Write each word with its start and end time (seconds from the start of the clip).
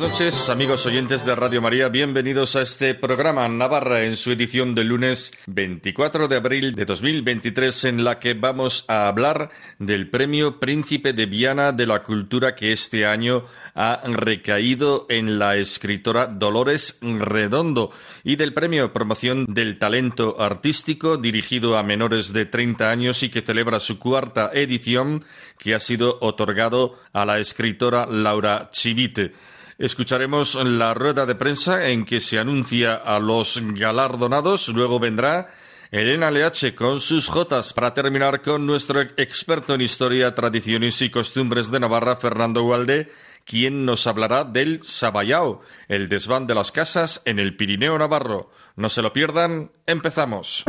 Buenas 0.00 0.18
noches, 0.18 0.48
amigos 0.48 0.86
oyentes 0.86 1.26
de 1.26 1.34
Radio 1.34 1.60
María. 1.60 1.90
Bienvenidos 1.90 2.56
a 2.56 2.62
este 2.62 2.94
programa 2.94 3.46
Navarra 3.48 4.04
en 4.04 4.16
su 4.16 4.32
edición 4.32 4.74
del 4.74 4.88
lunes 4.88 5.34
24 5.46 6.26
de 6.26 6.36
abril 6.36 6.74
de 6.74 6.86
2023, 6.86 7.84
en 7.84 8.02
la 8.02 8.18
que 8.18 8.32
vamos 8.32 8.86
a 8.88 9.08
hablar 9.08 9.50
del 9.78 10.08
Premio 10.08 10.58
Príncipe 10.58 11.12
de 11.12 11.26
Viana 11.26 11.72
de 11.72 11.86
la 11.86 12.02
Cultura 12.02 12.54
que 12.54 12.72
este 12.72 13.04
año 13.04 13.44
ha 13.74 14.00
recaído 14.06 15.04
en 15.10 15.38
la 15.38 15.56
escritora 15.56 16.26
Dolores 16.26 16.98
Redondo 17.02 17.92
y 18.24 18.36
del 18.36 18.54
Premio 18.54 18.94
Promoción 18.94 19.44
del 19.52 19.78
Talento 19.78 20.40
Artístico 20.40 21.18
dirigido 21.18 21.76
a 21.76 21.82
menores 21.82 22.32
de 22.32 22.46
30 22.46 22.90
años 22.90 23.22
y 23.22 23.28
que 23.28 23.42
celebra 23.42 23.80
su 23.80 23.98
cuarta 23.98 24.50
edición 24.54 25.22
que 25.58 25.74
ha 25.74 25.80
sido 25.80 26.16
otorgado 26.22 26.96
a 27.12 27.26
la 27.26 27.38
escritora 27.38 28.06
Laura 28.06 28.70
Chivite. 28.72 29.34
Escucharemos 29.80 30.56
la 30.56 30.92
rueda 30.92 31.24
de 31.24 31.34
prensa 31.34 31.88
en 31.88 32.04
que 32.04 32.20
se 32.20 32.38
anuncia 32.38 32.96
a 32.96 33.18
los 33.18 33.58
galardonados. 33.62 34.68
Luego 34.68 35.00
vendrá 35.00 35.48
Elena 35.90 36.30
Leache 36.30 36.74
con 36.74 37.00
sus 37.00 37.28
jotas 37.28 37.72
para 37.72 37.94
terminar 37.94 38.42
con 38.42 38.66
nuestro 38.66 39.00
experto 39.00 39.72
en 39.72 39.80
historia, 39.80 40.34
tradiciones 40.34 41.00
y 41.00 41.08
costumbres 41.08 41.70
de 41.70 41.80
Navarra, 41.80 42.16
Fernando 42.16 42.62
Gualde, 42.62 43.10
quien 43.46 43.86
nos 43.86 44.06
hablará 44.06 44.44
del 44.44 44.82
Sabayao, 44.84 45.62
el 45.88 46.10
desván 46.10 46.46
de 46.46 46.56
las 46.56 46.72
casas 46.72 47.22
en 47.24 47.38
el 47.38 47.56
Pirineo 47.56 47.98
Navarro. 47.98 48.50
No 48.76 48.90
se 48.90 49.00
lo 49.00 49.14
pierdan, 49.14 49.72
empezamos. 49.86 50.66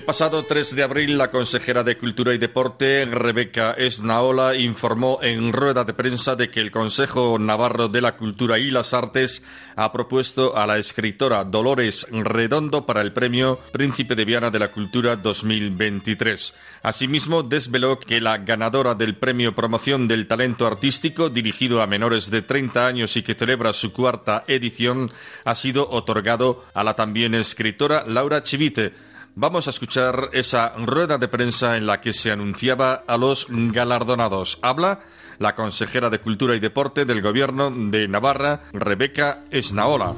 El 0.00 0.06
pasado 0.06 0.42
3 0.42 0.76
de 0.76 0.82
abril, 0.82 1.18
la 1.18 1.30
consejera 1.30 1.84
de 1.84 1.98
Cultura 1.98 2.32
y 2.32 2.38
Deporte, 2.38 3.04
Rebeca 3.04 3.72
Esnaola, 3.72 4.54
informó 4.56 5.18
en 5.20 5.52
rueda 5.52 5.84
de 5.84 5.92
prensa 5.92 6.36
de 6.36 6.50
que 6.50 6.60
el 6.60 6.70
Consejo 6.70 7.38
Navarro 7.38 7.88
de 7.88 8.00
la 8.00 8.16
Cultura 8.16 8.58
y 8.58 8.70
las 8.70 8.94
Artes 8.94 9.44
ha 9.76 9.92
propuesto 9.92 10.56
a 10.56 10.66
la 10.66 10.78
escritora 10.78 11.44
Dolores 11.44 12.06
Redondo 12.10 12.86
para 12.86 13.02
el 13.02 13.12
Premio 13.12 13.58
Príncipe 13.72 14.16
de 14.16 14.24
Viana 14.24 14.50
de 14.50 14.58
la 14.58 14.68
Cultura 14.68 15.16
2023. 15.16 16.54
Asimismo, 16.82 17.42
desveló 17.42 18.00
que 18.00 18.22
la 18.22 18.38
ganadora 18.38 18.94
del 18.94 19.16
Premio 19.16 19.54
Promoción 19.54 20.08
del 20.08 20.26
Talento 20.26 20.66
Artístico, 20.66 21.28
dirigido 21.28 21.82
a 21.82 21.86
menores 21.86 22.30
de 22.30 22.40
30 22.40 22.86
años 22.86 23.18
y 23.18 23.22
que 23.22 23.34
celebra 23.34 23.74
su 23.74 23.92
cuarta 23.92 24.44
edición, 24.48 25.12
ha 25.44 25.54
sido 25.54 25.90
otorgado 25.90 26.64
a 26.72 26.84
la 26.84 26.96
también 26.96 27.34
escritora 27.34 28.04
Laura 28.06 28.42
Chivite 28.42 29.09
Vamos 29.36 29.66
a 29.68 29.70
escuchar 29.70 30.30
esa 30.32 30.70
rueda 30.76 31.16
de 31.16 31.28
prensa 31.28 31.76
en 31.76 31.86
la 31.86 32.00
que 32.00 32.12
se 32.12 32.32
anunciaba 32.32 33.04
a 33.06 33.16
los 33.16 33.46
galardonados. 33.48 34.58
Habla 34.60 35.00
la 35.38 35.54
consejera 35.54 36.10
de 36.10 36.18
Cultura 36.18 36.56
y 36.56 36.60
Deporte 36.60 37.04
del 37.04 37.22
Gobierno 37.22 37.70
de 37.70 38.08
Navarra, 38.08 38.62
Rebeca 38.72 39.38
Esnaola. 39.50 40.14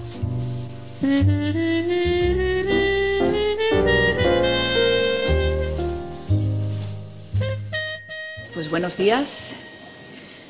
Pues 8.55 8.71
buenos 8.71 8.97
días. 8.97 9.55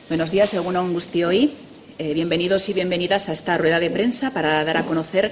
Buenos 0.08 0.30
días, 0.30 0.50
según 0.50 0.76
Angustio 0.76 1.28
hoy. 1.28 1.52
Eh, 1.98 2.14
bienvenidos 2.14 2.68
y 2.68 2.72
bienvenidas 2.72 3.28
a 3.28 3.32
esta 3.32 3.58
rueda 3.58 3.80
de 3.80 3.90
prensa 3.90 4.32
para 4.32 4.64
dar 4.64 4.76
a 4.76 4.84
conocer 4.84 5.30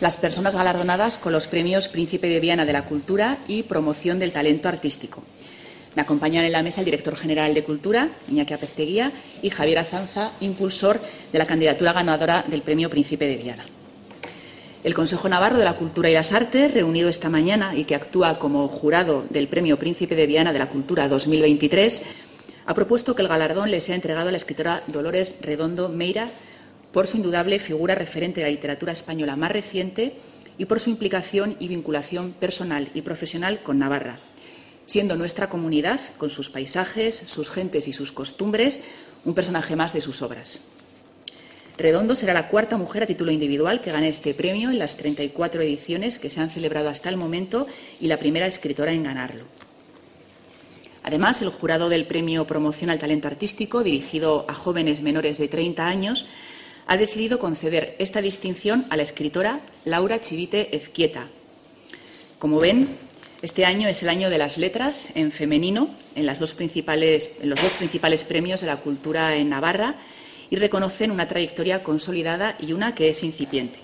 las 0.00 0.16
personas 0.16 0.54
galardonadas 0.54 1.18
con 1.18 1.32
los 1.32 1.46
premios 1.46 1.88
Príncipe 1.88 2.28
de 2.28 2.40
Viana 2.40 2.64
de 2.64 2.72
la 2.72 2.84
Cultura 2.84 3.38
y 3.48 3.62
Promoción 3.62 4.18
del 4.18 4.32
Talento 4.32 4.68
Artístico. 4.68 5.22
Me 5.94 6.02
acompañan 6.02 6.44
en 6.44 6.52
la 6.52 6.62
mesa 6.62 6.80
el 6.80 6.86
director 6.86 7.14
general 7.14 7.54
de 7.54 7.62
Cultura, 7.62 8.08
Iñaki 8.28 8.52
Apesteguía, 8.52 9.12
y 9.42 9.50
Javier 9.50 9.78
Azanza, 9.78 10.32
impulsor 10.40 11.00
de 11.32 11.38
la 11.38 11.46
candidatura 11.46 11.92
ganadora 11.92 12.44
del 12.48 12.62
premio 12.62 12.90
Príncipe 12.90 13.26
de 13.26 13.36
Viana. 13.36 13.64
El 14.82 14.92
Consejo 14.92 15.28
Navarro 15.28 15.56
de 15.56 15.64
la 15.64 15.76
Cultura 15.76 16.10
y 16.10 16.14
las 16.14 16.32
Artes, 16.32 16.74
reunido 16.74 17.08
esta 17.08 17.30
mañana 17.30 17.74
y 17.74 17.84
que 17.84 17.94
actúa 17.94 18.38
como 18.38 18.68
jurado 18.68 19.24
del 19.30 19.48
Premio 19.48 19.78
Príncipe 19.78 20.16
de 20.16 20.26
Viana 20.26 20.52
de 20.52 20.58
la 20.58 20.68
Cultura 20.68 21.08
2023, 21.08 22.02
ha 22.66 22.74
propuesto 22.74 23.14
que 23.14 23.22
el 23.22 23.28
galardón 23.28 23.70
le 23.70 23.80
sea 23.80 23.94
entregado 23.94 24.28
a 24.28 24.30
la 24.32 24.36
escritora 24.36 24.82
Dolores 24.88 25.36
Redondo 25.40 25.88
Meira 25.88 26.28
por 26.94 27.08
su 27.08 27.16
indudable 27.16 27.58
figura 27.58 27.96
referente 27.96 28.40
de 28.40 28.46
la 28.46 28.52
literatura 28.52 28.92
española 28.92 29.34
más 29.34 29.50
reciente 29.50 30.14
y 30.56 30.66
por 30.66 30.78
su 30.78 30.90
implicación 30.90 31.56
y 31.58 31.66
vinculación 31.66 32.32
personal 32.32 32.88
y 32.94 33.02
profesional 33.02 33.64
con 33.64 33.80
Navarra, 33.80 34.20
siendo 34.86 35.16
nuestra 35.16 35.48
comunidad, 35.48 36.00
con 36.18 36.30
sus 36.30 36.50
paisajes, 36.50 37.16
sus 37.16 37.50
gentes 37.50 37.88
y 37.88 37.92
sus 37.92 38.12
costumbres, 38.12 38.80
un 39.24 39.34
personaje 39.34 39.74
más 39.74 39.92
de 39.92 40.00
sus 40.00 40.22
obras. 40.22 40.60
Redondo 41.76 42.14
será 42.14 42.32
la 42.32 42.46
cuarta 42.46 42.76
mujer 42.76 43.02
a 43.02 43.06
título 43.06 43.32
individual 43.32 43.80
que 43.80 43.90
gane 43.90 44.08
este 44.08 44.32
premio 44.32 44.70
en 44.70 44.78
las 44.78 44.96
34 44.96 45.62
ediciones 45.62 46.20
que 46.20 46.30
se 46.30 46.40
han 46.40 46.50
celebrado 46.50 46.90
hasta 46.90 47.08
el 47.08 47.16
momento 47.16 47.66
y 48.00 48.06
la 48.06 48.18
primera 48.18 48.46
escritora 48.46 48.92
en 48.92 49.02
ganarlo. 49.02 49.42
Además, 51.02 51.42
el 51.42 51.50
jurado 51.50 51.90
del 51.90 52.06
Premio 52.06 52.46
Promoción 52.46 52.88
al 52.88 52.98
Talento 52.98 53.28
Artístico, 53.28 53.82
dirigido 53.82 54.46
a 54.48 54.54
jóvenes 54.54 55.02
menores 55.02 55.36
de 55.36 55.48
30 55.48 55.86
años, 55.86 56.26
ha 56.86 56.96
decidido 56.96 57.38
conceder 57.38 57.96
esta 57.98 58.20
distinción 58.20 58.86
a 58.90 58.96
la 58.96 59.02
escritora 59.02 59.60
Laura 59.84 60.20
Chivite 60.20 60.74
Ezquieta. 60.76 61.28
Como 62.38 62.60
ven, 62.60 62.96
este 63.42 63.64
año 63.64 63.88
es 63.88 64.02
el 64.02 64.08
año 64.08 64.30
de 64.30 64.38
las 64.38 64.58
letras 64.58 65.14
en 65.16 65.32
femenino 65.32 65.90
en, 66.14 66.26
los 66.26 66.38
dos 66.38 66.54
principales 66.54 68.24
premios 68.24 68.60
de 68.60 68.66
la 68.66 68.76
cultura 68.76 69.36
en 69.36 69.50
Navarra 69.50 69.96
y 70.50 70.56
reconocen 70.56 71.10
una 71.10 71.28
trayectoria 71.28 71.82
consolidada 71.82 72.56
y 72.60 72.72
una 72.72 72.94
que 72.94 73.08
es 73.08 73.22
incipiente. 73.22 73.78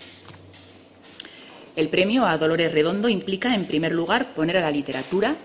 El 1.77 1.89
premio 1.89 2.27
a 2.27 2.37
Dolores 2.37 2.73
Redondo 2.73 3.09
implica, 3.09 3.55
en 3.55 3.65
primer 3.65 3.93
lugar, 3.93 4.35
poner 4.35 4.57
a 4.57 4.61
la 4.61 4.71
literatura 4.71 5.37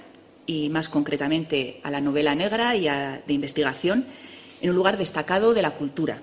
y, 0.46 0.70
más 0.70 0.90
concretamente, 0.90 1.80
a 1.84 1.92
la 1.92 2.02
novela 2.02 2.36
negra 2.36 2.76
y 2.76 2.88
a, 2.88 3.22
de 3.26 3.34
investigación 3.34 4.06
en 4.62 4.70
un 4.70 4.76
lugar 4.76 4.98
destacado 4.98 5.54
de 5.54 5.62
la 5.62 5.72
cultura, 5.72 6.22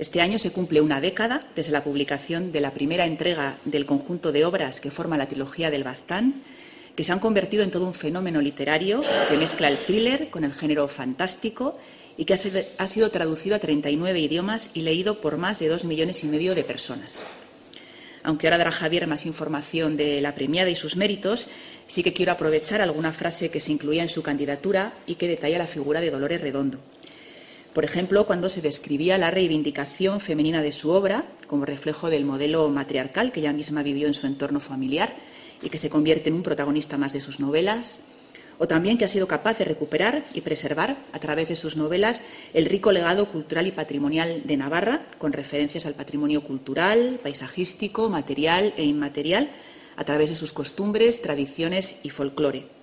este 0.00 0.22
año 0.22 0.38
se 0.38 0.50
cumple 0.50 0.80
una 0.80 0.98
década 0.98 1.46
desde 1.54 1.72
la 1.72 1.84
publicación 1.84 2.52
de 2.52 2.62
la 2.62 2.72
primera 2.72 3.04
entrega 3.04 3.58
del 3.66 3.84
conjunto 3.84 4.32
de 4.32 4.46
obras 4.46 4.80
que 4.80 4.90
forma 4.90 5.18
la 5.18 5.28
trilogía 5.28 5.70
del 5.70 5.84
Baztán, 5.84 6.42
que 6.96 7.04
se 7.04 7.12
han 7.12 7.18
convertido 7.18 7.62
en 7.62 7.70
todo 7.70 7.86
un 7.86 7.92
fenómeno 7.92 8.40
literario 8.40 9.02
que 9.28 9.36
mezcla 9.36 9.68
el 9.68 9.76
thriller 9.76 10.30
con 10.30 10.44
el 10.44 10.54
género 10.54 10.88
fantástico 10.88 11.78
y 12.16 12.24
que 12.24 12.32
ha 12.32 12.86
sido 12.86 13.10
traducido 13.10 13.56
a 13.56 13.58
39 13.58 14.18
idiomas 14.18 14.70
y 14.72 14.80
leído 14.80 15.20
por 15.20 15.36
más 15.36 15.58
de 15.58 15.68
dos 15.68 15.84
millones 15.84 16.24
y 16.24 16.28
medio 16.28 16.54
de 16.54 16.64
personas. 16.64 17.20
Aunque 18.22 18.46
ahora 18.46 18.56
dará 18.56 18.72
Javier 18.72 19.06
más 19.06 19.26
información 19.26 19.98
de 19.98 20.22
la 20.22 20.34
premiada 20.34 20.70
y 20.70 20.76
sus 20.76 20.96
méritos, 20.96 21.48
sí 21.88 22.02
que 22.02 22.14
quiero 22.14 22.32
aprovechar 22.32 22.80
alguna 22.80 23.12
frase 23.12 23.50
que 23.50 23.60
se 23.60 23.72
incluía 23.72 24.02
en 24.02 24.08
su 24.08 24.22
candidatura 24.22 24.94
y 25.06 25.16
que 25.16 25.28
detalla 25.28 25.58
la 25.58 25.66
figura 25.66 26.00
de 26.00 26.10
Dolores 26.10 26.40
Redondo. 26.40 26.78
Por 27.74 27.84
ejemplo, 27.84 28.26
cuando 28.26 28.48
se 28.48 28.62
describía 28.62 29.16
la 29.16 29.30
reivindicación 29.30 30.20
femenina 30.20 30.60
de 30.60 30.72
su 30.72 30.90
obra 30.90 31.24
como 31.46 31.64
reflejo 31.64 32.10
del 32.10 32.24
modelo 32.24 32.68
matriarcal 32.68 33.30
que 33.30 33.40
ella 33.40 33.52
misma 33.52 33.84
vivió 33.84 34.08
en 34.08 34.14
su 34.14 34.26
entorno 34.26 34.58
familiar 34.58 35.14
y 35.62 35.68
que 35.68 35.78
se 35.78 35.90
convierte 35.90 36.30
en 36.30 36.34
un 36.34 36.42
protagonista 36.42 36.98
más 36.98 37.12
de 37.12 37.20
sus 37.20 37.38
novelas, 37.38 38.00
o 38.58 38.66
también 38.66 38.98
que 38.98 39.04
ha 39.04 39.08
sido 39.08 39.28
capaz 39.28 39.58
de 39.58 39.64
recuperar 39.64 40.24
y 40.34 40.40
preservar 40.40 40.96
a 41.12 41.18
través 41.20 41.48
de 41.48 41.56
sus 41.56 41.76
novelas 41.76 42.22
el 42.54 42.66
rico 42.66 42.90
legado 42.90 43.28
cultural 43.28 43.66
y 43.68 43.72
patrimonial 43.72 44.42
de 44.44 44.56
Navarra, 44.56 45.06
con 45.18 45.32
referencias 45.32 45.86
al 45.86 45.94
patrimonio 45.94 46.42
cultural, 46.42 47.20
paisajístico, 47.22 48.10
material 48.10 48.74
e 48.76 48.84
inmaterial, 48.84 49.48
a 49.96 50.04
través 50.04 50.30
de 50.30 50.36
sus 50.36 50.52
costumbres, 50.52 51.22
tradiciones 51.22 52.00
y 52.02 52.10
folclore. 52.10 52.79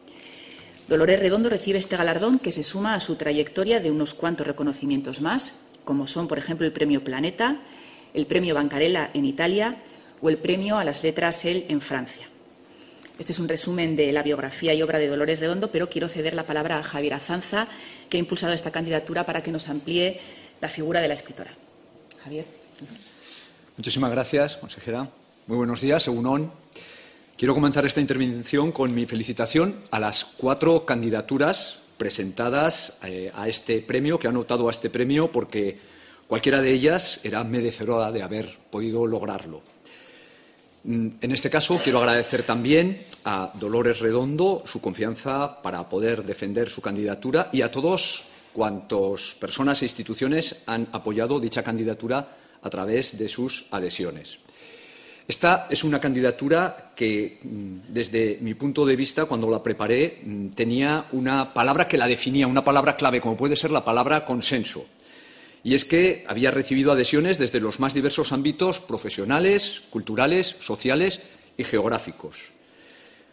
Dolores 0.88 1.19
Redondo 1.19 1.50
recibe 1.50 1.80
este 1.80 1.98
galardón 1.98 2.39
que 2.39 2.54
se 2.54 2.63
suma 2.63 2.94
a 2.94 3.01
su 3.01 3.16
trayectoria 3.16 3.81
de 3.81 3.92
unos 3.92 4.13
cuantos 4.13 4.48
reconocimientos 4.48 5.19
más, 5.19 5.60
como 5.84 6.07
son, 6.07 6.30
por 6.30 6.38
ejemplo, 6.38 6.66
el 6.66 6.72
Premio 6.72 7.04
Planeta, 7.04 7.60
el 8.13 8.25
Premio 8.25 8.56
Bancarella 8.56 9.12
en 9.13 9.25
Italia 9.25 9.78
o 10.22 10.30
el 10.30 10.38
Premio 10.38 10.78
a 10.78 10.86
las 10.86 11.04
Letras 11.04 11.44
EL 11.44 11.66
en 11.68 11.81
Francia. 11.81 12.30
Este 13.19 13.34
es 13.34 13.39
un 13.39 13.50
resumen 13.50 13.98
de 13.98 14.13
la 14.13 14.24
biografía 14.24 14.74
y 14.74 14.81
obra 14.81 15.00
de 15.00 15.10
Dolores 15.10 15.39
Redondo, 15.39 15.72
pero 15.72 15.89
quiero 15.89 16.07
ceder 16.07 16.34
la 16.34 16.44
palabra 16.44 16.78
a 16.78 16.84
Javier 16.84 17.16
Azanza, 17.16 17.68
que 18.10 18.16
ha 18.16 18.19
impulsado 18.19 18.54
esta 18.54 18.72
candidatura 18.72 19.25
para 19.25 19.44
que 19.44 19.51
nos 19.51 19.68
amplíe 19.68 20.22
la 20.62 20.69
figura 20.69 21.01
de 21.01 21.10
la 21.10 21.16
escritora. 21.16 21.51
Javier. 22.24 22.45
Muchísimas 23.75 24.12
gracias, 24.12 24.56
consejera. 24.57 25.10
Muy 25.48 25.57
buenos 25.57 25.81
días, 25.81 26.04
según 26.04 26.28
Quiero 27.38 27.54
comenzar 27.54 27.86
esta 27.86 28.01
intervención 28.01 28.72
con 28.72 28.95
mi 28.95 29.06
felicitación 29.06 29.75
a 29.92 30.00
las 30.00 30.25
cuatro 30.25 30.88
candidaturas 30.88 31.78
presentadas 31.95 32.98
eh, 33.04 33.31
a 33.36 33.48
este 33.48 33.80
premio, 33.81 34.18
que 34.18 34.28
han 34.28 34.38
optado 34.38 34.68
a 34.68 34.72
este 34.72 34.89
premio 34.89 35.31
porque 35.31 35.78
cualquiera 36.25 36.63
de 36.63 36.72
ellas 36.72 37.19
era 37.24 37.44
merecedora 37.44 38.12
de 38.12 38.24
haber 38.24 38.57
podido 38.72 39.06
lograrlo. 39.06 39.62
Mm, 40.86 41.10
en 41.22 41.31
este 41.31 41.51
caso, 41.51 41.80
quiero 41.84 42.00
agradecer 42.00 42.42
también 42.42 43.06
a 43.24 43.51
Dolores 43.54 44.00
Redondo 44.00 44.63
su 44.66 44.81
confianza 44.81 45.62
para 45.62 45.88
poder 45.88 46.25
defender 46.25 46.72
su 46.72 46.81
candidatura 46.81 47.50
y 47.51 47.62
a 47.62 47.69
todos 47.69 48.24
cuantos 48.51 49.38
personas 49.40 49.83
e 49.83 49.86
instituciones 49.86 50.63
han 50.66 50.88
apoyado 50.92 51.40
dicha 51.40 51.62
candidatura 51.62 52.36
a 52.63 52.69
través 52.72 53.16
de 53.16 53.28
sus 53.28 53.68
adhesiones. 53.69 54.40
Esta 55.28 55.68
es 55.70 55.84
una 55.84 56.00
candidatura 56.00 56.94
que, 56.96 57.40
mm, 57.44 57.94
desde 57.94 58.38
mi 58.40 58.54
punto 58.54 58.86
de 58.86 58.96
vista, 58.96 59.26
cuando 59.26 59.50
la 59.50 59.62
preparé, 59.62 60.22
mm, 60.24 60.50
tenía 60.50 61.08
una 61.12 61.54
palabra 61.54 61.86
que 61.86 61.98
la 61.98 62.08
definía, 62.08 62.48
una 62.48 62.64
palabra 62.64 62.96
clave, 62.96 63.20
como 63.20 63.36
puede 63.36 63.58
ser 63.58 63.72
la 63.72 63.84
palabra 63.84 64.24
consenso. 64.24 64.86
Y 65.64 65.76
es 65.76 65.84
que 65.84 66.24
había 66.28 66.52
recibido 66.52 66.94
adhesiones 66.94 67.38
desde 67.38 67.60
los 67.60 67.82
más 67.82 67.94
diversos 67.94 68.32
ámbitos 68.32 68.80
profesionales, 68.80 69.82
culturales, 69.90 70.56
sociales 70.62 71.20
y 71.58 71.66
geográficos. 71.66 72.56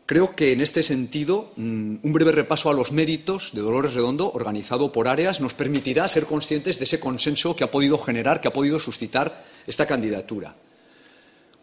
Creo 0.05 0.35
que 0.35 0.53
en 0.53 0.61
este 0.61 0.83
sentido, 0.83 1.53
mm, 1.55 1.97
un 2.03 2.13
breve 2.13 2.33
repaso 2.33 2.71
a 2.71 2.75
los 2.75 2.91
méritos 2.91 3.51
de 3.53 3.63
Dolores 3.63 3.95
Redondo, 3.95 4.33
organizado 4.33 4.91
por 4.91 5.07
áreas, 5.07 5.41
nos 5.41 5.55
permitirá 5.55 6.09
ser 6.09 6.27
conscientes 6.27 6.79
de 6.81 6.87
ese 6.87 6.99
consenso 6.99 7.55
que 7.55 7.63
ha 7.63 7.71
podido 7.71 7.99
generar, 7.99 8.41
que 8.41 8.49
ha 8.49 8.53
podido 8.53 8.81
suscitar 8.81 9.45
esta 9.65 9.87
candidatura. 9.87 10.57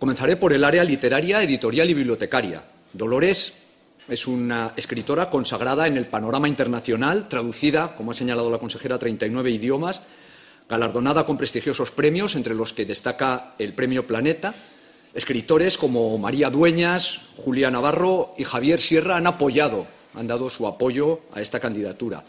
Comenzaré 0.02 0.36
por 0.36 0.52
el 0.52 0.64
área 0.64 0.84
literaria, 0.84 1.44
editorial 1.44 1.88
y 1.92 1.94
bibliotecaria. 1.94 2.64
Dolores 2.92 3.54
es 4.10 4.26
una 4.26 4.74
escritora 4.76 5.30
consagrada 5.30 5.86
en 5.86 5.96
el 5.96 6.06
panorama 6.06 6.48
internacional, 6.48 7.30
traducida, 7.30 7.96
como 7.96 8.10
ha 8.10 8.16
señalado 8.16 8.50
la 8.50 8.58
consejera, 8.58 8.96
a 8.96 8.98
39 8.98 9.52
idiomas, 9.52 10.02
galardonada 10.68 11.24
con 11.24 11.38
prestigiosos 11.38 11.92
premios, 11.92 12.36
entre 12.36 12.56
los 12.56 12.74
que 12.74 12.88
destaca 12.88 13.54
el 13.60 13.74
Premio 13.74 14.08
Planeta. 14.08 14.56
Escritores 15.14 15.78
como 15.78 16.18
María 16.18 16.50
Dueñas, 16.50 17.22
Julia 17.36 17.70
Navarro 17.70 18.34
y 18.40 18.44
Javier 18.44 18.82
Sierra 18.82 19.18
han 19.18 19.28
apoyado, 19.28 19.86
han 20.16 20.26
dado 20.26 20.50
su 20.50 20.66
apoyo 20.66 21.20
a 21.32 21.42
esta 21.42 21.60
candidatura. 21.60 22.24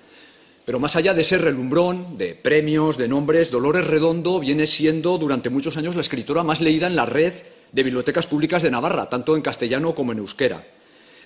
Pero 0.67 0.79
más 0.79 0.95
allá 0.95 1.15
de 1.15 1.23
ese 1.23 1.39
relumbrón 1.39 2.19
de 2.19 2.35
premios, 2.35 2.99
de 2.99 3.09
nombres, 3.09 3.51
Dolores 3.51 3.87
Redondo 3.87 4.41
viene 4.41 4.67
siendo 4.67 5.17
durante 5.17 5.49
muchos 5.49 5.79
años 5.79 5.95
la 5.95 6.03
escritora 6.03 6.45
más 6.45 6.61
leída 6.61 6.87
en 6.87 6.97
la 6.97 7.07
red 7.07 7.33
de 7.73 7.83
bibliotecas 7.83 8.27
públicas 8.27 8.63
de 8.63 8.71
Navarra, 8.71 9.09
tanto 9.09 9.35
en 9.35 9.43
castellano 9.43 9.95
como 9.95 10.13
en 10.13 10.19
euskera. 10.19 10.65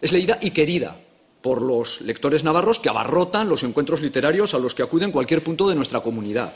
Es 0.00 0.12
leída 0.12 0.38
y 0.40 0.52
querida 0.52 0.96
por 1.42 1.62
los 1.62 2.00
lectores 2.00 2.44
navarros 2.44 2.78
que 2.78 2.88
abarrotan 2.88 3.48
los 3.48 3.62
encuentros 3.62 4.00
literarios 4.00 4.54
a 4.54 4.58
los 4.58 4.74
que 4.74 4.82
acuden 4.82 5.12
cualquier 5.12 5.42
punto 5.42 5.68
de 5.68 5.74
nuestra 5.74 6.00
comunidad. 6.00 6.54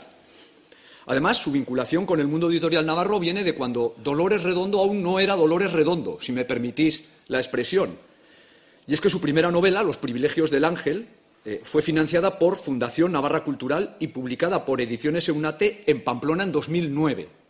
Además, 1.07 1.37
su 1.37 1.51
vinculación 1.51 2.05
con 2.05 2.19
el 2.19 2.27
mundo 2.27 2.49
editorial 2.49 2.85
navarro 2.85 3.19
viene 3.19 3.43
de 3.43 3.55
cuando 3.55 3.95
Dolores 4.03 4.43
Redondo 4.43 4.79
aún 4.79 5.01
no 5.01 5.19
era 5.19 5.35
Dolores 5.35 5.71
Redondo, 5.71 6.19
si 6.21 6.31
me 6.31 6.45
permitís 6.45 7.03
la 7.27 7.39
expresión. 7.39 7.97
Y 8.87 8.93
es 8.93 9.01
que 9.01 9.09
su 9.09 9.21
primera 9.21 9.51
novela, 9.51 9.83
Los 9.83 9.97
privilegios 9.97 10.51
del 10.51 10.65
ángel, 10.65 11.07
eh, 11.43 11.61
fue 11.63 11.81
financiada 11.81 12.37
por 12.37 12.55
Fundación 12.55 13.11
Navarra 13.13 13.43
Cultural 13.43 13.95
y 13.99 14.07
publicada 14.07 14.63
por 14.63 14.79
Ediciones 14.79 15.27
Eunate 15.27 15.83
en 15.87 16.03
Pamplona 16.03 16.43
en 16.43 16.51
2009. 16.51 17.40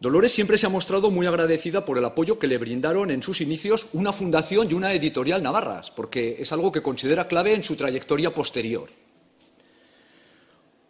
Dolores 0.00 0.32
siempre 0.32 0.58
se 0.58 0.66
ha 0.66 0.70
mostrado 0.70 1.10
muy 1.10 1.26
agradecida 1.26 1.84
por 1.84 1.96
el 1.96 2.04
apoyo 2.04 2.38
que 2.38 2.46
le 2.46 2.58
brindaron 2.58 3.10
en 3.10 3.22
sus 3.22 3.40
inicios 3.40 3.86
una 3.92 4.12
fundación 4.12 4.70
y 4.70 4.74
una 4.74 4.92
editorial 4.92 5.42
navarras, 5.42 5.90
porque 5.90 6.36
es 6.38 6.52
algo 6.52 6.72
que 6.72 6.82
considera 6.82 7.28
clave 7.28 7.54
en 7.54 7.62
su 7.62 7.76
trayectoria 7.76 8.34
posterior. 8.34 8.88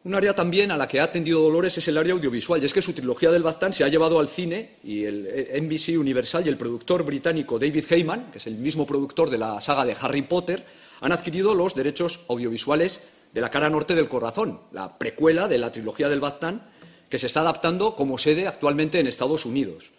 Un 0.05 0.15
área 0.15 0.35
también 0.35 0.71
a 0.71 0.77
la 0.77 0.87
que 0.87 1.01
ha 1.01 1.05
atendido 1.05 1.41
Dolores 1.41 1.79
es 1.79 1.89
el 1.89 1.97
área 1.97 2.12
audiovisual, 2.12 2.62
y 2.62 2.67
es 2.67 2.75
que 2.75 2.83
su 2.83 2.93
trilogía 2.93 3.31
del 3.31 3.43
Baztán 3.43 3.73
se 3.73 3.85
ha 3.85 3.89
llevado 3.89 4.21
al 4.21 4.29
cine 4.29 4.77
y 4.83 5.05
el 5.05 5.27
eh, 5.27 5.59
NBC 5.62 5.99
Universal 5.99 6.45
y 6.45 6.51
el 6.51 6.59
productor 6.59 7.05
británico 7.05 7.59
David 7.59 7.87
Heyman, 7.89 8.31
que 8.31 8.37
es 8.37 8.47
el 8.47 8.56
mismo 8.56 8.87
productor 8.87 9.31
de 9.31 9.39
la 9.39 9.61
saga 9.62 9.87
de 9.87 9.97
Harry 9.99 10.21
Potter, 10.21 10.67
han 11.01 11.12
adquirido 11.12 11.55
los 11.55 11.75
derechos 11.75 12.21
audiovisuales 12.29 13.01
de 13.33 13.41
La 13.41 13.51
cara 13.51 13.71
norte 13.71 13.95
del 13.95 14.06
corazón, 14.06 14.61
la 14.73 14.99
precuela 14.99 15.49
de 15.49 15.59
la 15.59 15.73
trilogía 15.73 16.11
del 16.11 16.21
Baztán, 16.21 16.69
que 17.09 17.19
se 17.19 17.27
está 17.27 17.41
adaptando 17.41 17.95
como 17.95 18.19
sede 18.19 18.47
actualmente 18.47 18.99
en 18.99 19.06
Estados 19.06 19.45
Unidos. 19.45 19.93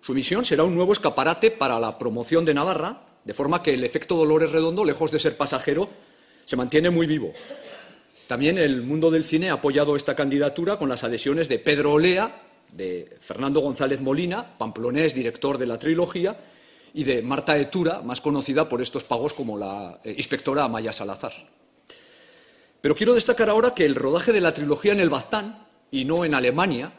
Su 0.00 0.14
misión 0.14 0.44
será 0.44 0.64
un 0.64 0.74
nuevo 0.74 0.92
escaparate 0.92 1.50
para 1.50 1.80
la 1.80 1.98
promoción 1.98 2.44
de 2.44 2.54
Navarra, 2.54 3.02
de 3.24 3.34
forma 3.34 3.62
que 3.62 3.74
el 3.74 3.84
efecto 3.84 4.16
Dolores 4.16 4.52
Redondo, 4.52 4.84
lejos 4.84 5.10
de 5.10 5.18
ser 5.18 5.36
pasajero, 5.36 5.88
se 6.44 6.56
mantiene 6.56 6.90
muy 6.90 7.06
vivo 7.06 7.32
también 8.28 8.58
el 8.58 8.82
mundo 8.82 9.10
del 9.10 9.24
cine 9.24 9.48
ha 9.48 9.54
apoyado 9.54 9.96
esta 9.96 10.14
candidatura 10.14 10.76
con 10.76 10.90
las 10.90 11.02
adhesiones 11.02 11.48
de 11.48 11.58
Pedro 11.58 11.94
Olea, 11.94 12.42
de 12.70 13.16
Fernando 13.20 13.60
González 13.60 14.02
Molina, 14.02 14.58
pamplonés, 14.58 15.14
director 15.14 15.56
de 15.56 15.66
la 15.66 15.78
trilogía, 15.78 16.38
y 16.92 17.04
de 17.04 17.22
Marta 17.22 17.56
Etura, 17.56 18.02
más 18.02 18.20
conocida 18.20 18.68
por 18.68 18.82
estos 18.82 19.04
pagos 19.04 19.32
como 19.32 19.56
la 19.56 19.98
eh, 20.04 20.14
inspectora 20.14 20.64
Amaya 20.64 20.92
Salazar. 20.92 21.32
Pero 22.82 22.94
quiero 22.94 23.14
destacar 23.14 23.48
ahora 23.48 23.72
que 23.74 23.86
el 23.86 23.94
rodaje 23.94 24.32
de 24.32 24.42
la 24.42 24.52
trilogía 24.52 24.92
en 24.92 25.00
el 25.00 25.08
Baztán, 25.08 25.66
y 25.90 26.04
no 26.04 26.24
en 26.24 26.34
Alemania, 26.34 26.92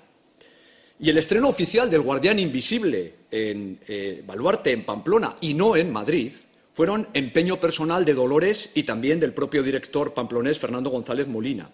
y 1.00 1.10
el 1.10 1.18
estreno 1.18 1.48
oficial 1.48 1.90
del 1.90 2.02
Guardián 2.02 2.40
Invisible 2.40 3.14
en 3.32 3.80
eh, 3.88 4.22
Baluarte, 4.26 4.72
en 4.72 4.84
Pamplona, 4.84 5.38
y 5.40 5.54
no 5.54 5.78
en 5.78 5.92
Madrid, 5.92 6.34
fueron 6.74 7.08
empeño 7.14 7.60
personal 7.60 8.04
de 8.06 8.14
Dolores 8.14 8.72
y 8.74 8.84
también 8.84 9.20
del 9.20 9.34
propio 9.34 9.64
director 9.64 10.14
pamplonés 10.14 10.60
Fernando 10.60 10.90
González 10.90 11.28
Molina. 11.28 11.70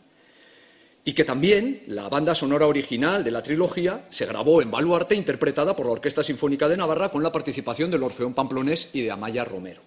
Y 1.04 1.14
que 1.14 1.24
también 1.24 1.84
la 1.88 2.10
banda 2.10 2.34
sonora 2.34 2.66
original 2.66 3.24
de 3.24 3.32
la 3.32 3.44
trilogía 3.44 4.06
se 4.10 4.26
grabó 4.26 4.62
en 4.62 4.72
Baluarte, 4.72 5.14
interpretada 5.14 5.76
por 5.76 5.86
la 5.86 5.92
Orquesta 5.94 6.24
Sinfónica 6.24 6.68
de 6.68 6.78
Navarra, 6.78 7.10
con 7.10 7.22
la 7.22 7.32
participación 7.32 7.92
del 7.92 8.02
Orfeón 8.02 8.34
Pamplonés 8.34 8.90
y 8.94 9.02
de 9.02 9.12
Amaya 9.12 9.46
Romero. 9.46 9.82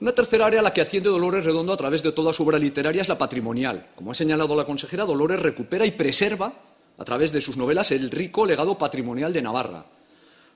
Una 0.00 0.12
tercera 0.12 0.46
área 0.46 0.58
a 0.58 0.62
la 0.62 0.72
que 0.72 0.80
atiende 0.80 1.08
Dolores 1.08 1.44
Redondo 1.44 1.72
a 1.72 1.76
través 1.76 2.02
de 2.02 2.10
toda 2.10 2.32
su 2.32 2.42
obra 2.42 2.58
literaria 2.58 3.02
es 3.02 3.08
la 3.08 3.16
patrimonial. 3.16 3.86
Como 3.94 4.10
ha 4.10 4.14
señalado 4.14 4.56
la 4.56 4.64
consejera, 4.64 5.04
Dolores 5.04 5.40
recupera 5.40 5.86
y 5.86 5.92
preserva, 5.92 6.52
a 6.98 7.04
través 7.04 7.32
de 7.32 7.40
sus 7.40 7.56
novelas, 7.56 7.92
el 7.92 8.10
rico 8.10 8.44
legado 8.44 8.76
patrimonial 8.76 9.32
de 9.32 9.42
Navarra, 9.42 9.84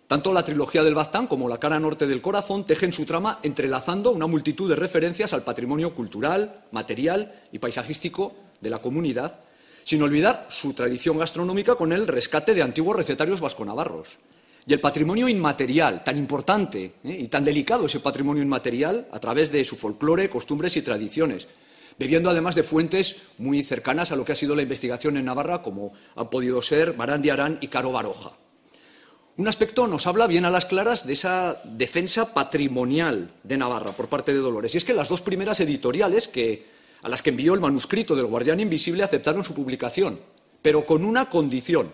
tanto 0.08 0.32
la 0.32 0.44
trilogía 0.44 0.82
del 0.82 0.94
Baztán 0.94 1.26
como 1.28 1.48
la 1.48 1.58
cara 1.58 1.78
norte 1.78 2.06
del 2.06 2.22
corazón 2.22 2.64
tejen 2.64 2.92
su 2.92 3.04
trama 3.04 3.38
entrelazando 3.42 4.10
una 4.10 4.26
multitud 4.26 4.68
de 4.68 4.74
referencias 4.74 5.32
al 5.32 5.44
patrimonio 5.44 5.94
cultural, 5.94 6.64
material 6.72 7.32
y 7.52 7.58
paisajístico 7.58 8.34
de 8.60 8.70
la 8.70 8.80
comunidad, 8.80 9.38
sin 9.84 10.02
olvidar 10.02 10.46
su 10.48 10.72
tradición 10.72 11.18
gastronómica 11.18 11.76
con 11.76 11.92
el 11.92 12.06
rescate 12.06 12.54
de 12.54 12.62
antiguos 12.62 12.96
recetarios 12.96 13.40
vasconavarros. 13.40 14.18
Y 14.68 14.74
el 14.74 14.80
patrimonio 14.80 15.28
inmaterial, 15.28 16.04
tan 16.04 16.18
importante 16.18 16.92
¿eh? 17.02 17.16
y 17.20 17.28
tan 17.28 17.42
delicado 17.42 17.86
ese 17.86 18.00
patrimonio 18.00 18.42
inmaterial, 18.42 19.08
a 19.10 19.18
través 19.18 19.50
de 19.50 19.64
su 19.64 19.76
folclore, 19.76 20.28
costumbres 20.28 20.76
y 20.76 20.82
tradiciones, 20.82 21.48
bebiendo 21.98 22.28
además 22.28 22.54
de 22.54 22.62
fuentes 22.62 23.16
muy 23.38 23.62
cercanas 23.62 24.12
a 24.12 24.16
lo 24.16 24.26
que 24.26 24.32
ha 24.32 24.36
sido 24.36 24.54
la 24.54 24.60
investigación 24.60 25.16
en 25.16 25.24
Navarra, 25.24 25.62
como 25.62 25.94
han 26.16 26.28
podido 26.28 26.60
ser 26.60 26.92
Barandi 26.92 27.30
Arán 27.30 27.56
y 27.62 27.68
Caro 27.68 27.92
Baroja. 27.92 28.32
Un 29.38 29.48
aspecto 29.48 29.86
nos 29.86 30.06
habla 30.06 30.26
bien 30.26 30.44
a 30.44 30.50
las 30.50 30.66
claras 30.66 31.06
de 31.06 31.14
esa 31.14 31.62
defensa 31.64 32.34
patrimonial 32.34 33.30
de 33.44 33.56
Navarra 33.56 33.92
por 33.92 34.10
parte 34.10 34.34
de 34.34 34.40
Dolores. 34.40 34.74
Y 34.74 34.76
es 34.78 34.84
que 34.84 34.92
las 34.92 35.08
dos 35.08 35.22
primeras 35.22 35.60
editoriales 35.60 36.28
que, 36.28 36.66
a 37.00 37.08
las 37.08 37.22
que 37.22 37.30
envió 37.30 37.54
el 37.54 37.60
manuscrito 37.60 38.14
del 38.14 38.26
Guardián 38.26 38.60
Invisible 38.60 39.02
aceptaron 39.02 39.44
su 39.44 39.54
publicación, 39.54 40.20
pero 40.60 40.84
con 40.84 41.06
una 41.06 41.30
condición, 41.30 41.90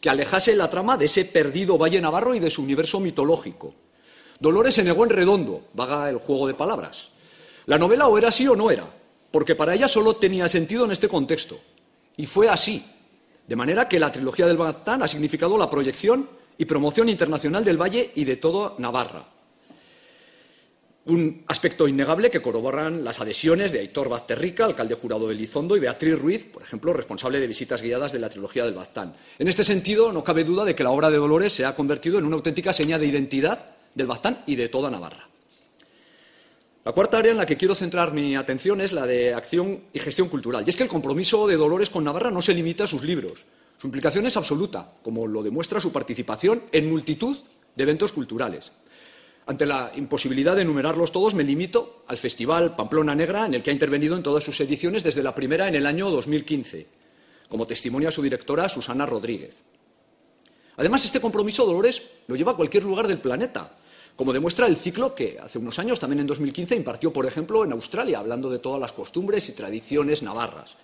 que 0.00 0.08
alejase 0.08 0.54
la 0.54 0.70
trama 0.70 0.96
de 0.96 1.06
ese 1.06 1.24
perdido 1.24 1.78
Valle 1.78 2.00
Navarro 2.00 2.34
y 2.34 2.38
de 2.38 2.50
su 2.50 2.62
universo 2.62 3.00
mitológico. 3.00 3.74
Dolores 4.38 4.74
se 4.74 4.84
negó 4.84 5.04
en 5.04 5.10
redondo, 5.10 5.64
vaga 5.74 6.08
el 6.08 6.18
juego 6.18 6.46
de 6.46 6.54
palabras. 6.54 7.10
La 7.66 7.78
novela 7.78 8.06
o 8.06 8.16
era 8.16 8.28
así 8.28 8.46
o 8.46 8.54
no 8.54 8.70
era, 8.70 8.84
porque 9.30 9.56
para 9.56 9.74
ella 9.74 9.88
solo 9.88 10.14
tenía 10.14 10.48
sentido 10.48 10.84
en 10.84 10.92
este 10.92 11.08
contexto. 11.08 11.60
Y 12.16 12.26
fue 12.26 12.48
así. 12.48 12.84
De 13.46 13.56
manera 13.56 13.88
que 13.88 13.98
la 13.98 14.12
trilogía 14.12 14.46
del 14.46 14.56
Baztán 14.56 15.02
ha 15.02 15.08
significado 15.08 15.58
la 15.58 15.70
proyección 15.70 16.28
y 16.56 16.64
promoción 16.64 17.08
internacional 17.08 17.64
del 17.64 17.80
Valle 17.80 18.12
y 18.14 18.24
de 18.24 18.36
toda 18.36 18.74
Navarra. 18.78 19.24
Un 21.08 21.42
aspecto 21.46 21.88
innegable 21.88 22.30
que 22.30 22.42
corroboran 22.42 23.02
las 23.02 23.22
adhesiones 23.22 23.72
de 23.72 23.78
Aitor 23.78 24.10
Bazterrica, 24.10 24.66
alcalde 24.66 24.94
jurado 24.94 25.26
de 25.26 25.34
Elizondo, 25.34 25.74
y 25.74 25.80
Beatriz 25.80 26.18
Ruiz, 26.18 26.44
por 26.44 26.62
ejemplo, 26.62 26.92
responsable 26.92 27.40
de 27.40 27.46
visitas 27.46 27.80
guiadas 27.80 28.12
de 28.12 28.18
la 28.18 28.28
trilogía 28.28 28.66
del 28.66 28.74
Baztán. 28.74 29.14
En 29.38 29.48
este 29.48 29.64
sentido, 29.64 30.12
no 30.12 30.22
cabe 30.22 30.44
duda 30.44 30.66
de 30.66 30.74
que 30.74 30.82
la 30.82 30.90
obra 30.90 31.10
de 31.10 31.16
Dolores 31.16 31.54
se 31.54 31.64
ha 31.64 31.74
convertido 31.74 32.18
en 32.18 32.26
una 32.26 32.36
auténtica 32.36 32.74
señal 32.74 33.00
de 33.00 33.06
identidad 33.06 33.70
del 33.94 34.06
Baztán 34.06 34.40
y 34.46 34.56
de 34.56 34.68
toda 34.68 34.90
Navarra. 34.90 35.26
La 36.84 36.92
cuarta 36.92 37.16
área 37.16 37.32
en 37.32 37.38
la 37.38 37.46
que 37.46 37.56
quiero 37.56 37.74
centrar 37.74 38.12
mi 38.12 38.36
atención 38.36 38.82
es 38.82 38.92
la 38.92 39.06
de 39.06 39.32
acción 39.32 39.84
y 39.94 40.00
gestión 40.00 40.28
cultural. 40.28 40.64
Y 40.66 40.70
es 40.70 40.76
que 40.76 40.82
el 40.82 40.90
compromiso 40.90 41.46
de 41.46 41.56
Dolores 41.56 41.88
con 41.88 42.04
Navarra 42.04 42.30
no 42.30 42.42
se 42.42 42.52
limita 42.52 42.84
a 42.84 42.86
sus 42.86 43.02
libros. 43.02 43.46
Su 43.78 43.86
implicación 43.86 44.26
es 44.26 44.36
absoluta, 44.36 44.92
como 45.02 45.26
lo 45.26 45.42
demuestra 45.42 45.80
su 45.80 45.90
participación 45.90 46.64
en 46.70 46.90
multitud 46.90 47.34
de 47.74 47.82
eventos 47.82 48.12
culturales. 48.12 48.72
Ante 49.48 49.64
la 49.64 49.90
imposibilidad 49.96 50.54
de 50.54 50.60
enumerarlos 50.60 51.10
todos, 51.10 51.34
me 51.34 51.42
limito 51.42 52.02
al 52.06 52.18
Festival 52.18 52.76
Pamplona 52.76 53.14
Negra, 53.14 53.46
en 53.46 53.54
el 53.54 53.62
que 53.62 53.70
ha 53.70 53.72
intervenido 53.72 54.14
en 54.14 54.22
todas 54.22 54.44
sus 54.44 54.60
ediciones 54.60 55.02
desde 55.02 55.22
la 55.22 55.34
primera 55.34 55.66
en 55.66 55.74
el 55.74 55.86
año 55.86 56.10
2015, 56.10 56.86
como 57.48 57.66
testimonia 57.66 58.10
su 58.10 58.20
directora 58.20 58.68
Susana 58.68 59.06
Rodríguez. 59.06 59.62
Además, 60.76 61.06
este 61.06 61.18
compromiso 61.18 61.64
Dolores 61.64 62.02
lo 62.26 62.36
lleva 62.36 62.52
a 62.52 62.56
cualquier 62.56 62.82
lugar 62.82 63.08
del 63.08 63.20
planeta, 63.20 63.74
como 64.16 64.34
demuestra 64.34 64.66
el 64.66 64.76
ciclo 64.76 65.14
que 65.14 65.38
hace 65.42 65.58
unos 65.58 65.78
años, 65.78 65.98
también 65.98 66.20
en 66.20 66.26
2015, 66.26 66.76
impartió, 66.76 67.10
por 67.10 67.24
ejemplo, 67.24 67.64
en 67.64 67.72
Australia, 67.72 68.18
hablando 68.18 68.50
de 68.50 68.58
todas 68.58 68.78
las 68.78 68.92
costumbres 68.92 69.48
y 69.48 69.52
tradiciones 69.52 70.22
navarras. 70.22 70.76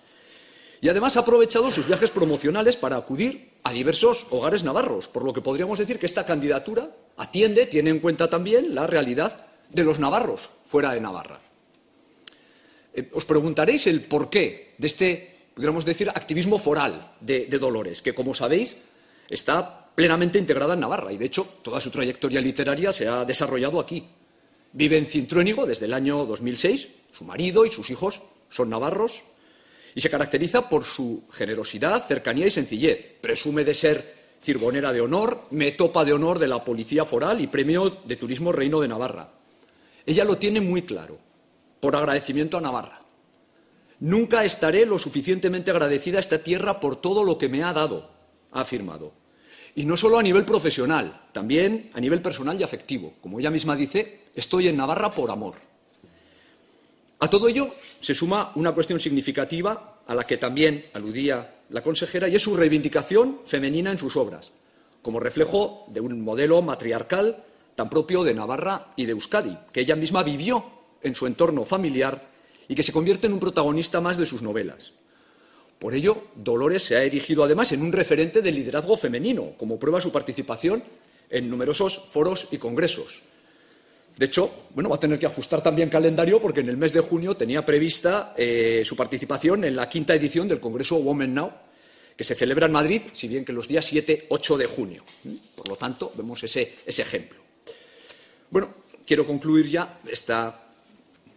Y 0.81 0.89
además 0.89 1.17
ha 1.17 1.19
aprovechado 1.19 1.71
sus 1.71 1.85
viajes 1.85 2.09
promocionales 2.09 2.77
para 2.77 2.97
acudir 2.97 3.51
a 3.61 3.71
diversos 3.71 4.25
hogares 4.31 4.63
navarros, 4.63 5.07
por 5.07 5.23
lo 5.23 5.33
que 5.33 5.41
podríamos 5.41 5.77
decir 5.77 5.99
que 5.99 6.07
esta 6.07 6.25
candidatura 6.25 6.89
atiende, 7.17 7.65
tiene 7.65 7.89
en 7.89 7.99
cuenta 7.99 8.29
también 8.29 8.75
la 8.75 8.87
realidad 8.87 9.45
de 9.69 9.83
los 9.83 9.99
navarros 9.99 10.49
fuera 10.65 10.93
de 10.93 11.01
Navarra. 11.01 11.39
Eh, 12.93 13.09
os 13.13 13.25
preguntaréis 13.25 13.87
el 13.87 14.01
porqué 14.01 14.75
de 14.77 14.87
este, 14.87 15.35
podríamos 15.53 15.85
decir, 15.85 16.09
activismo 16.09 16.59
foral 16.59 17.13
de, 17.19 17.45
de 17.45 17.59
Dolores, 17.59 18.01
que 18.01 18.13
como 18.13 18.33
sabéis 18.33 18.77
está 19.29 19.91
plenamente 19.95 20.37
integrada 20.37 20.73
en 20.73 20.81
Navarra 20.81 21.11
y 21.13 21.17
de 21.17 21.25
hecho 21.25 21.47
toda 21.63 21.79
su 21.79 21.89
trayectoria 21.89 22.41
literaria 22.41 22.91
se 22.91 23.07
ha 23.07 23.25
desarrollado 23.25 23.79
aquí. 23.79 24.05
Vive 24.73 24.97
en 24.97 25.05
Cintruénigo 25.05 25.65
desde 25.65 25.85
el 25.85 25.93
año 25.93 26.25
2006, 26.25 26.89
su 27.13 27.23
marido 27.23 27.65
y 27.65 27.71
sus 27.71 27.89
hijos 27.89 28.21
son 28.49 28.69
navarros 28.69 29.23
y 29.95 30.01
se 30.01 30.09
caracteriza 30.09 30.67
por 30.67 30.83
su 30.83 31.23
generosidad, 31.31 32.05
cercanía 32.05 32.47
y 32.47 32.51
sencillez. 32.51 33.13
Presume 33.21 33.63
de 33.63 33.73
ser 33.73 34.24
cirbonera 34.41 34.93
de 34.93 35.01
honor, 35.01 35.43
metopa 35.51 36.05
de 36.05 36.13
honor 36.13 36.39
de 36.39 36.47
la 36.47 36.63
Policía 36.63 37.05
Foral 37.05 37.41
y 37.41 37.47
premio 37.47 38.01
de 38.05 38.15
Turismo 38.15 38.51
Reino 38.51 38.79
de 38.79 38.87
Navarra. 38.87 39.29
Ella 40.05 40.23
lo 40.23 40.37
tiene 40.37 40.61
muy 40.61 40.83
claro, 40.83 41.17
por 41.79 41.95
agradecimiento 41.95 42.57
a 42.57 42.61
Navarra. 42.61 43.01
Nunca 43.99 44.43
estaré 44.43 44.85
lo 44.85 44.99
suficientemente 44.99 45.71
agradecida 45.71 46.17
a 46.17 46.21
esta 46.21 46.43
tierra 46.43 46.79
por 46.79 46.97
todo 46.97 47.23
lo 47.23 47.37
que 47.37 47.49
me 47.49 47.63
ha 47.63 47.73
dado, 47.73 48.09
ha 48.51 48.61
afirmado. 48.61 49.13
Y 49.73 49.85
no 49.85 49.97
solo 49.97 50.19
a 50.19 50.23
nivel 50.23 50.45
profesional, 50.45 51.27
también 51.31 51.89
a 51.93 51.99
nivel 51.99 52.21
personal 52.21 52.59
y 52.59 52.63
afectivo. 52.63 53.13
Como 53.21 53.39
ella 53.39 53.51
misma 53.51 53.75
dice, 53.75 54.25
estoy 54.35 54.67
en 54.67 54.77
Navarra 54.77 55.11
por 55.11 55.31
amor. 55.31 55.55
A 57.19 57.29
todo 57.29 57.47
ello 57.47 57.69
se 57.99 58.13
suma 58.13 58.51
una 58.55 58.73
cuestión 58.73 58.99
significativa 58.99 60.01
a 60.05 60.13
la 60.15 60.23
que 60.25 60.37
también 60.37 60.85
aludía 60.93 61.54
la 61.69 61.81
consejera 61.81 62.27
y 62.27 62.35
es 62.35 62.41
su 62.41 62.55
reivindicación 62.55 63.41
femenina 63.45 63.91
en 63.91 63.97
sus 63.97 64.17
obras, 64.17 64.51
como 65.01 65.19
reflejo 65.19 65.85
de 65.89 65.99
un 65.99 66.21
modelo 66.21 66.61
matriarcal 66.61 67.43
tan 67.75 67.89
propio 67.89 68.23
de 68.23 68.33
Navarra 68.33 68.93
y 68.95 69.05
de 69.05 69.11
Euskadi, 69.11 69.57
que 69.71 69.81
ella 69.81 69.95
misma 69.95 70.23
vivió 70.23 70.65
en 71.01 71.15
su 71.15 71.27
entorno 71.27 71.65
familiar 71.65 72.29
y 72.67 72.75
que 72.75 72.83
se 72.83 72.91
convierte 72.91 73.27
en 73.27 73.33
un 73.33 73.39
protagonista 73.39 74.01
más 74.01 74.17
de 74.17 74.25
sus 74.25 74.41
novelas. 74.41 74.93
Por 75.79 75.93
ello, 75.93 76.23
Dolores 76.35 76.83
se 76.83 76.95
ha 76.95 77.03
erigido 77.03 77.43
además 77.43 77.71
en 77.71 77.81
un 77.81 77.91
referente 77.91 78.41
del 78.41 78.55
liderazgo 78.55 78.95
femenino, 78.95 79.53
como 79.57 79.77
prueba 79.77 80.01
su 80.01 80.11
participación 80.11 80.83
en 81.29 81.49
numerosos 81.49 82.07
foros 82.09 82.47
y 82.51 82.57
congresos. 82.57 83.21
De 84.17 84.25
hecho, 84.25 84.67
bueno, 84.73 84.89
va 84.89 84.95
a 84.95 84.99
tener 84.99 85.19
que 85.19 85.25
ajustar 85.25 85.61
también 85.61 85.89
calendario 85.89 86.39
porque 86.39 86.61
en 86.61 86.69
el 86.69 86.77
mes 86.77 86.93
de 86.93 87.01
junio 87.01 87.35
tenía 87.35 87.65
prevista 87.65 88.33
eh, 88.37 88.81
su 88.85 88.95
participación 88.95 89.65
en 89.65 89.75
la 89.75 89.89
quinta 89.89 90.15
edición 90.15 90.47
del 90.47 90.61
Congreso 90.61 90.95
Women 90.95 91.33
Now, 91.33 91.51
que 92.15 92.23
se 92.23 92.33
celebra 92.33 92.67
en 92.67 92.71
Madrid, 92.71 93.01
si 93.13 93.27
bien 93.27 93.43
que 93.43 93.51
los 93.51 93.67
días 93.67 93.91
7-8 93.91 94.55
de 94.55 94.65
junio. 94.67 95.03
Por 95.55 95.67
lo 95.67 95.75
tanto, 95.75 96.13
vemos 96.15 96.41
ese, 96.43 96.75
ese 96.85 97.01
ejemplo. 97.01 97.39
Bueno, 98.49 98.69
quiero 99.05 99.27
concluir 99.27 99.69
ya 99.69 99.99
esta, 100.07 100.63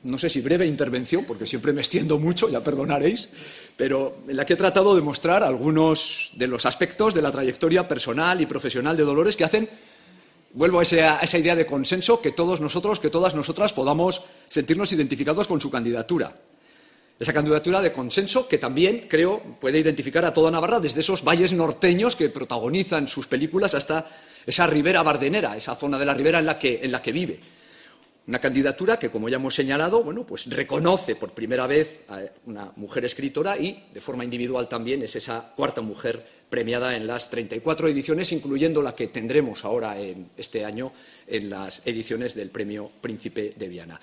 no 0.05 0.17
sé 0.17 0.29
si 0.29 0.41
breve 0.41 0.65
intervención, 0.65 1.25
porque 1.25 1.49
siempre 1.49 1.73
me 1.73 1.81
extiendo 1.81 2.21
mucho, 2.21 2.49
ya 2.49 2.63
perdonaréis, 2.63 3.29
pero 3.77 4.19
en 4.29 4.37
la 4.37 4.47
que 4.47 4.53
he 4.53 4.57
tratado 4.57 4.95
de 4.95 5.03
mostrar 5.03 5.43
algunos 5.43 6.31
de 6.35 6.47
los 6.47 6.65
aspectos 6.65 7.13
de 7.13 7.23
la 7.23 7.33
trayectoria 7.33 7.89
personal 7.89 8.41
y 8.41 8.47
profesional 8.47 8.97
de 8.97 9.03
Dolores 9.03 9.37
que 9.37 9.45
hacen 9.45 9.69
vuelvo 10.53 10.81
a 10.81 10.83
esa, 10.83 11.39
idea 11.39 11.55
de 11.55 11.67
consenso, 11.67 12.21
que 12.21 12.33
todos 12.33 12.61
nosotros, 12.61 12.99
que 12.99 13.11
todas 13.11 13.35
nosotras 13.35 13.73
podamos 13.73 14.23
sentirnos 14.49 14.93
identificados 14.93 15.47
con 15.47 15.61
su 15.61 15.71
candidatura. 15.71 16.35
Esa 17.19 17.33
candidatura 17.33 17.81
de 17.81 17.93
consenso 17.93 18.47
que 18.47 18.59
también, 18.59 19.07
creo, 19.09 19.43
puede 19.61 19.81
identificar 19.81 20.25
a 20.25 20.33
toda 20.33 20.51
Navarra 20.51 20.79
desde 20.79 21.01
esos 21.01 21.25
valles 21.25 21.53
norteños 21.53 22.15
que 22.15 22.29
protagonizan 22.29 23.09
sus 23.09 23.27
películas 23.27 23.75
hasta 23.75 24.07
esa 24.47 24.67
ribera 24.67 25.03
bardenera, 25.03 25.57
esa 25.57 25.75
zona 25.75 25.99
de 25.99 26.07
la 26.07 26.15
ribera 26.15 26.39
en 26.39 26.47
la 26.93 27.03
que 27.03 27.13
vive. 27.13 27.41
Una 28.29 28.41
candidatura 28.41 28.99
que, 28.99 29.09
como 29.09 29.31
ya 29.31 29.37
hemos 29.37 29.55
señalado, 29.55 30.05
bueno, 30.05 30.27
pues 30.27 30.45
reconoce 30.51 31.17
por 31.17 31.33
primera 31.33 31.67
vez 31.67 32.03
a 32.09 32.21
una 32.45 32.71
mujer 32.77 33.07
escritora 33.07 33.57
y, 33.57 33.87
de 33.95 34.03
forma 34.03 34.23
individual 34.23 34.69
también, 34.69 35.03
es 35.03 35.17
esa 35.17 35.55
cuarta 35.57 35.81
mujer 35.81 36.23
premiada 36.51 36.95
en 36.95 37.07
las 37.07 37.31
34 37.31 37.89
ediciones, 37.89 38.31
incluyendo 38.33 38.83
la 38.83 38.95
que 38.95 39.09
tendremos 39.09 39.65
ahora 39.65 39.99
en 39.99 40.29
este 40.37 40.63
año 40.63 40.93
en 41.27 41.49
las 41.49 41.81
ediciones 41.87 42.35
del 42.35 42.51
Premio 42.51 42.91
Príncipe 43.01 43.55
de 43.57 43.67
Viana. 43.67 43.99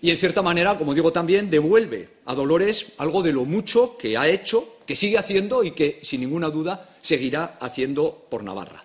Y, 0.00 0.10
en 0.10 0.16
cierta 0.16 0.40
manera, 0.40 0.78
como 0.78 0.94
digo 0.94 1.12
también, 1.12 1.50
devuelve 1.50 2.08
a 2.24 2.34
Dolores 2.34 2.92
algo 2.96 3.22
de 3.22 3.32
lo 3.32 3.44
mucho 3.44 3.98
que 3.98 4.16
ha 4.16 4.26
hecho, 4.26 4.78
que 4.86 4.96
sigue 4.96 5.18
haciendo 5.18 5.62
y 5.62 5.72
que, 5.72 6.00
sin 6.02 6.22
ninguna 6.22 6.48
duda, 6.48 6.88
seguirá 7.02 7.58
haciendo 7.60 8.26
por 8.30 8.42
Navarra. 8.42 8.82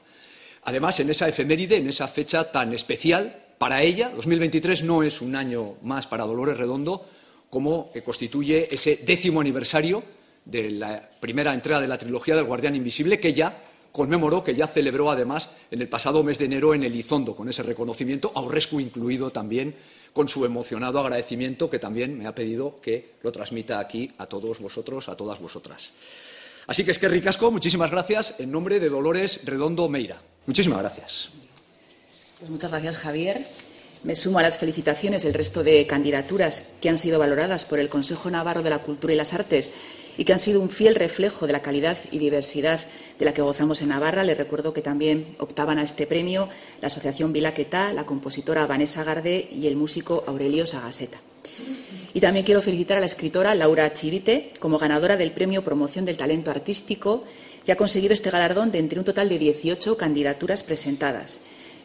Además, 0.63 0.99
en 0.99 1.11
esa 1.11 1.29
efeméride, 1.29 1.77
en 1.77 1.87
esa 1.87 2.09
fecha 2.09 2.51
tan 2.51 2.73
especial, 2.73 3.41
para 3.61 3.83
ella, 3.83 4.09
2023 4.15 4.85
no 4.85 5.03
es 5.03 5.21
un 5.21 5.35
año 5.35 5.75
más 5.83 6.07
para 6.07 6.25
Dolores 6.25 6.57
Redondo, 6.57 7.05
como 7.51 7.91
constituye 8.03 8.73
ese 8.73 8.95
décimo 9.05 9.39
aniversario 9.39 10.01
de 10.43 10.71
la 10.71 11.07
primera 11.19 11.53
entrega 11.53 11.79
de 11.79 11.87
la 11.87 11.99
trilogía 11.99 12.35
del 12.35 12.45
Guardián 12.45 12.75
Invisible, 12.75 13.19
que 13.19 13.35
ya 13.35 13.61
conmemoró, 13.91 14.43
que 14.43 14.55
ya 14.55 14.65
celebró 14.65 15.11
además 15.11 15.55
en 15.69 15.79
el 15.79 15.87
pasado 15.87 16.23
mes 16.23 16.39
de 16.39 16.45
enero 16.45 16.73
en 16.73 16.83
Elizondo, 16.83 17.35
con 17.35 17.49
ese 17.49 17.61
reconocimiento, 17.61 18.31
Aurescu 18.33 18.79
incluido 18.79 19.29
también, 19.29 19.75
con 20.11 20.27
su 20.27 20.43
emocionado 20.43 20.97
agradecimiento, 20.97 21.69
que 21.69 21.77
también 21.77 22.17
me 22.17 22.25
ha 22.25 22.33
pedido 22.33 22.81
que 22.81 23.11
lo 23.21 23.31
transmita 23.31 23.77
aquí 23.77 24.11
a 24.17 24.25
todos 24.25 24.59
vosotros, 24.59 25.07
a 25.07 25.15
todas 25.15 25.39
vosotras. 25.39 25.91
Así 26.65 26.83
que 26.83 26.89
es 26.89 26.97
que 26.97 27.07
ricasco, 27.07 27.51
muchísimas 27.51 27.91
gracias 27.91 28.39
en 28.39 28.51
nombre 28.51 28.79
de 28.79 28.89
Dolores 28.89 29.41
Redondo 29.45 29.87
Meira. 29.87 30.19
Muchísimas 30.47 30.79
gracias. 30.79 31.29
Pues 32.41 32.49
muchas 32.49 32.71
gracias, 32.71 32.97
Javier. 32.97 33.45
Me 34.03 34.15
sumo 34.15 34.39
a 34.39 34.41
las 34.41 34.57
felicitaciones 34.57 35.21
del 35.21 35.35
resto 35.35 35.63
de 35.63 35.85
candidaturas 35.85 36.69
que 36.81 36.89
han 36.89 36.97
sido 36.97 37.19
valoradas 37.19 37.65
por 37.65 37.77
el 37.77 37.87
Consejo 37.87 38.31
Navarro 38.31 38.63
de 38.63 38.71
la 38.71 38.79
Cultura 38.79 39.13
y 39.13 39.15
las 39.15 39.35
Artes 39.35 39.71
y 40.17 40.25
que 40.25 40.33
han 40.33 40.39
sido 40.39 40.59
un 40.59 40.71
fiel 40.71 40.95
reflejo 40.95 41.45
de 41.45 41.53
la 41.53 41.61
calidad 41.61 41.99
y 42.09 42.17
diversidad 42.17 42.79
de 43.19 43.25
la 43.25 43.35
que 43.35 43.43
gozamos 43.43 43.83
en 43.83 43.89
Navarra. 43.89 44.23
Les 44.23 44.39
recuerdo 44.39 44.73
que 44.73 44.81
también 44.81 45.27
optaban 45.37 45.77
a 45.77 45.83
este 45.83 46.07
premio 46.07 46.49
la 46.81 46.87
Asociación 46.87 47.31
Vilaquetá, 47.31 47.93
la 47.93 48.07
compositora 48.07 48.65
Vanessa 48.65 49.03
Garde 49.03 49.47
y 49.51 49.67
el 49.67 49.75
músico 49.75 50.23
Aurelio 50.25 50.65
Sagaseta. 50.65 51.19
Y 52.15 52.21
también 52.21 52.43
quiero 52.43 52.63
felicitar 52.63 52.97
a 52.97 53.01
la 53.01 53.05
escritora 53.05 53.53
Laura 53.53 53.93
Chivite 53.93 54.49
como 54.57 54.79
ganadora 54.79 55.15
del 55.15 55.31
Premio 55.31 55.63
Promoción 55.63 56.05
del 56.05 56.17
Talento 56.17 56.49
Artístico, 56.49 57.23
que 57.67 57.71
ha 57.71 57.77
conseguido 57.77 58.15
este 58.15 58.31
galardón 58.31 58.71
de 58.71 58.79
entre 58.79 58.97
un 58.97 59.05
total 59.05 59.29
de 59.29 59.37
18 59.37 59.95
candidaturas 59.95 60.63
presentadas 60.63 61.41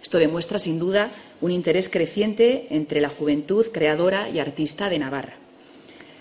esto 0.07 0.19
demuestra, 0.19 0.61
sin 0.61 0.79
duda, 0.79 1.11
un 1.41 1.51
interés 1.51 1.89
creciente 1.89 2.69
entre 2.71 3.01
la 3.01 3.09
juventud 3.09 3.67
creadora 3.73 4.29
y 4.29 4.39
artista 4.39 4.89
de 4.89 5.01
Navarra. 5.01 5.35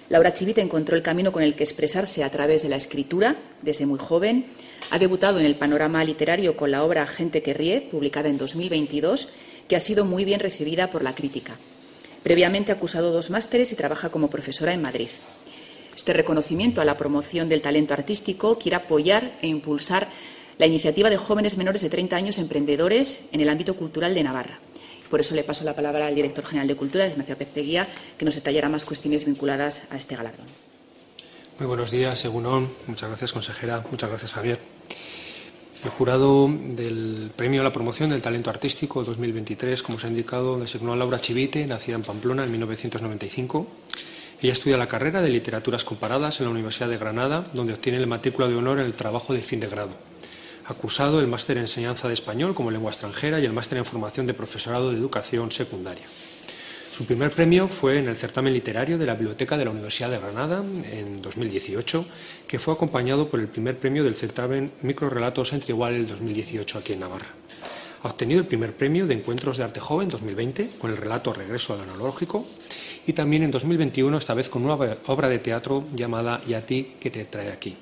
Laura 0.10 0.34
Chivita 0.34 0.60
encontró 0.60 0.96
el 0.96 1.04
camino 1.04 1.32
con 1.32 1.44
el 1.44 1.54
que 1.54 1.63
expresarse 1.63 2.24
a 2.24 2.32
través 2.32 2.63
de 2.63 2.70
la 2.70 2.77
escritura 2.77 3.36
desde 3.62 3.86
muy 3.86 4.00
joven. 4.00 4.48
Ha 4.89 4.98
debutado 4.98 5.39
en 5.39 5.46
el 5.46 5.54
panorama 5.54 6.04
literario 6.04 6.58
con 6.58 6.72
la 6.72 6.84
obra 6.84 7.06
Gente 7.06 7.44
que 7.44 7.54
ríe, 7.54 7.80
publicada 7.80 8.27
en 8.27 8.39
2022, 8.39 9.30
que 9.68 9.75
ha 9.75 9.80
sido 9.80 10.04
muy 10.04 10.25
bien 10.25 10.39
recibida 10.39 10.89
por 10.89 11.04
la 11.04 11.13
crítica. 11.13 11.56
Previamente 12.24 12.72
ha 12.72 12.75
acusado 12.75 13.12
dos 13.12 13.30
másteres 13.30 13.72
y 13.72 13.75
trabaja 13.75 14.10
como 14.10 14.32
profesora 14.32 14.74
en 14.74 14.82
Madrid. 14.82 15.10
Este 15.96 16.12
reconocimiento 16.12 16.82
a 16.82 16.86
la 16.86 16.98
promoción 16.98 17.50
del 17.50 17.62
talento 17.62 17.94
artístico 17.94 18.58
quiere 18.58 18.77
apoyar 18.77 19.34
e 19.44 19.48
impulsar 19.48 20.08
la 20.58 20.66
iniciativa 20.66 21.10
de 21.10 21.18
jóvenes 21.18 21.58
menores 21.58 21.82
de 21.82 21.90
30 21.90 22.16
años 22.16 22.38
emprendedores 22.38 23.26
en 23.32 23.42
el 23.42 23.50
ámbito 23.50 23.76
cultural 23.76 24.14
de 24.14 24.24
Navarra. 24.24 24.60
Por 25.10 25.20
eso 25.20 25.36
le 25.36 25.44
paso 25.44 25.64
la 25.64 25.76
palabra 25.76 26.08
al 26.08 26.16
director 26.16 26.46
general 26.46 26.68
de 26.68 26.76
Cultura, 26.76 27.08
Ignacio 27.08 27.38
Pezteguía, 27.38 27.88
que 28.18 28.26
nos 28.26 28.36
detallará 28.36 28.70
más 28.70 28.86
cuestiones 28.86 29.26
vinculadas 29.26 29.84
a 29.92 29.98
este 29.98 30.16
galardón. 30.16 30.48
Muy 31.60 31.68
buenos 31.68 31.92
días, 31.92 32.26
Egunon. 32.26 32.70
Muchas 32.88 33.10
gracias, 33.10 33.32
consejera. 33.32 33.86
Muchas 33.92 34.10
gracias, 34.10 34.34
Javier. 34.34 34.60
El 35.84 35.90
jurado 35.92 36.50
del 36.50 37.30
Premio 37.36 37.62
a 37.62 37.64
la 37.64 37.72
Promoción 37.72 38.10
del 38.10 38.22
Talento 38.22 38.50
Artístico 38.50 39.04
2023, 39.04 39.84
como 39.84 40.00
se 40.00 40.08
ha 40.08 40.10
indicado, 40.10 40.60
designó 40.60 40.94
a 40.94 40.96
Laura 40.96 41.20
Chivite, 41.20 41.68
nacida 41.68 41.96
en 41.96 42.02
Pamplona 42.02 42.44
en 42.44 42.52
1995. 42.52 43.68
Ella 44.42 44.52
estudia 44.52 44.78
la 44.78 44.88
carrera 44.88 45.22
de 45.22 45.30
Literaturas 45.30 45.86
Comparadas 45.86 46.40
en 46.40 46.46
la 46.46 46.52
Universidad 46.52 46.90
de 46.90 46.98
Granada, 46.98 47.46
donde 47.54 47.74
obtiene 47.74 48.00
la 48.00 48.08
matrícula 48.08 48.48
de 48.48 48.56
honor 48.56 48.80
en 48.80 48.86
el 48.88 48.94
trabajo 48.94 49.34
de 49.34 49.42
fin 49.42 49.60
de 49.60 49.68
grado. 49.68 49.92
Ha 50.68 50.74
cursado 50.74 51.20
el 51.20 51.28
máster 51.28 51.58
en 51.58 51.64
enseñanza 51.64 52.08
de 52.08 52.16
español 52.16 52.56
como 52.56 52.72
lengua 52.72 52.92
extranjera 52.92 53.40
y 53.40 53.46
el 53.46 53.54
máster 53.54 53.78
en 53.78 53.86
formación 53.86 54.26
de 54.26 54.34
profesorado 54.34 54.92
de 54.92 54.98
educación 54.98 55.52
secundaria. 55.52 56.06
Su 56.92 57.06
primer 57.06 57.30
premio 57.30 57.68
fue 57.68 58.00
en 58.00 58.08
el 58.08 58.16
certamen 58.16 58.54
literario 58.54 58.98
de 58.98 59.06
la 59.06 59.16
Biblioteca 59.16 59.58
de 59.58 59.66
la 59.66 59.72
Universidad 59.72 60.10
de 60.10 60.18
Granada 60.18 60.64
en 60.92 61.22
2018, 61.22 62.06
que 62.48 62.58
fue 62.58 62.74
acompañado 62.74 63.30
por 63.30 63.42
el 63.42 63.48
primer 63.48 63.78
premio 63.78 64.04
del 64.04 64.16
certamen 64.16 64.72
Microrelatos 64.82 65.54
entre 65.54 65.74
iguales 65.74 66.08
2018 66.08 66.80
aquí 66.80 66.94
en 66.94 67.02
Navarra. 67.02 67.28
Ha 68.02 68.08
obtenido 68.08 68.40
el 68.40 68.48
primer 68.48 68.76
premio 68.76 69.06
de 69.08 69.16
Encuentros 69.16 69.58
de 69.58 69.66
Arte 69.66 69.80
Joven 69.80 70.08
2020 70.08 70.70
con 70.80 70.90
el 70.90 70.98
relato 70.98 71.34
Regreso 71.34 71.74
al 71.74 71.82
Analógico 71.82 72.46
y 73.06 73.14
también 73.14 73.44
en 73.44 73.52
2021, 73.52 74.18
esta 74.18 74.34
vez 74.34 74.50
con 74.50 74.64
una 74.64 74.76
obra 75.08 75.30
de 75.30 75.40
teatro 75.40 75.84
llamada 75.94 76.42
¿Y 76.48 76.54
a 76.54 76.66
ti 76.66 76.94
que 77.00 77.12
te 77.12 77.26
trae 77.26 77.52
aquí? 77.52 77.76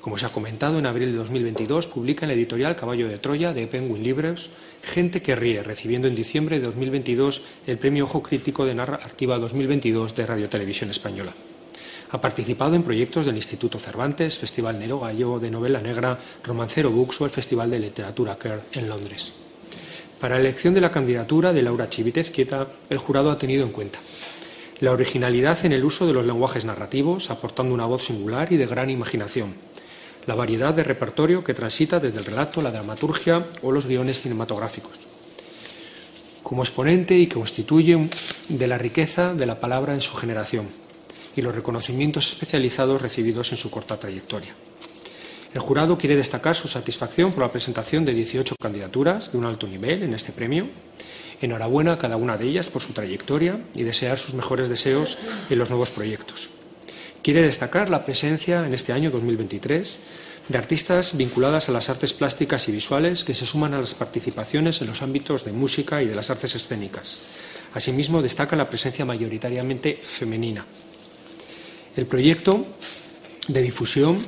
Como 0.00 0.16
se 0.16 0.26
ha 0.26 0.30
comentado, 0.30 0.78
en 0.78 0.86
abril 0.86 1.10
de 1.10 1.18
2022 1.18 1.88
publica 1.88 2.24
en 2.24 2.28
la 2.28 2.34
editorial 2.34 2.76
Caballo 2.76 3.08
de 3.08 3.18
Troya 3.18 3.52
de 3.52 3.66
Penguin 3.66 4.02
Libros 4.02 4.50
Gente 4.82 5.22
que 5.22 5.34
ríe, 5.34 5.62
recibiendo 5.62 6.06
en 6.06 6.14
diciembre 6.14 6.60
de 6.60 6.66
2022 6.66 7.42
el 7.66 7.78
premio 7.78 8.04
Ojo 8.04 8.22
Crítico 8.22 8.64
de 8.64 8.74
Narrativa 8.74 9.38
2022 9.38 10.14
de 10.14 10.26
Radio 10.26 10.48
Televisión 10.48 10.90
Española. 10.90 11.32
Ha 12.10 12.20
participado 12.20 12.74
en 12.74 12.84
proyectos 12.84 13.26
del 13.26 13.36
Instituto 13.36 13.78
Cervantes, 13.78 14.38
Festival 14.38 14.78
Nero 14.78 15.00
Gallo 15.00 15.40
de 15.40 15.50
Novela 15.50 15.80
Negra, 15.80 16.18
Romancero 16.44 16.90
Books 16.90 17.20
o 17.20 17.24
el 17.24 17.30
Festival 17.30 17.70
de 17.70 17.80
Literatura 17.80 18.38
Kerr 18.38 18.62
en 18.72 18.88
Londres. 18.88 19.32
Para 20.20 20.36
la 20.36 20.40
elección 20.40 20.74
de 20.74 20.80
la 20.80 20.92
candidatura 20.92 21.52
de 21.52 21.62
Laura 21.62 21.90
Chivitez 21.90 22.30
Quieta, 22.30 22.68
el 22.88 22.98
jurado 22.98 23.30
ha 23.30 23.36
tenido 23.36 23.64
en 23.64 23.72
cuenta 23.72 23.98
la 24.80 24.92
originalidad 24.92 25.66
en 25.66 25.72
el 25.72 25.84
uso 25.84 26.06
de 26.06 26.12
los 26.12 26.24
lenguajes 26.24 26.64
narrativos, 26.64 27.30
aportando 27.30 27.74
una 27.74 27.86
voz 27.86 28.04
singular 28.04 28.52
y 28.52 28.56
de 28.56 28.66
gran 28.66 28.90
imaginación, 28.90 29.54
la 30.26 30.34
variedad 30.34 30.74
de 30.74 30.84
repertorio 30.84 31.42
que 31.42 31.54
transita 31.54 32.00
desde 32.00 32.18
el 32.18 32.24
relato, 32.24 32.60
la 32.60 32.70
dramaturgia 32.70 33.44
o 33.62 33.72
los 33.72 33.86
guiones 33.86 34.20
cinematográficos. 34.20 34.92
Como 36.42 36.62
exponente 36.62 37.16
y 37.16 37.26
que 37.26 37.34
constituye 37.34 38.08
de 38.48 38.66
la 38.66 38.78
riqueza 38.78 39.34
de 39.34 39.46
la 39.46 39.60
palabra 39.60 39.94
en 39.94 40.00
su 40.00 40.14
generación 40.14 40.66
y 41.36 41.42
los 41.42 41.54
reconocimientos 41.54 42.32
especializados 42.32 43.00
recibidos 43.00 43.52
en 43.52 43.58
su 43.58 43.70
corta 43.70 43.98
trayectoria. 43.98 44.54
El 45.54 45.60
jurado 45.60 45.96
quiere 45.96 46.16
destacar 46.16 46.54
su 46.54 46.68
satisfacción 46.68 47.32
por 47.32 47.42
la 47.42 47.52
presentación 47.52 48.04
de 48.04 48.12
18 48.12 48.54
candidaturas 48.60 49.32
de 49.32 49.38
un 49.38 49.46
alto 49.46 49.66
nivel 49.66 50.02
en 50.02 50.12
este 50.12 50.32
premio. 50.32 50.68
Enhorabuena 51.40 51.92
a 51.92 51.98
cada 51.98 52.16
una 52.16 52.36
de 52.36 52.46
ellas 52.46 52.66
por 52.66 52.82
su 52.82 52.92
trayectoria 52.92 53.58
y 53.74 53.82
desear 53.82 54.18
sus 54.18 54.34
mejores 54.34 54.68
deseos 54.68 55.16
en 55.48 55.58
los 55.58 55.70
nuevos 55.70 55.90
proyectos. 55.90 56.50
Quiere 57.28 57.42
destacar 57.42 57.90
la 57.90 58.06
presencia 58.06 58.66
en 58.66 58.72
este 58.72 58.94
año 58.94 59.10
2023 59.10 59.98
de 60.48 60.56
artistas 60.56 61.14
vinculadas 61.14 61.68
a 61.68 61.72
las 61.72 61.90
artes 61.90 62.14
plásticas 62.14 62.66
y 62.70 62.72
visuales 62.72 63.22
que 63.22 63.34
se 63.34 63.44
suman 63.44 63.74
a 63.74 63.78
las 63.80 63.92
participaciones 63.92 64.80
en 64.80 64.86
los 64.86 65.02
ámbitos 65.02 65.44
de 65.44 65.52
música 65.52 66.02
y 66.02 66.06
de 66.06 66.14
las 66.14 66.30
artes 66.30 66.54
escénicas. 66.54 67.18
Asimismo, 67.74 68.22
destaca 68.22 68.56
la 68.56 68.70
presencia 68.70 69.04
mayoritariamente 69.04 69.92
femenina. 69.92 70.64
El 71.96 72.06
proyecto 72.06 72.64
de 73.46 73.60
difusión 73.60 74.24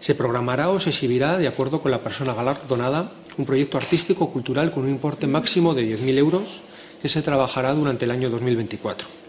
se 0.00 0.14
programará 0.14 0.70
o 0.70 0.80
se 0.80 0.88
exhibirá 0.88 1.36
de 1.36 1.48
acuerdo 1.48 1.82
con 1.82 1.90
la 1.90 2.00
persona 2.00 2.32
galardonada 2.32 3.12
un 3.36 3.44
proyecto 3.44 3.76
artístico 3.76 4.32
cultural 4.32 4.72
con 4.72 4.84
un 4.84 4.88
importe 4.88 5.26
máximo 5.26 5.74
de 5.74 5.84
10.000 5.98 6.16
euros 6.16 6.62
que 7.02 7.10
se 7.10 7.20
trabajará 7.20 7.74
durante 7.74 8.06
el 8.06 8.10
año 8.10 8.30
2024 8.30 9.27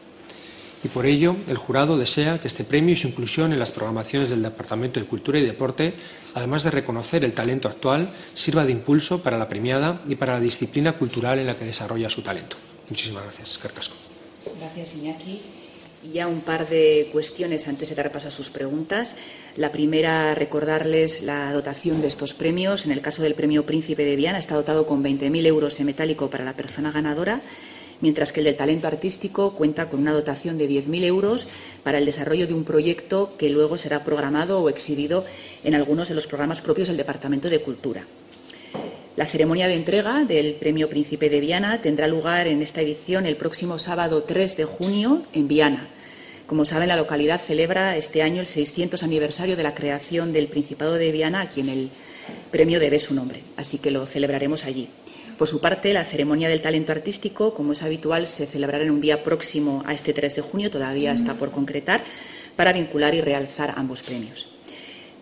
y 0.83 0.87
por 0.87 1.05
ello 1.05 1.35
el 1.47 1.57
jurado 1.57 1.97
desea 1.97 2.39
que 2.39 2.47
este 2.47 2.63
premio 2.63 2.93
y 2.93 2.97
su 2.97 3.07
inclusión 3.07 3.51
en 3.51 3.59
las 3.59 3.71
programaciones 3.71 4.29
del 4.29 4.41
Departamento 4.41 4.99
de 4.99 5.05
Cultura 5.05 5.39
y 5.39 5.45
Deporte, 5.45 5.93
además 6.33 6.63
de 6.63 6.71
reconocer 6.71 7.25
el 7.25 7.33
talento 7.33 7.67
actual, 7.67 8.09
sirva 8.33 8.65
de 8.65 8.71
impulso 8.71 9.21
para 9.21 9.37
la 9.37 9.49
premiada 9.49 10.01
y 10.07 10.15
para 10.15 10.33
la 10.33 10.39
disciplina 10.39 10.93
cultural 10.93 11.39
en 11.39 11.47
la 11.47 11.55
que 11.55 11.65
desarrolla 11.65 12.09
su 12.09 12.21
talento. 12.21 12.55
Muchísimas 12.89 13.23
gracias, 13.23 13.57
Carcasco. 13.57 13.95
Gracias, 14.59 14.95
Iñaki. 14.95 15.41
Y 16.01 16.13
ya 16.13 16.27
un 16.27 16.39
par 16.39 16.69
de 16.69 17.09
cuestiones 17.11 17.67
antes 17.67 17.89
de 17.89 17.95
dar 17.95 18.09
paso 18.09 18.29
a 18.29 18.31
sus 18.31 18.49
preguntas. 18.49 19.17
La 19.57 19.73
primera, 19.73 20.33
recordarles 20.33 21.23
la 21.23 21.51
dotación 21.51 21.99
de 22.01 22.07
estos 22.07 22.33
premios. 22.33 22.85
En 22.85 22.93
el 22.93 23.01
caso 23.01 23.21
del 23.21 23.35
premio 23.35 23.65
Príncipe 23.65 24.05
de 24.05 24.15
Viana, 24.15 24.39
está 24.39 24.55
dotado 24.55 24.87
con 24.87 25.03
20.000 25.03 25.45
euros 25.45 25.77
en 25.81 25.87
metálico 25.87 26.29
para 26.29 26.45
la 26.45 26.53
persona 26.53 26.89
ganadora 26.89 27.41
mientras 28.01 28.31
que 28.31 28.39
el 28.39 28.45
del 28.45 28.55
talento 28.55 28.87
artístico 28.87 29.53
cuenta 29.53 29.89
con 29.89 29.99
una 29.99 30.13
dotación 30.13 30.57
de 30.57 30.69
10.000 30.69 31.03
euros 31.03 31.47
para 31.83 31.97
el 31.97 32.05
desarrollo 32.05 32.47
de 32.47 32.53
un 32.53 32.63
proyecto 32.63 33.35
que 33.37 33.49
luego 33.49 33.77
será 33.77 34.03
programado 34.03 34.61
o 34.61 34.69
exhibido 34.69 35.25
en 35.63 35.75
algunos 35.75 36.09
de 36.09 36.15
los 36.15 36.27
programas 36.27 36.61
propios 36.61 36.87
del 36.87 36.97
Departamento 36.97 37.49
de 37.49 37.61
Cultura. 37.61 38.05
La 39.15 39.25
ceremonia 39.25 39.67
de 39.67 39.75
entrega 39.75 40.23
del 40.23 40.53
Premio 40.53 40.87
Príncipe 40.87 41.29
de 41.29 41.41
Viana 41.41 41.81
tendrá 41.81 42.07
lugar 42.07 42.47
en 42.47 42.61
esta 42.61 42.81
edición 42.81 43.25
el 43.25 43.35
próximo 43.35 43.77
sábado 43.77 44.23
3 44.23 44.55
de 44.55 44.63
junio 44.63 45.21
en 45.33 45.49
Viana. 45.49 45.89
Como 46.47 46.63
saben, 46.63 46.87
la 46.87 46.95
localidad 46.95 47.39
celebra 47.39 47.97
este 47.97 48.21
año 48.21 48.39
el 48.39 48.47
600 48.47 49.03
aniversario 49.03 49.57
de 49.57 49.63
la 49.63 49.75
creación 49.75 50.31
del 50.31 50.47
Principado 50.47 50.93
de 50.93 51.11
Viana, 51.11 51.41
a 51.41 51.49
quien 51.49 51.67
el 51.69 51.89
premio 52.49 52.79
debe 52.79 52.97
su 52.97 53.13
nombre, 53.13 53.41
así 53.57 53.77
que 53.77 53.91
lo 53.91 54.05
celebraremos 54.05 54.65
allí. 54.65 54.87
Por 55.39 55.47
su 55.47 55.59
parte, 55.61 55.93
la 55.93 56.03
ceremonia 56.03 56.49
del 56.49 56.61
talento 56.61 56.91
artístico, 56.91 57.53
como 57.53 57.71
es 57.71 57.81
habitual, 57.81 58.27
se 58.27 58.45
celebrará 58.45 58.83
en 58.83 58.91
un 58.91 58.99
día 58.99 59.23
próximo 59.23 59.83
a 59.85 59.93
este 59.93 60.11
3 60.11 60.35
de 60.35 60.41
junio, 60.41 60.69
todavía 60.69 61.13
está 61.13 61.35
por 61.35 61.49
concretar, 61.49 62.03
para 62.57 62.73
vincular 62.73 63.15
y 63.15 63.21
realzar 63.21 63.73
ambos 63.77 64.03
premios. 64.03 64.49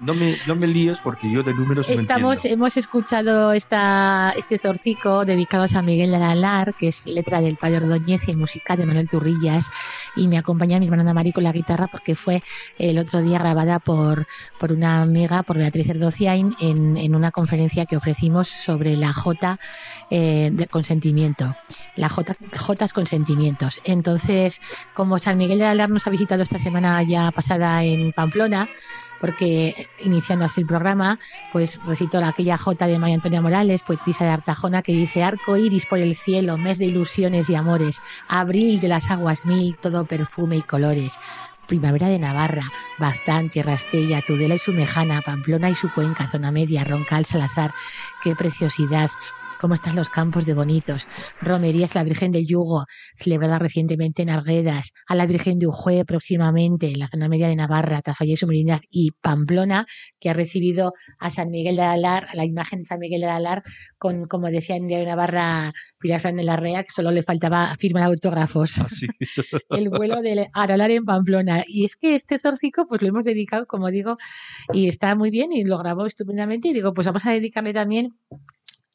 no, 0.00 0.14
me, 0.14 0.36
no 0.46 0.56
me 0.56 0.66
líes 0.66 0.98
porque 1.00 1.30
yo 1.30 1.42
de 1.42 1.54
números 1.54 1.88
Estamos, 1.88 2.44
Hemos 2.44 2.76
escuchado 2.76 3.52
esta, 3.52 4.32
este 4.36 4.58
zorcico 4.58 5.24
dedicado 5.24 5.64
a 5.64 5.68
San 5.68 5.84
Miguel 5.84 6.10
de 6.10 6.16
Alar, 6.16 6.74
que 6.74 6.88
es 6.88 7.06
letra 7.06 7.40
del 7.40 7.56
Padre 7.56 7.76
Ordóñez 7.76 8.28
y 8.28 8.34
música 8.34 8.76
de 8.76 8.86
Manuel 8.86 9.08
Turrillas, 9.08 9.70
y 10.16 10.26
me 10.26 10.38
acompaña 10.38 10.78
mi 10.78 10.86
hermana 10.86 11.02
Ana 11.02 11.14
Mari 11.14 11.32
con 11.32 11.44
la 11.44 11.52
guitarra 11.52 11.86
porque 11.86 12.14
fue 12.14 12.42
el 12.78 12.98
otro 12.98 13.22
día 13.22 13.25
grabada 13.32 13.78
por, 13.78 14.26
por 14.58 14.72
una 14.72 15.02
amiga, 15.02 15.42
por 15.42 15.58
Beatriz 15.58 15.88
Erdociain, 15.88 16.54
en, 16.60 16.96
en 16.96 17.14
una 17.14 17.30
conferencia 17.30 17.86
que 17.86 17.96
ofrecimos 17.96 18.48
sobre 18.48 18.96
la 18.96 19.12
J 19.12 19.58
eh, 20.10 20.50
de 20.52 20.66
consentimiento, 20.66 21.54
la 21.96 22.08
J, 22.08 22.36
J 22.56 22.88
consentimientos. 22.94 23.80
Entonces, 23.84 24.60
como 24.94 25.18
San 25.18 25.38
Miguel 25.38 25.58
de 25.58 25.66
Alar 25.66 25.90
nos 25.90 26.06
ha 26.06 26.10
visitado 26.10 26.42
esta 26.42 26.58
semana 26.58 27.02
ya 27.02 27.30
pasada 27.30 27.82
en 27.84 28.12
Pamplona, 28.12 28.68
porque 29.20 29.88
iniciando 30.04 30.44
así 30.44 30.60
el 30.60 30.66
programa, 30.66 31.18
pues 31.52 31.80
recito 31.86 32.18
aquella 32.24 32.58
J 32.58 32.86
de 32.86 32.98
María 32.98 33.16
Antonia 33.16 33.40
Morales, 33.40 33.82
poetisa 33.82 34.24
de 34.24 34.30
Artajona, 34.30 34.82
que 34.82 34.92
dice 34.92 35.22
arco 35.22 35.56
iris 35.56 35.86
por 35.86 35.98
el 35.98 36.16
cielo, 36.16 36.58
mes 36.58 36.78
de 36.78 36.86
ilusiones 36.86 37.48
y 37.48 37.54
amores, 37.54 38.00
abril 38.28 38.80
de 38.80 38.88
las 38.88 39.10
aguas 39.10 39.46
mil, 39.46 39.76
todo 39.76 40.04
perfume 40.04 40.56
y 40.56 40.62
colores 40.62 41.18
Primavera 41.66 42.08
de 42.08 42.18
Navarra, 42.18 42.62
Baztán, 42.98 43.50
Tierra 43.50 43.74
Estella, 43.74 44.22
Tudela 44.26 44.54
y 44.54 44.58
su 44.58 44.72
Mejana, 44.72 45.22
Pamplona 45.22 45.70
y 45.70 45.74
su 45.74 45.92
cuenca, 45.92 46.28
Zona 46.28 46.50
Media, 46.50 46.84
Roncal, 46.84 47.24
Salazar. 47.24 47.72
¡Qué 48.22 48.34
preciosidad! 48.34 49.10
Cómo 49.60 49.74
están 49.74 49.96
los 49.96 50.08
campos 50.08 50.46
de 50.46 50.54
bonitos. 50.54 51.06
Romerías 51.42 51.94
la 51.94 52.04
Virgen 52.04 52.32
del 52.32 52.46
Yugo, 52.46 52.84
celebrada 53.16 53.58
recientemente 53.58 54.22
en 54.22 54.30
Arguedas, 54.30 54.92
a 55.06 55.14
la 55.14 55.26
Virgen 55.26 55.58
de 55.58 55.66
Ujue 55.66 56.04
próximamente 56.04 56.90
en 56.90 56.98
la 56.98 57.08
zona 57.08 57.28
media 57.28 57.48
de 57.48 57.56
Navarra, 57.56 58.02
Tafalla 58.02 58.32
y 58.32 58.36
Sumerinaz 58.36 58.82
y 58.90 59.10
Pamplona, 59.20 59.86
que 60.20 60.30
ha 60.30 60.34
recibido 60.34 60.92
a 61.18 61.30
San 61.30 61.50
Miguel 61.50 61.76
de 61.76 61.82
Alar, 61.82 62.26
a 62.30 62.36
la 62.36 62.44
imagen 62.44 62.80
de 62.80 62.84
San 62.84 62.98
Miguel 62.98 63.20
de 63.20 63.28
Alar, 63.28 63.62
con, 63.98 64.26
como 64.26 64.48
decía 64.48 64.76
en 64.76 64.86
Navarra 64.86 65.72
Pilar 65.98 66.20
Fran 66.20 66.36
de 66.36 66.44
la 66.44 66.56
Rea, 66.56 66.82
que 66.82 66.90
solo 66.90 67.10
le 67.10 67.22
faltaba 67.22 67.74
firmar 67.78 68.04
autógrafos. 68.04 68.78
Ah, 68.78 68.86
El 69.70 69.88
vuelo 69.90 70.22
de 70.22 70.48
Aralar 70.52 70.90
en 70.90 71.04
Pamplona. 71.04 71.64
Y 71.66 71.84
es 71.84 71.96
que 71.96 72.14
este 72.14 72.38
zorcico, 72.38 72.86
pues 72.86 73.02
lo 73.02 73.08
hemos 73.08 73.24
dedicado, 73.24 73.66
como 73.66 73.90
digo, 73.90 74.16
y 74.72 74.88
está 74.88 75.14
muy 75.14 75.30
bien 75.30 75.52
y 75.52 75.64
lo 75.64 75.78
grabó 75.78 76.06
estupendamente. 76.06 76.68
Y 76.68 76.72
digo, 76.72 76.92
pues 76.92 77.06
vamos 77.06 77.24
a 77.26 77.32
dedicarle 77.32 77.72
también 77.72 78.16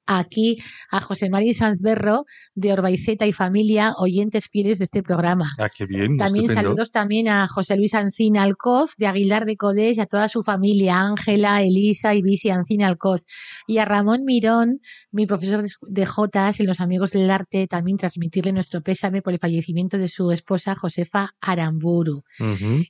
aquí 0.05 0.57
a 0.89 1.01
José 1.01 1.29
María 1.29 1.53
Sanzberro 1.53 2.25
de 2.55 2.73
Orbaiceta 2.73 3.27
y 3.27 3.33
familia, 3.33 3.93
oyentes 3.97 4.47
fieles 4.49 4.79
de 4.79 4.85
este 4.85 5.03
programa. 5.03 5.49
Ah, 5.57 5.69
qué 5.75 5.85
bien. 5.85 6.17
También 6.17 6.47
saludos 6.49 6.91
también 6.91 7.27
a 7.27 7.47
José 7.47 7.77
Luis 7.77 7.93
Ancina 7.93 8.43
Alcoz 8.43 8.95
de 8.97 9.07
Aguilar 9.07 9.45
de 9.45 9.57
Codés 9.57 9.97
y 9.97 10.01
a 10.01 10.05
toda 10.05 10.29
su 10.29 10.43
familia, 10.43 10.99
Ángela, 10.99 11.61
Elisa 11.61 12.13
y 12.15 12.21
Visi 12.21 12.49
Ancina 12.49 12.87
Alcoz. 12.87 13.25
Y 13.67 13.77
a 13.77 13.85
Ramón 13.85 14.23
Mirón, 14.25 14.81
mi 15.11 15.25
profesor 15.25 15.63
de 15.81 16.05
Jotas 16.05 16.59
en 16.59 16.67
Los 16.67 16.79
Amigos 16.79 17.11
del 17.11 17.29
Arte, 17.29 17.67
también 17.67 17.97
transmitirle 17.97 18.51
nuestro 18.51 18.81
pésame 18.81 19.21
por 19.21 19.33
el 19.33 19.39
fallecimiento 19.39 19.97
de 19.97 20.07
su 20.07 20.31
esposa 20.31 20.75
Josefa 20.75 21.35
Aramburu. 21.41 22.23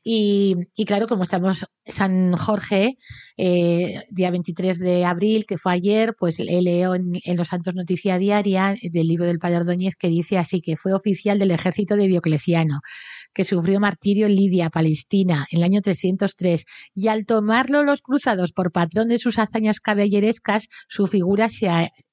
y, 0.03 0.55
y, 0.75 0.85
claro, 0.85 1.07
como 1.07 1.23
estamos 1.23 1.65
San 1.85 2.35
Jorge, 2.37 2.97
eh, 3.37 4.01
día 4.11 4.31
23 4.31 4.79
de 4.79 5.05
abril, 5.05 5.45
que 5.45 5.57
fue 5.57 5.73
ayer, 5.73 6.15
pues 6.17 6.39
he 6.39 6.61
leo 6.61 6.95
en, 7.23 7.37
Los 7.37 7.49
Santos 7.49 7.75
Noticia 7.75 8.17
Diaria 8.17 8.75
del 8.81 9.07
libro 9.07 9.25
del 9.25 9.39
Padre 9.39 9.57
Ordóñez 9.57 9.95
que 9.95 10.07
dice 10.07 10.37
así 10.37 10.61
que 10.61 10.77
fue 10.77 10.93
oficial 10.93 11.39
del 11.39 11.51
ejército 11.51 11.95
de 11.95 12.07
Diocleciano, 12.07 12.79
que 13.33 13.43
sufrió 13.43 13.79
martirio 13.79 14.27
en 14.27 14.35
Lidia, 14.35 14.69
Palestina, 14.69 15.45
en 15.51 15.59
el 15.59 15.63
año 15.63 15.81
303, 15.81 16.65
y 16.95 17.07
al 17.07 17.25
tomarlo 17.25 17.83
los 17.83 18.01
cruzados 18.01 18.51
por 18.51 18.71
patrón 18.71 19.07
de 19.07 19.19
sus 19.19 19.39
hazañas 19.39 19.79
caballerescas, 19.79 20.67
su 20.87 21.07
figura 21.07 21.49
se, 21.49 21.69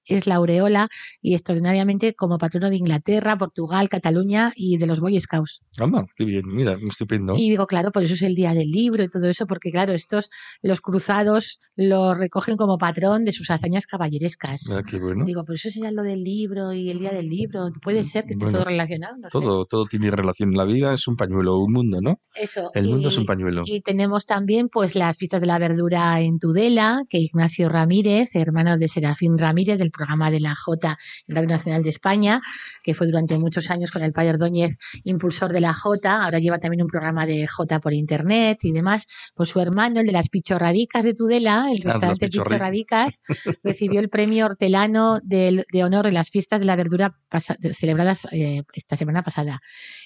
es 0.09 0.27
la 0.27 0.37
aureola 0.37 0.89
y 1.21 1.35
extraordinariamente 1.35 2.15
como 2.15 2.39
patrono 2.39 2.71
de 2.71 2.77
Inglaterra, 2.77 3.37
Portugal, 3.39 3.89
Cataluña 3.89 4.53
y 4.57 4.79
de 4.79 4.87
los 4.87 5.01
Boy 5.01 5.21
Scouts. 5.21 5.61
Anda, 5.79 6.07
qué 6.17 6.25
bien, 6.25 6.43
mira, 6.47 6.77
estupendo. 6.89 7.35
Y 7.37 7.51
digo, 7.51 7.67
claro, 7.67 7.93
por 7.93 8.03
eso 8.03 8.15
es 8.15 8.23
el 8.23 8.35
día 8.35 8.55
del 8.55 8.71
libro 8.71 9.03
y 9.03 9.09
todo 9.09 9.29
eso, 9.29 9.47
porque 9.47 9.71
claro, 9.71 9.93
estos, 9.93 10.31
los 10.63 10.81
cruzados 10.81 11.61
lo 11.77 12.15
recogen 12.15 12.57
como 12.57 12.79
patrón 12.79 13.25
de 13.25 13.33
sus 13.33 13.51
hazañas 13.51 13.87
caballerescas. 13.87 14.71
Ah, 14.73 14.83
qué 14.89 14.99
bueno. 14.99 15.25
Digo, 15.25 15.45
por 15.45 15.55
eso 15.55 15.71
sería 15.71 15.91
lo 15.93 16.03
del 16.03 16.25
libro 16.25 16.73
y 16.73 16.91
el 16.91 16.99
día 16.99 17.13
del 17.13 17.29
libro. 17.29 17.71
Puede 17.83 18.05
ser 18.05 18.25
que 18.25 18.33
esté 18.33 18.47
todo 18.47 18.65
relacionado. 18.65 19.15
todo, 19.31 19.67
todo 19.67 19.87
tiene 19.87 20.11
relación. 20.11 20.53
La 20.53 20.65
vida 20.65 20.93
es 20.95 21.07
un 21.07 21.17
pañuelo, 21.17 21.59
un 21.59 21.73
mundo, 21.73 22.01
¿no? 22.01 22.21
Eso. 22.35 22.71
El 22.75 22.87
mundo 22.87 23.09
es 23.09 23.17
un 23.17 23.27
pañuelo. 23.27 23.63
Y 23.65 23.81
tenemos 23.81 24.27
también 24.27 24.69
pues 24.69 24.95
las 24.95 25.17
fiestas 25.17 25.41
de 25.41 25.47
la 25.47 25.59
verdura 25.59 26.21
en 26.21 26.39
Tudela, 26.39 27.05
que 27.09 27.19
Ignacio 27.19 27.69
Ramírez, 27.69 28.31
hermano 28.35 28.77
de 28.77 28.89
Serafín 28.89 29.39
Ramírez, 29.39 29.79
del 29.79 29.91
programa 29.99 30.31
de 30.31 30.41
la 30.41 30.55
J 30.55 30.97
en 31.27 31.35
Radio 31.35 31.49
Nacional 31.49 31.83
de 31.83 31.91
España, 31.91 32.41
que 32.83 32.95
fue 32.95 33.07
durante 33.07 33.39
muchos 33.39 33.71
años 33.71 33.91
con 33.91 34.03
el 34.03 34.13
padre 34.13 34.31
Ordóñez 34.31 34.79
impulsor 35.05 35.53
de 35.53 35.61
la 35.61 35.75
J, 35.75 36.25
ahora 36.25 36.39
lleva 36.39 36.59
también 36.59 36.83
un 36.83 36.89
programa 36.89 37.27
de 37.27 37.47
J 37.47 37.81
por 37.81 37.93
internet 37.93 38.59
y 38.63 38.73
demás. 38.73 39.07
Pues 39.35 39.51
su 39.51 39.61
hermano, 39.61 40.01
el 40.01 40.07
de 40.07 40.13
las 40.13 40.29
Pichorradicas 40.29 41.03
de 41.05 41.15
Tudela, 41.15 41.67
el 41.71 41.81
ah, 41.85 41.93
restaurante 41.93 42.29
Pichorradicas, 42.29 43.21
recibió 43.63 44.01
el 44.01 44.09
premio 44.09 44.47
hortelano 44.47 45.19
de, 45.23 45.65
honor 45.83 46.07
en 46.07 46.15
las 46.15 46.31
fiestas 46.31 46.61
de 46.61 46.67
la 46.67 46.77
verdura 46.77 47.17
celebradas 47.75 48.27
eh, 48.33 48.63
esta 48.73 48.97
semana 48.97 49.23
pasada. 49.23 49.61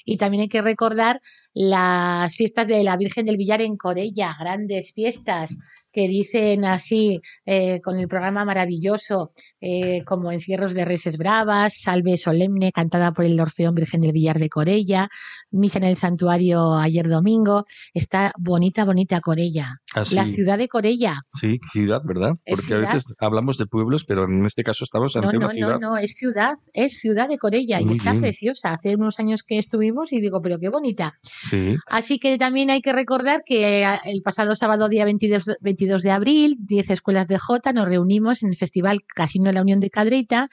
Y 0.05 0.17
también 0.17 0.43
hay 0.43 0.49
que 0.49 0.63
recordar 0.63 1.21
las 1.53 2.35
fiestas 2.35 2.67
de 2.67 2.83
la 2.83 2.97
Virgen 2.97 3.27
del 3.27 3.37
Villar 3.37 3.63
en 3.63 3.77
Corella, 3.77 4.35
grandes 4.39 4.93
fiestas 4.93 5.57
que 5.93 6.09
dicen 6.09 6.65
así, 6.65 7.21
eh, 7.45 7.81
con 7.83 7.99
el 7.99 8.09
programa 8.09 8.45
maravilloso, 8.45 9.33
eh, 9.61 9.82
como 10.07 10.33
Encierros 10.33 10.75
de 10.75 10.85
Reses 10.85 11.19
Bravas, 11.19 11.81
Salve 11.81 12.19
Solemne, 12.19 12.73
cantada 12.73 13.13
por 13.13 13.25
el 13.25 13.39
Orfeón 13.39 13.75
Virgen 13.75 14.01
del 14.01 14.13
Villar 14.13 14.39
de 14.39 14.49
Corella, 14.49 15.09
Misa 15.51 15.79
en 15.79 15.85
el 15.85 15.97
Santuario 15.97 16.75
ayer 16.75 17.09
domingo, 17.09 17.65
está 17.95 18.33
bonita, 18.39 18.85
bonita 18.85 19.21
Corella. 19.21 19.81
Ah, 19.95 20.05
la 20.13 20.25
ciudad 20.27 20.59
de 20.59 20.69
Corella. 20.69 21.21
Sí, 21.29 21.59
ciudad, 21.71 22.03
¿verdad? 22.05 22.33
Porque 22.47 22.75
a 22.75 22.79
veces 22.79 23.15
hablamos 23.19 23.59
de 23.59 23.67
pueblos, 23.67 24.05
pero 24.05 24.25
en 24.25 24.45
este 24.47 24.65
caso 24.65 24.85
estamos 24.85 25.17
ante 25.17 25.37
una 25.37 25.51
ciudad. 25.51 25.81
No, 25.81 25.91
no, 25.93 25.97
es 25.97 26.15
ciudad, 26.15 26.55
es 26.73 26.99
ciudad 26.99 27.29
de 27.29 27.39
Corella 27.39 27.81
y 27.81 27.93
está 27.93 28.15
preciosa. 28.15 28.73
Hace 28.73 28.95
unos 28.95 29.19
años 29.21 29.43
que 29.43 29.59
estuvimos 29.59 30.13
y 30.13 30.21
digo, 30.21 30.41
pero 30.43 30.59
qué 30.59 30.69
bonita. 30.69 31.19
Sí. 31.23 31.77
Así 31.87 32.19
que 32.19 32.39
también 32.39 32.71
hay 32.71 32.81
que 32.81 32.93
recordar 32.93 33.43
que 33.45 33.83
eh, 33.83 33.99
el 34.07 34.23
pasado 34.23 34.57
sábado, 34.57 34.89
día 34.89 35.05
22, 35.05 35.59
22 35.61 36.03
de 36.03 36.11
abril, 36.11 36.57
10 36.61 36.91
escuelas 36.91 37.29
de 37.29 37.39
Jota 37.39 37.73
nos 37.73 37.87
reunimos 37.87 38.43
en 38.43 38.51
el 38.51 38.57
Festival 38.57 39.01
Casino 39.07 39.47
de 39.47 39.55
la 39.55 39.62
Unión 39.63 39.81
de 39.81 39.91
Cadreita, 39.91 40.49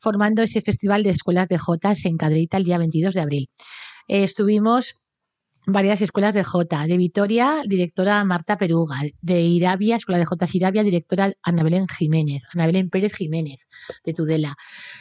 formando 0.00 0.42
ese 0.42 0.60
Festival 0.60 1.02
de 1.02 1.10
Escuelas 1.10 1.48
de 1.48 1.58
Jota 1.58 1.94
en 2.04 2.16
Cadreita 2.16 2.56
el 2.56 2.64
día 2.64 2.78
22 2.78 3.14
de 3.14 3.20
abril. 3.20 3.50
Eh, 4.08 4.24
estuvimos 4.24 4.96
varias 5.66 6.00
escuelas 6.02 6.34
de 6.34 6.44
J. 6.44 6.86
De 6.86 6.96
Vitoria, 6.96 7.62
directora 7.66 8.22
Marta 8.24 8.58
Peruga. 8.58 8.96
De 9.20 9.40
Irabia, 9.40 9.96
Escuela 9.96 10.18
de 10.18 10.26
J. 10.26 10.46
Irabia, 10.52 10.82
directora 10.82 11.32
Ana 11.42 11.62
Belén 11.62 11.86
Jiménez. 11.88 12.42
Ana 12.52 12.66
Belén 12.66 12.90
Pérez 12.90 13.14
Jiménez, 13.14 13.60
de 14.04 14.12
Tudela. 14.12 14.56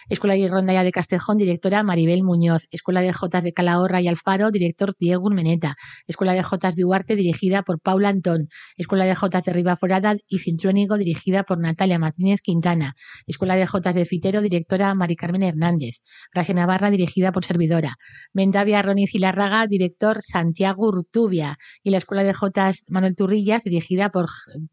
Escuela 0.10 0.36
de 0.36 0.48
Rondalla 0.48 0.84
de 0.84 0.92
Castejón, 0.92 1.38
directora 1.38 1.84
Maribel 1.84 2.24
Muñoz. 2.24 2.64
Escuela 2.72 3.02
de 3.02 3.12
J. 3.12 3.42
de 3.42 3.54
Calahorra 3.54 4.02
y 4.02 4.08
Alfaro, 4.08 4.52
director 4.52 4.94
Diego 4.98 5.26
Urmeneta. 5.26 5.76
Escuela 6.08 6.34
de 6.34 6.44
J. 6.44 6.72
de 6.72 6.86
Huarte, 6.86 7.16
dirigida 7.16 7.64
por 7.64 7.80
Paula 7.82 8.10
Antón. 8.10 8.48
Escuela 8.78 9.06
de 9.06 9.16
J. 9.16 9.42
de 9.42 9.54
Ribaforada 9.54 10.16
y 10.28 10.40
Cintrónigo, 10.40 10.98
dirigida 10.98 11.44
por 11.44 11.60
Natalia 11.60 12.00
Martínez 12.00 12.42
Quintana. 12.42 12.94
Escuela 13.28 13.56
de 13.56 13.68
J. 13.68 13.94
de 13.94 14.06
Fitero, 14.06 14.42
directora 14.42 14.94
Mari 14.96 15.16
Carmen 15.16 15.44
Hernández. 15.44 16.00
Gracia 16.34 16.56
Navarra, 16.56 16.90
dirigida 16.90 17.32
por 17.32 17.44
Servidora. 17.44 17.96
Mendavia 18.32 18.82
Roniz 18.82 19.14
y 19.16 19.20
Larraga, 19.20 19.68
director 19.68 20.20
San 20.22 20.53
Santiago 20.54 20.88
Urtubia 20.88 21.58
y 21.84 21.90
la 21.90 21.98
Escuela 21.98 22.24
de 22.24 22.32
Jotas 22.32 22.84
Manuel 22.88 23.16
Turrillas, 23.16 23.64
dirigida 23.64 24.10
por 24.10 24.28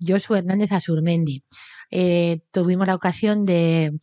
Josué 0.06 0.40
Hernández 0.40 0.72
Azurmendi. 0.72 1.42
Eh, 1.90 2.40
tuvimos 2.52 2.86
la 2.86 2.94
ocasión 2.94 3.46
de, 3.46 3.98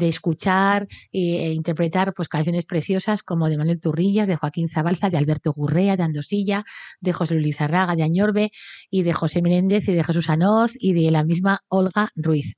escuchar 0.00 0.88
e, 1.12 1.52
interpretar 1.52 2.12
pues 2.14 2.28
canciones 2.28 2.66
preciosas 2.66 3.22
como 3.22 3.48
de 3.48 3.56
Manuel 3.56 3.80
Turrillas, 3.80 4.26
de 4.26 4.34
Joaquín 4.34 4.68
Zabalza, 4.68 5.08
de 5.08 5.18
Alberto 5.18 5.52
Gurrea, 5.52 5.96
de 5.96 6.02
Andosilla, 6.02 6.64
de 7.00 7.12
José 7.12 7.36
Luis 7.36 7.60
Arraga, 7.60 7.94
de 7.94 8.02
Añorbe 8.02 8.50
y 8.90 9.04
de 9.04 9.12
José 9.12 9.40
Menéndez 9.40 9.88
y 9.88 9.92
de 9.92 10.02
Jesús 10.02 10.28
Anoz 10.30 10.72
y 10.74 10.94
de 10.94 11.12
la 11.12 11.22
misma 11.22 11.60
Olga 11.68 12.08
Ruiz. 12.16 12.56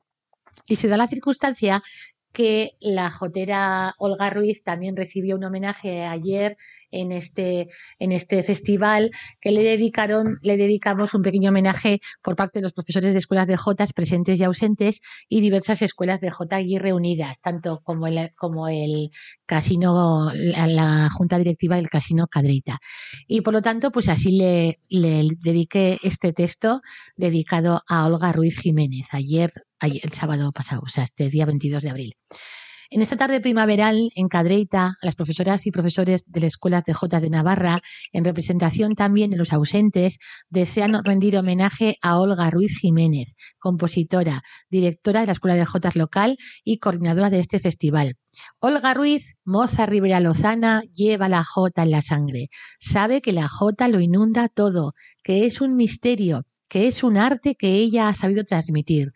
Y 0.67 0.77
se 0.77 0.89
da 0.89 0.97
la 0.97 1.09
circunstancia 1.09 1.83
que 2.33 2.73
la 2.81 3.11
jotera 3.11 3.95
Olga 3.99 4.31
Ruiz 4.31 4.63
también 4.63 4.97
recibió 4.97 5.37
un 5.37 5.45
homenaje 5.45 6.05
ayer 6.05 6.57
en 6.91 7.13
este, 7.13 7.69
en 7.99 8.13
este 8.13 8.43
festival 8.43 9.11
que 9.41 9.53
le 9.53 9.63
dedicaron, 9.63 10.39
le 10.43 10.57
dedicamos 10.57 11.15
un 11.15 11.23
pequeño 11.23 11.51
homenaje 11.51 12.01
por 12.23 12.37
parte 12.37 12.59
de 12.59 12.65
los 12.65 12.73
profesores 12.73 13.13
de 13.13 13.19
escuelas 13.19 13.47
de 13.47 13.57
Jotas 13.57 13.93
presentes 13.93 14.39
y 14.39 14.45
ausentes 14.45 15.01
y 15.29 15.41
diversas 15.41 15.83
escuelas 15.83 16.21
de 16.21 16.31
J 16.31 16.57
allí 16.57 16.79
reunidas, 16.79 17.41
tanto 17.41 17.81
como 17.85 18.07
el, 18.07 18.33
como 18.37 18.69
el 18.69 19.11
casino, 19.47 20.31
la, 20.33 21.09
junta 21.13 21.39
directiva 21.39 21.77
del 21.77 21.91
casino 21.91 22.27
Cadreita. 22.27 22.79
Y 23.27 23.43
por 23.43 23.53
lo 23.53 23.63
tanto, 23.63 23.91
pues 23.91 24.09
así 24.09 24.33
le, 24.33 24.81
le 24.89 25.29
dediqué 25.41 25.99
este 26.03 26.33
texto 26.33 26.81
dedicado 27.17 27.83
a 27.89 28.07
Olga 28.07 28.33
Ruiz 28.33 28.59
Jiménez. 28.59 29.07
Ayer 29.13 29.51
el 29.91 30.13
sábado 30.13 30.53
pasado, 30.53 30.83
o 30.85 30.89
sea, 30.89 31.05
este 31.05 31.29
día 31.29 31.47
22 31.47 31.83
de 31.83 31.91
abril. 31.91 32.15
En 32.95 33.01
esta 33.01 33.17
tarde 33.17 33.41
primaveral, 33.41 34.11
en 34.17 34.29
Cadreita, 34.29 34.99
las 35.01 35.15
profesoras 35.15 35.67
y 35.67 35.71
profesores 35.71 36.25
de 36.27 36.41
las 36.41 36.49
escuelas 36.49 36.85
de 36.85 36.93
J 36.93 37.21
de 37.21 37.31
Navarra, 37.31 37.81
en 38.13 38.23
representación 38.23 38.95
también 38.95 39.31
de 39.31 39.39
los 39.39 39.55
ausentes, 39.55 40.19
desean 40.51 41.03
rendir 41.03 41.39
homenaje 41.39 41.97
a 42.03 42.19
Olga 42.19 42.51
Ruiz 42.51 42.79
Jiménez, 42.79 43.35
compositora, 43.59 44.43
directora 44.69 45.21
de 45.23 45.27
la 45.27 45.33
Escuela 45.33 45.57
de 45.57 45.65
J 45.65 45.91
local 45.95 46.37
y 46.65 46.81
coordinadora 46.81 47.31
de 47.31 47.39
este 47.39 47.61
festival. 47.61 48.19
Olga 48.61 48.93
Ruiz, 48.93 49.37
moza 49.43 49.87
Rivera 49.87 50.21
Lozana, 50.21 50.83
lleva 50.93 51.31
la 51.31 51.45
J 51.45 51.85
en 51.85 51.91
la 51.93 52.03
sangre. 52.03 52.51
Sabe 52.79 53.23
que 53.23 53.33
la 53.33 53.49
J 53.49 53.89
lo 53.89 54.01
inunda 54.01 54.49
todo, 54.49 54.93
que 55.23 55.47
es 55.47 55.63
un 55.63 55.77
misterio, 55.77 56.45
que 56.69 56.89
es 56.89 57.03
un 57.03 57.17
arte 57.17 57.55
que 57.55 57.73
ella 57.73 58.09
ha 58.09 58.15
sabido 58.15 58.45
transmitir. 58.45 59.13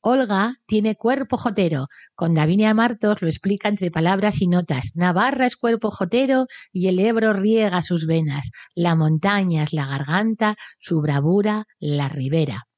Olga 0.00 0.54
tiene 0.66 0.94
cuerpo 0.94 1.36
jotero. 1.36 1.88
Con 2.14 2.34
Davinia 2.34 2.72
Martos 2.72 3.20
lo 3.20 3.28
explica 3.28 3.68
entre 3.68 3.90
palabras 3.90 4.40
y 4.40 4.46
notas. 4.46 4.92
Navarra 4.94 5.46
es 5.46 5.56
cuerpo 5.56 5.90
jotero 5.90 6.46
y 6.72 6.86
el 6.86 7.00
Ebro 7.00 7.32
riega 7.32 7.82
sus 7.82 8.06
venas. 8.06 8.50
La 8.74 8.94
montaña 8.94 9.64
es 9.64 9.72
la 9.72 9.86
garganta, 9.86 10.56
su 10.78 11.00
bravura 11.00 11.64
la 11.80 12.08
ribera. 12.08 12.68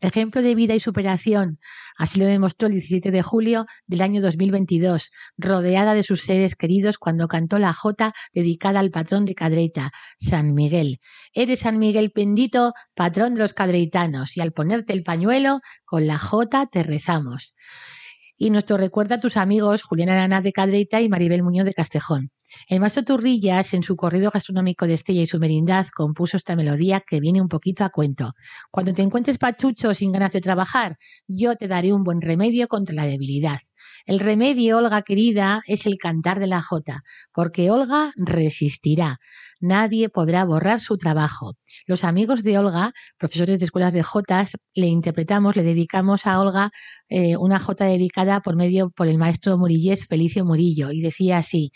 Ejemplo 0.00 0.42
de 0.42 0.54
vida 0.54 0.74
y 0.74 0.80
superación. 0.80 1.58
Así 1.96 2.18
lo 2.18 2.26
demostró 2.26 2.66
el 2.66 2.72
17 2.72 3.10
de 3.10 3.22
julio 3.22 3.66
del 3.86 4.02
año 4.02 4.20
2022, 4.20 5.10
rodeada 5.38 5.94
de 5.94 6.02
sus 6.02 6.22
seres 6.22 6.54
queridos 6.54 6.98
cuando 6.98 7.28
cantó 7.28 7.58
la 7.58 7.72
jota 7.72 8.12
dedicada 8.34 8.80
al 8.80 8.90
patrón 8.90 9.24
de 9.24 9.34
Cadreita, 9.34 9.92
San 10.18 10.54
Miguel. 10.54 11.00
Eres 11.32 11.60
San 11.60 11.78
Miguel 11.78 12.12
bendito, 12.14 12.72
patrón 12.94 13.34
de 13.34 13.40
los 13.40 13.54
cadreitanos, 13.54 14.36
y 14.36 14.40
al 14.40 14.52
ponerte 14.52 14.92
el 14.92 15.02
pañuelo, 15.02 15.60
con 15.84 16.06
la 16.06 16.18
jota 16.18 16.66
te 16.66 16.82
rezamos. 16.82 17.54
Y 18.38 18.50
nuestro 18.50 18.76
recuerda 18.76 19.14
a 19.14 19.20
tus 19.20 19.38
amigos 19.38 19.82
Julián 19.82 20.10
Aranaz 20.10 20.42
de 20.42 20.52
Cadreita 20.52 21.00
y 21.00 21.08
Maribel 21.08 21.42
Muñoz 21.42 21.64
de 21.64 21.72
Castejón. 21.72 22.30
El 22.68 22.80
maestro 22.80 23.02
Turrillas, 23.02 23.72
en 23.72 23.82
su 23.82 23.96
corrido 23.96 24.30
gastronómico 24.30 24.86
de 24.86 24.92
Estella 24.92 25.22
y 25.22 25.26
su 25.26 25.38
merindad, 25.38 25.86
compuso 25.94 26.36
esta 26.36 26.54
melodía 26.54 27.00
que 27.00 27.18
viene 27.18 27.40
un 27.40 27.48
poquito 27.48 27.82
a 27.82 27.88
cuento. 27.88 28.34
Cuando 28.70 28.92
te 28.92 29.00
encuentres 29.00 29.38
pachucho 29.38 29.94
sin 29.94 30.12
ganas 30.12 30.32
de 30.32 30.42
trabajar, 30.42 30.96
yo 31.26 31.56
te 31.56 31.66
daré 31.66 31.94
un 31.94 32.04
buen 32.04 32.20
remedio 32.20 32.68
contra 32.68 32.94
la 32.94 33.06
debilidad. 33.06 33.58
El 34.04 34.20
remedio, 34.20 34.78
Olga 34.78 35.00
querida, 35.00 35.62
es 35.66 35.86
el 35.86 35.96
cantar 35.96 36.38
de 36.38 36.46
la 36.46 36.60
jota, 36.60 37.02
porque 37.32 37.70
Olga 37.70 38.12
resistirá. 38.16 39.18
Nadie 39.60 40.08
podrá 40.08 40.44
borrar 40.44 40.80
su 40.80 40.96
trabajo. 40.98 41.54
Los 41.86 42.04
amigos 42.04 42.42
de 42.42 42.58
Olga, 42.58 42.92
profesores 43.18 43.58
de 43.60 43.64
escuelas 43.66 43.92
de 43.92 44.02
jotas, 44.02 44.52
le 44.74 44.86
interpretamos, 44.86 45.56
le 45.56 45.62
dedicamos 45.62 46.26
a 46.26 46.40
Olga 46.40 46.70
eh, 47.08 47.36
una 47.36 47.58
jota 47.58 47.86
dedicada 47.86 48.40
por 48.40 48.56
medio 48.56 48.90
por 48.90 49.08
el 49.08 49.18
maestro 49.18 49.56
Murillés 49.58 50.06
Felicio 50.06 50.44
Murillo 50.44 50.90
y 50.92 51.00
decía 51.00 51.38
así: 51.38 51.70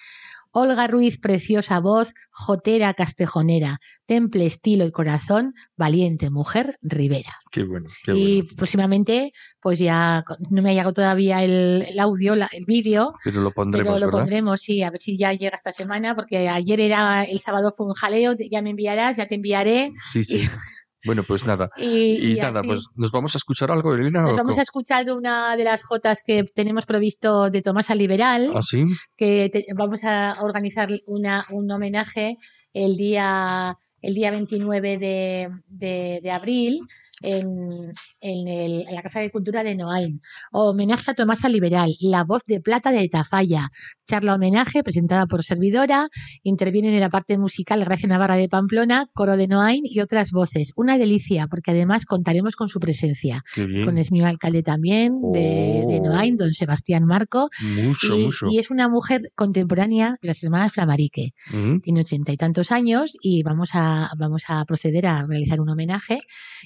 Olga 0.52 0.86
Ruiz, 0.86 1.18
preciosa 1.18 1.78
voz, 1.80 2.12
jotera 2.30 2.94
castejonera, 2.94 3.78
temple, 4.06 4.46
estilo 4.46 4.84
y 4.84 4.90
corazón, 4.90 5.54
valiente 5.76 6.30
mujer, 6.30 6.76
Rivera. 6.82 7.30
Qué 7.50 7.62
bueno. 7.62 7.88
Qué 8.04 8.12
y 8.14 8.42
próximamente, 8.42 9.32
pues 9.60 9.78
ya 9.78 10.24
no 10.50 10.62
me 10.62 10.70
ha 10.70 10.72
llegado 10.72 10.92
todavía 10.92 11.44
el, 11.44 11.84
audio, 11.98 12.34
el 12.34 12.64
vídeo. 12.66 13.14
Pero 13.22 13.42
lo 13.42 13.52
pondremos. 13.52 13.94
Pero 13.94 14.06
lo 14.06 14.12
pondremos, 14.12 14.60
sí, 14.60 14.82
a 14.82 14.90
ver 14.90 15.00
si 15.00 15.16
ya 15.16 15.32
llega 15.32 15.56
esta 15.56 15.72
semana, 15.72 16.16
porque 16.16 16.48
ayer 16.48 16.80
era 16.80 17.24
el 17.24 17.38
sábado 17.38 17.72
fue 17.76 17.86
un 17.86 17.94
jaleo, 17.94 18.34
ya 18.38 18.62
me 18.62 18.70
enviarás, 18.70 19.16
ya 19.16 19.26
te 19.26 19.36
enviaré. 19.36 19.92
Sí, 20.12 20.24
sí. 20.24 20.48
Bueno, 21.04 21.22
pues 21.26 21.46
nada. 21.46 21.70
Y, 21.76 22.36
nada, 22.40 22.62
pues 22.62 22.86
nos 22.94 23.10
vamos 23.10 23.34
a 23.34 23.38
escuchar 23.38 23.70
algo, 23.72 23.94
Elena. 23.94 24.20
Nos 24.22 24.36
vamos 24.36 24.58
a 24.58 24.62
escuchar 24.62 25.10
una 25.10 25.56
de 25.56 25.64
las 25.64 25.82
jotas 25.82 26.22
que 26.24 26.44
tenemos 26.44 26.84
provisto 26.86 27.50
de 27.50 27.62
Tomás 27.62 27.88
Liberal. 27.94 28.52
¿Ah, 28.54 28.62
sí? 28.62 28.82
Que 29.16 29.50
vamos 29.74 30.04
a 30.04 30.36
organizar 30.42 30.90
una, 31.06 31.46
un 31.50 31.70
homenaje 31.70 32.36
el 32.72 32.96
día 32.96 33.76
el 34.02 34.14
día 34.14 34.30
29 34.30 34.98
de, 34.98 36.20
de, 36.20 36.30
abril 36.30 36.80
en, 37.22 37.92
en, 38.20 38.48
el, 38.48 38.84
en, 38.88 38.94
la 38.94 39.02
Casa 39.02 39.20
de 39.20 39.30
Cultura 39.30 39.62
de 39.62 39.74
Noain. 39.76 40.20
Homenaje 40.52 41.10
a 41.10 41.14
Tomasa 41.14 41.48
Liberal, 41.48 41.94
la 42.00 42.24
voz 42.24 42.42
de 42.46 42.60
plata 42.60 42.92
de 42.92 43.08
Tafalla. 43.08 43.68
Charla 44.06 44.34
homenaje 44.34 44.82
presentada 44.82 45.26
por 45.26 45.44
servidora. 45.44 46.08
Intervienen 46.42 46.94
en 46.94 47.00
la 47.00 47.10
parte 47.10 47.38
musical 47.38 47.84
Gracia 47.84 48.08
Navarra 48.08 48.36
de 48.36 48.48
Pamplona, 48.48 49.06
Coro 49.12 49.36
de 49.36 49.48
Noain 49.48 49.82
y 49.84 50.00
otras 50.00 50.30
voces. 50.30 50.72
Una 50.76 50.98
delicia, 50.98 51.46
porque 51.46 51.72
además 51.72 52.06
contaremos 52.06 52.56
con 52.56 52.68
su 52.68 52.80
presencia. 52.80 53.42
Con 53.54 53.98
el 53.98 54.04
señor 54.04 54.28
alcalde 54.28 54.62
también 54.62 55.20
de, 55.32 55.84
de, 55.86 56.00
oh. 56.00 56.04
Noain, 56.04 56.36
don 56.36 56.54
Sebastián 56.54 57.04
Marco. 57.04 57.50
Mucho, 57.84 58.18
y, 58.18 58.24
mucho. 58.24 58.48
y 58.50 58.58
es 58.58 58.70
una 58.70 58.88
mujer 58.88 59.22
contemporánea 59.34 60.16
de 60.22 60.28
las 60.28 60.42
hermanas 60.42 60.72
Flamarique. 60.72 61.30
Tiene 61.82 62.00
ochenta 62.00 62.32
y 62.32 62.36
tantos 62.36 62.72
años 62.72 63.16
y 63.22 63.42
vamos 63.42 63.70
a 63.74 63.89
vamos 64.16 64.44
a 64.48 64.64
proceder 64.64 65.06
a 65.06 65.26
realizar 65.26 65.60
un 65.60 65.70
homenaje 65.70 66.20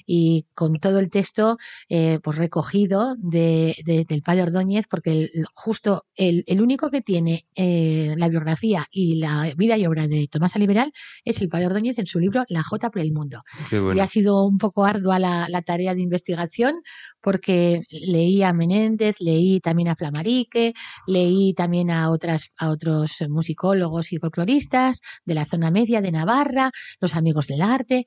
y 0.05 0.45
con 0.53 0.79
todo 0.79 0.99
el 0.99 1.09
texto 1.09 1.55
eh, 1.89 2.19
pues 2.23 2.37
recogido 2.37 3.15
de, 3.17 3.75
del 3.85 4.21
padre 4.21 4.43
Ordóñez, 4.43 4.87
porque 4.89 5.29
justo 5.53 6.05
el, 6.15 6.43
único 6.61 6.89
que 6.89 7.01
tiene 7.01 7.43
eh, 7.55 8.15
la 8.17 8.29
biografía 8.29 8.85
y 8.91 9.15
la 9.15 9.51
vida 9.57 9.77
y 9.77 9.85
obra 9.85 10.07
de 10.07 10.27
Tomás 10.27 10.55
Liberal 10.55 10.91
es 11.23 11.41
el 11.41 11.49
padre 11.49 11.67
Ordóñez 11.67 11.99
en 11.99 12.07
su 12.07 12.19
libro 12.19 12.43
La 12.47 12.63
Jota 12.63 12.89
por 12.89 13.01
el 13.01 13.13
Mundo. 13.13 13.41
Y 13.71 13.99
ha 13.99 14.07
sido 14.07 14.43
un 14.43 14.57
poco 14.57 14.85
ardua 14.85 15.19
la, 15.19 15.47
la 15.49 15.61
tarea 15.61 15.93
de 15.93 16.01
investigación 16.01 16.81
porque 17.21 17.83
leí 17.89 18.41
a 18.43 18.53
Menéndez, 18.53 19.17
leí 19.19 19.59
también 19.59 19.89
a 19.89 19.95
Flamarique, 19.95 20.73
leí 21.07 21.53
también 21.53 21.91
a 21.91 22.09
otras 22.09 22.51
a 22.57 22.69
otros 22.69 23.23
musicólogos 23.29 24.11
y 24.11 24.17
folcloristas 24.17 25.01
de 25.25 25.33
la 25.33 25.45
zona 25.45 25.71
media 25.71 26.01
de 26.01 26.11
Navarra, 26.11 26.71
los 26.99 27.14
amigos 27.15 27.47
del 27.47 27.61
arte. 27.61 28.05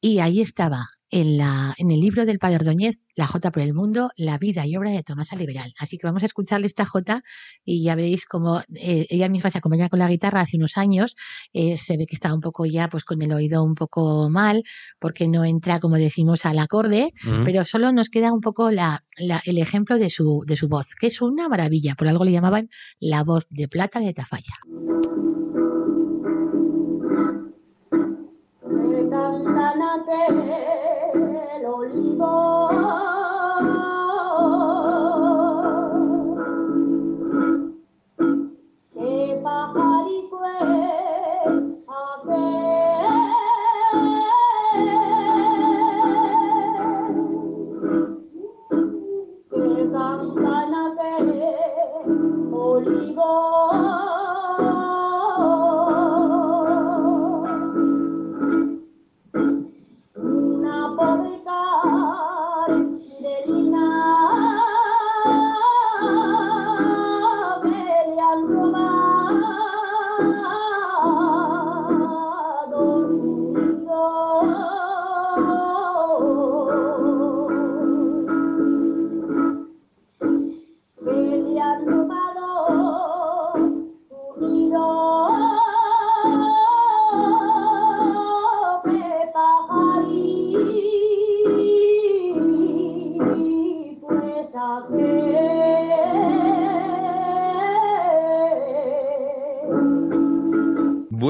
Y 0.00 0.20
ahí 0.20 0.40
estaba, 0.40 0.86
en, 1.10 1.38
la, 1.38 1.74
en 1.78 1.90
el 1.90 2.00
libro 2.00 2.26
del 2.26 2.38
Padre 2.38 2.56
Ordóñez, 2.56 3.00
La 3.16 3.26
Jota 3.26 3.50
por 3.50 3.62
el 3.62 3.74
Mundo, 3.74 4.10
la 4.16 4.38
vida 4.38 4.66
y 4.66 4.76
obra 4.76 4.90
de 4.90 5.02
Tomás 5.02 5.32
Liberal. 5.36 5.72
Así 5.78 5.96
que 5.96 6.06
vamos 6.06 6.22
a 6.22 6.26
escucharle 6.26 6.66
esta 6.66 6.84
Jota 6.84 7.22
y 7.64 7.82
ya 7.82 7.94
veréis 7.94 8.26
cómo 8.26 8.60
eh, 8.74 9.06
ella 9.08 9.28
misma 9.28 9.50
se 9.50 9.58
acompaña 9.58 9.88
con 9.88 9.98
la 9.98 10.08
guitarra 10.08 10.42
hace 10.42 10.56
unos 10.56 10.76
años. 10.76 11.16
Eh, 11.52 11.78
se 11.78 11.96
ve 11.96 12.06
que 12.06 12.14
está 12.14 12.34
un 12.34 12.40
poco 12.40 12.66
ya 12.66 12.88
pues 12.88 13.04
con 13.04 13.22
el 13.22 13.32
oído 13.32 13.62
un 13.62 13.74
poco 13.74 14.28
mal 14.30 14.62
porque 14.98 15.28
no 15.28 15.44
entra, 15.44 15.80
como 15.80 15.96
decimos, 15.96 16.44
al 16.44 16.58
acorde, 16.58 17.12
pero 17.44 17.64
solo 17.64 17.92
nos 17.92 18.08
queda 18.08 18.32
un 18.32 18.40
poco 18.40 18.70
la, 18.70 19.02
la, 19.18 19.40
el 19.46 19.58
ejemplo 19.58 19.98
de 19.98 20.10
su, 20.10 20.42
de 20.46 20.56
su 20.56 20.68
voz, 20.68 20.88
que 20.98 21.06
es 21.06 21.20
una 21.20 21.48
maravilla. 21.48 21.94
Por 21.94 22.08
algo 22.08 22.24
le 22.24 22.32
llamaban 22.32 22.68
la 23.00 23.24
voz 23.24 23.46
de 23.50 23.68
plata 23.68 24.00
de 24.00 24.12
Tafalla. 24.12 25.17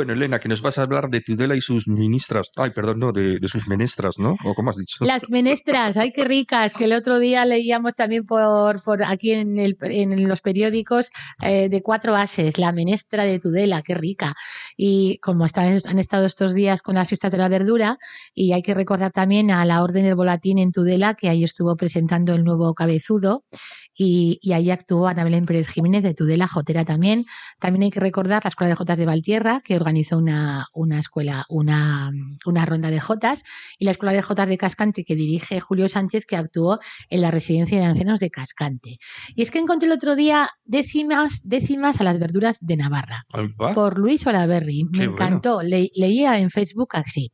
Bueno, 0.08 0.20
Elena, 0.20 0.40
que 0.40 0.48
nos 0.48 0.62
vas 0.62 0.78
a 0.78 0.84
hablar 0.84 1.10
de 1.10 1.20
Tudela 1.20 1.54
y 1.54 1.60
sus 1.60 1.86
ministras. 1.86 2.50
Ay, 2.56 2.70
perdón, 2.70 2.98
no, 2.98 3.12
de, 3.12 3.38
sus 3.46 3.68
menestras, 3.68 4.18
¿no? 4.18 4.38
¿O 4.42 4.54
cómo 4.54 4.70
has 4.70 4.78
dicho? 4.78 5.04
Las 5.04 5.28
menestras, 5.28 5.98
ay, 5.98 6.12
qué 6.12 6.24
ricas, 6.24 6.72
que 6.72 6.86
el 6.86 6.94
otro 6.94 7.18
día 7.18 7.44
leíamos 7.44 7.94
también 7.94 8.24
por, 8.24 8.82
por 8.82 9.02
aquí 9.04 9.32
en, 9.32 9.58
el, 9.58 9.76
en 9.82 10.26
los 10.26 10.40
periódicos 10.40 11.10
eh, 11.42 11.68
de 11.68 11.82
cuatro 11.82 12.12
bases, 12.12 12.56
la 12.56 12.72
menestra 12.72 13.24
de 13.24 13.38
Tudela, 13.38 13.82
qué 13.82 13.94
rica. 13.94 14.34
Y 14.78 15.18
como 15.18 15.44
están, 15.44 15.78
han 15.86 15.98
estado 15.98 16.24
estos 16.24 16.54
días 16.54 16.80
con 16.80 16.94
las 16.94 17.06
fiestas 17.06 17.30
de 17.30 17.36
la 17.36 17.50
verdura, 17.50 17.98
y 18.32 18.52
hay 18.52 18.62
que 18.62 18.72
recordar 18.72 19.12
también 19.12 19.50
a 19.50 19.62
la 19.66 19.82
Orden 19.82 20.04
del 20.04 20.14
Volatín 20.14 20.56
en 20.56 20.72
Tudela, 20.72 21.12
que 21.12 21.28
ahí 21.28 21.44
estuvo 21.44 21.76
presentando 21.76 22.34
el 22.34 22.44
nuevo 22.44 22.72
cabezudo, 22.72 23.44
y, 23.94 24.38
y 24.40 24.52
ahí 24.52 24.70
actuó 24.70 25.06
Ana 25.06 25.24
Belén 25.24 25.44
Pérez 25.44 25.68
Jiménez 25.68 26.02
de 26.02 26.14
Tudela, 26.14 26.46
Jotera 26.46 26.86
también. 26.86 27.26
También 27.58 27.82
hay 27.82 27.90
que 27.90 28.00
recordar 28.00 28.42
la 28.44 28.48
Escuela 28.48 28.70
de 28.70 28.76
Jotas 28.76 28.96
de 28.96 29.04
Valtierra, 29.04 29.60
que 29.62 29.76
organizó 29.76 29.97
una, 30.16 30.66
una 30.72 30.98
escuela, 30.98 31.44
una, 31.48 32.10
una 32.46 32.64
ronda 32.64 32.90
de 32.90 33.00
Jotas, 33.00 33.42
y 33.78 33.84
la 33.84 33.90
Escuela 33.90 34.12
de 34.12 34.22
Jotas 34.22 34.48
de 34.48 34.58
Cascante, 34.58 35.04
que 35.04 35.14
dirige 35.14 35.60
Julio 35.60 35.88
Sánchez, 35.88 36.26
que 36.26 36.36
actuó 36.36 36.78
en 37.10 37.20
la 37.20 37.30
residencia 37.30 37.78
de 37.78 37.84
ancianos 37.84 38.20
de 38.20 38.30
Cascante. 38.30 38.98
Y 39.34 39.42
es 39.42 39.50
que 39.50 39.58
encontré 39.58 39.86
el 39.86 39.92
otro 39.92 40.16
día 40.16 40.48
décimas, 40.64 41.40
décimas 41.44 42.00
a 42.00 42.04
las 42.04 42.18
verduras 42.18 42.58
de 42.60 42.76
Navarra, 42.76 43.24
por 43.74 43.98
Luis 43.98 44.26
Olaverri. 44.26 44.84
Me 44.90 44.98
Qué 45.00 45.08
bueno. 45.08 45.12
encantó. 45.24 45.62
Le- 45.62 45.90
leía 45.94 46.38
en 46.38 46.50
Facebook 46.50 46.90
así. 46.92 47.32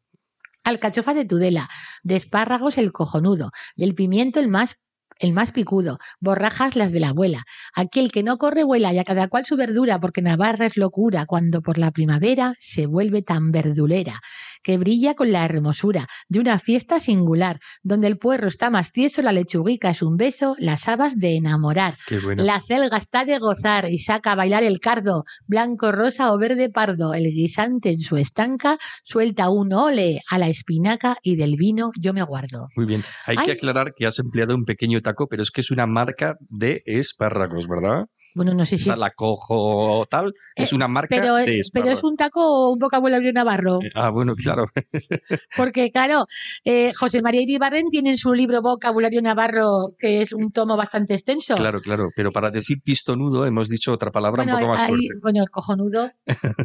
Alcachofa 0.64 1.12
de 1.12 1.26
Tudela, 1.26 1.68
de 2.02 2.16
espárragos 2.16 2.78
el 2.78 2.90
cojonudo, 2.90 3.50
del 3.76 3.94
pimiento 3.94 4.40
el 4.40 4.48
más 4.48 4.76
el 5.24 5.32
más 5.32 5.52
picudo, 5.52 5.98
borrajas 6.20 6.76
las 6.76 6.92
de 6.92 7.00
la 7.00 7.08
abuela. 7.08 7.44
Aquel 7.74 8.12
que 8.12 8.22
no 8.22 8.38
corre 8.38 8.62
vuela 8.62 8.92
y 8.92 8.98
a 8.98 9.04
cada 9.04 9.28
cual 9.28 9.44
su 9.44 9.56
verdura, 9.56 9.98
porque 9.98 10.22
Navarra 10.22 10.66
es 10.66 10.76
locura 10.76 11.26
cuando 11.26 11.62
por 11.62 11.78
la 11.78 11.90
primavera 11.90 12.54
se 12.60 12.86
vuelve 12.86 13.22
tan 13.22 13.50
verdulera, 13.50 14.20
que 14.62 14.78
brilla 14.78 15.14
con 15.14 15.32
la 15.32 15.44
hermosura 15.44 16.06
de 16.28 16.40
una 16.40 16.58
fiesta 16.58 17.00
singular, 17.00 17.58
donde 17.82 18.06
el 18.06 18.18
puerro 18.18 18.48
está 18.48 18.70
más 18.70 18.92
tieso, 18.92 19.22
la 19.22 19.32
lechuguica 19.32 19.90
es 19.90 20.02
un 20.02 20.16
beso, 20.16 20.54
las 20.58 20.88
habas 20.88 21.18
de 21.18 21.36
enamorar. 21.36 21.96
Bueno. 22.22 22.42
La 22.44 22.60
celga 22.60 22.98
está 22.98 23.24
de 23.24 23.38
gozar 23.38 23.90
y 23.90 23.98
saca 23.98 24.32
a 24.32 24.34
bailar 24.36 24.62
el 24.62 24.80
cardo, 24.80 25.24
blanco, 25.46 25.90
rosa 25.92 26.32
o 26.32 26.38
verde 26.38 26.68
pardo. 26.68 27.14
El 27.14 27.24
guisante 27.24 27.90
en 27.90 28.00
su 28.00 28.16
estanca 28.16 28.78
suelta 29.04 29.48
un 29.48 29.72
ole 29.72 30.20
a 30.30 30.38
la 30.38 30.48
espinaca 30.48 31.16
y 31.22 31.36
del 31.36 31.56
vino 31.56 31.90
yo 31.98 32.12
me 32.12 32.22
guardo. 32.22 32.68
Muy 32.76 32.86
bien. 32.86 33.02
Hay 33.26 33.36
Ay. 33.38 33.46
que 33.46 33.52
aclarar 33.52 33.94
que 33.94 34.06
has 34.06 34.18
empleado 34.18 34.54
un 34.54 34.64
pequeño 34.64 35.00
taco, 35.00 35.13
pero 35.28 35.42
es 35.42 35.50
que 35.50 35.60
es 35.60 35.70
una 35.70 35.86
marca 35.86 36.36
de 36.40 36.82
espárragos, 36.86 37.66
¿verdad? 37.68 38.06
Bueno, 38.34 38.52
no 38.54 38.64
sé 38.66 38.78
si... 38.78 38.90
la 38.90 39.10
cojo 39.10 40.00
o 40.00 40.06
tal. 40.06 40.34
Es 40.56 40.72
Eh, 40.72 40.74
una 40.74 40.88
marca 40.88 41.14
Pero, 41.16 41.36
de 41.36 41.44
pero 41.44 41.60
espárragos. 41.60 41.98
es 41.98 42.04
un 42.04 42.16
taco 42.16 42.40
o 42.68 42.72
un 42.72 42.78
vocabulario 42.78 43.32
navarro. 43.32 43.78
Ah, 43.94 44.10
bueno, 44.10 44.34
claro. 44.34 44.66
Porque, 45.56 45.90
claro, 45.90 46.26
eh, 46.64 46.92
José 46.94 47.22
María 47.22 47.42
Iribarren 47.42 47.88
tiene 47.90 48.10
en 48.10 48.18
su 48.18 48.32
libro 48.34 48.60
Vocabulario 48.62 49.20
Navarro, 49.22 49.88
que 49.98 50.22
es 50.22 50.32
un 50.32 50.50
tomo 50.52 50.76
bastante 50.76 51.14
extenso. 51.14 51.56
Claro, 51.56 51.80
claro. 51.80 52.08
Pero 52.16 52.30
para 52.30 52.50
decir 52.50 52.78
pistonudo 52.82 53.46
hemos 53.46 53.68
dicho 53.68 53.92
otra 53.92 54.10
palabra 54.10 54.42
bueno, 54.44 54.54
un 54.58 54.60
poco 54.62 54.72
más 54.72 54.82
ahí- 54.82 54.88
fuerte. 54.90 55.18
bueno, 55.22 55.42
el 55.42 55.50
cojonudo, 55.50 56.10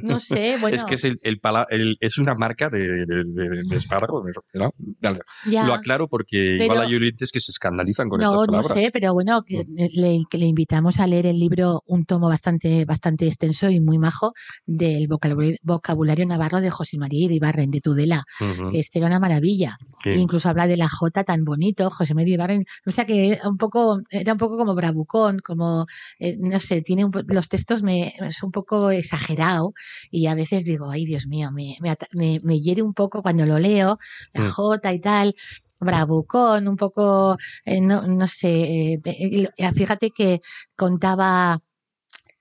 no 0.03 0.19
sé, 0.19 0.57
bueno, 0.59 0.75
Es 0.75 0.83
que 0.83 0.95
es, 0.95 1.03
el, 1.03 1.19
el 1.23 1.39
el- 1.69 1.97
es 1.99 2.17
una 2.17 2.35
marca 2.35 2.69
de, 2.69 2.79
de, 2.79 3.05
de- 3.25 3.63
de 3.67 3.75
espárrago. 3.75 4.23
¿no? 4.53 4.71
Vale. 5.01 5.19
Lo 5.45 5.73
aclaro 5.73 6.07
porque 6.07 6.55
Pero- 6.59 6.73
igual 6.73 6.87
hay 6.87 6.95
oyentes 6.95 7.31
que 7.31 7.39
se 7.39 7.51
escandalizan 7.51 8.09
con 8.09 8.19
no, 8.19 8.25
estas 8.27 8.39
no 8.41 8.45
palabras. 8.61 8.77
sé, 8.77 8.89
pero 8.91 9.13
bueno, 9.13 9.43
que 9.43 9.63
le, 9.95 10.19
que 10.29 10.37
le 10.37 10.45
invitamos 10.45 10.99
a 10.99 11.07
leer 11.07 11.25
el 11.27 11.39
libro, 11.39 11.58
un 11.85 12.05
tomo 12.05 12.27
bastante, 12.27 12.85
bastante 12.85 13.27
extenso 13.27 13.69
y 13.69 13.79
muy 13.79 13.97
majo 13.97 14.33
del 14.65 15.07
vocabulario, 15.07 15.57
vocabulario 15.63 16.25
navarro 16.25 16.61
de 16.61 16.69
José 16.69 16.97
María 16.97 17.25
Iribarren, 17.25 17.71
de 17.71 17.81
Tudela, 17.81 18.23
que 18.71 18.79
este 18.79 18.99
era 18.99 19.07
una 19.07 19.19
maravilla. 19.19 19.77
Sí. 20.03 20.09
E 20.09 20.17
incluso 20.17 20.49
habla 20.49 20.67
de 20.67 20.77
la 20.77 20.89
J 20.89 21.23
tan 21.23 21.43
bonito, 21.43 21.89
José 21.89 22.13
María 22.13 22.35
Ibarren, 22.35 22.65
o 22.85 22.91
sea 22.91 23.05
que 23.05 23.33
era 23.33 23.47
un 23.47 23.57
poco, 23.57 24.01
era 24.09 24.33
un 24.33 24.39
poco 24.39 24.57
como 24.57 24.75
bravucón, 24.75 25.39
como, 25.39 25.85
eh, 26.19 26.37
no 26.39 26.59
sé, 26.59 26.81
tiene 26.81 27.05
un 27.05 27.11
los 27.27 27.49
textos 27.49 27.83
me, 27.83 28.13
es 28.21 28.43
un 28.43 28.51
poco 28.51 28.91
exagerado 28.91 29.73
y 30.11 30.27
a 30.27 30.35
veces 30.35 30.63
digo, 30.63 30.89
ay 30.89 31.05
Dios 31.05 31.27
mío, 31.27 31.51
me, 31.51 31.77
me, 31.81 31.95
me, 32.13 32.39
me 32.43 32.59
hiere 32.59 32.81
un 32.81 32.93
poco 32.93 33.21
cuando 33.21 33.45
lo 33.45 33.59
leo, 33.59 33.99
la 34.33 34.49
Mm. 34.49 34.51
J 34.51 34.93
y 34.93 34.99
tal, 34.99 35.35
bravucón, 35.79 36.67
un 36.67 36.75
poco, 36.77 37.37
eh, 37.65 37.81
no, 37.81 38.05
no 38.07 38.27
sé, 38.27 38.49
eh, 38.93 39.01
eh, 39.05 39.47
eh, 39.57 39.71
fíjate 39.73 40.11
que 40.11 40.41
contaba 40.75 41.59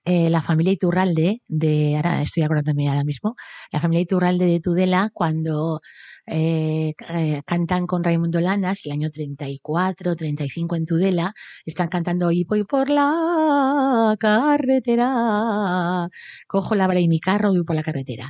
eh, 0.05 0.29
la 0.29 0.41
familia 0.41 0.73
Iturralde, 0.73 1.41
de, 1.47 1.95
ahora 1.97 2.21
estoy 2.21 2.43
acordándome 2.43 2.87
ahora 2.89 3.03
mismo, 3.03 3.35
la 3.71 3.79
familia 3.79 4.01
Iturralde 4.03 4.45
de 4.45 4.59
Tudela, 4.59 5.09
cuando 5.13 5.81
eh, 6.25 6.93
eh, 7.09 7.41
cantan 7.45 7.85
con 7.87 8.03
Raimundo 8.03 8.39
Lanas, 8.41 8.81
el 8.85 8.93
año 8.93 9.09
34, 9.11 10.15
35 10.15 10.75
en 10.77 10.85
Tudela, 10.85 11.33
están 11.65 11.89
cantando 11.89 12.31
y 12.31 12.43
voy 12.45 12.63
por 12.63 12.89
la 12.89 14.15
carretera, 14.19 16.07
cojo 16.47 16.75
la 16.75 16.87
vara 16.87 16.99
y 16.99 17.07
mi 17.07 17.19
carro 17.19 17.49
voy 17.51 17.63
por 17.63 17.75
la 17.75 17.83
carretera. 17.83 18.29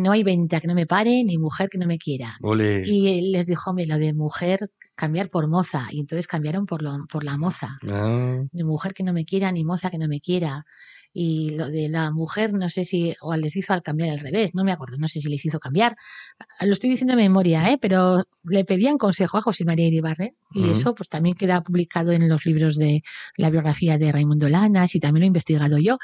No 0.00 0.12
hay 0.12 0.22
venta 0.22 0.60
que 0.60 0.66
no 0.68 0.74
me 0.74 0.86
pare, 0.86 1.24
ni 1.24 1.36
mujer 1.38 1.68
que 1.68 1.78
no 1.78 1.86
me 1.86 1.98
quiera. 1.98 2.30
Y 2.84 3.18
él 3.18 3.32
les 3.32 3.46
dijo, 3.46 3.70
"Hombre, 3.70 3.86
lo 3.86 3.98
de 3.98 4.14
mujer, 4.14 4.70
cambiar 4.94 5.30
por 5.30 5.48
moza. 5.48 5.86
Y 5.90 6.00
entonces 6.00 6.26
cambiaron 6.26 6.66
por, 6.66 6.82
lo, 6.82 6.92
por 7.10 7.24
la 7.24 7.36
moza 7.38 7.78
Ah, 7.88 8.36
ni 8.52 8.64
mujer 8.64 8.94
que 8.94 9.02
no 9.02 9.12
me 9.12 9.24
quiera, 9.24 9.52
ni 9.52 9.64
moza 9.64 9.90
que 9.90 9.98
no 9.98 10.08
me 10.08 10.20
quiera. 10.20 10.64
Y 11.12 11.50
lo 11.50 11.68
de 11.68 11.88
la 11.88 12.12
mujer, 12.12 12.52
no 12.52 12.70
sé 12.70 12.84
si, 12.84 13.14
o 13.20 13.34
les 13.36 13.56
hizo 13.56 13.72
al 13.72 13.82
cambiar 13.82 14.10
al 14.10 14.20
revés, 14.20 14.50
no 14.54 14.62
me 14.64 14.72
acuerdo, 14.72 14.96
no 14.98 15.08
sé 15.08 15.20
si 15.20 15.28
les 15.28 15.44
hizo 15.44 15.58
cambiar. 15.58 15.96
Lo 16.64 16.72
estoy 16.72 16.90
diciendo 16.90 17.16
de 17.16 17.22
memoria, 17.22 17.70
¿eh? 17.70 17.78
pero 17.80 18.24
le 18.44 18.64
pedían 18.64 18.96
consejo 18.96 19.38
a 19.38 19.42
José 19.42 19.64
María 19.64 19.86
Iribarren 19.88 20.34
y 20.52 20.62
Ujú. 20.62 20.70
eso 20.72 20.94
pues 20.94 21.08
también 21.08 21.34
queda 21.36 21.62
publicado 21.62 22.12
en 22.12 22.28
los 22.28 22.46
libros 22.46 22.76
de 22.76 23.02
la 23.36 23.50
biografía 23.50 23.98
de 23.98 24.12
Raimundo 24.12 24.48
Lanas 24.48 24.94
y 24.94 25.00
también 25.00 25.22
lo 25.22 25.24
he 25.24 25.26
investigado 25.26 25.78
yo. 25.78 25.98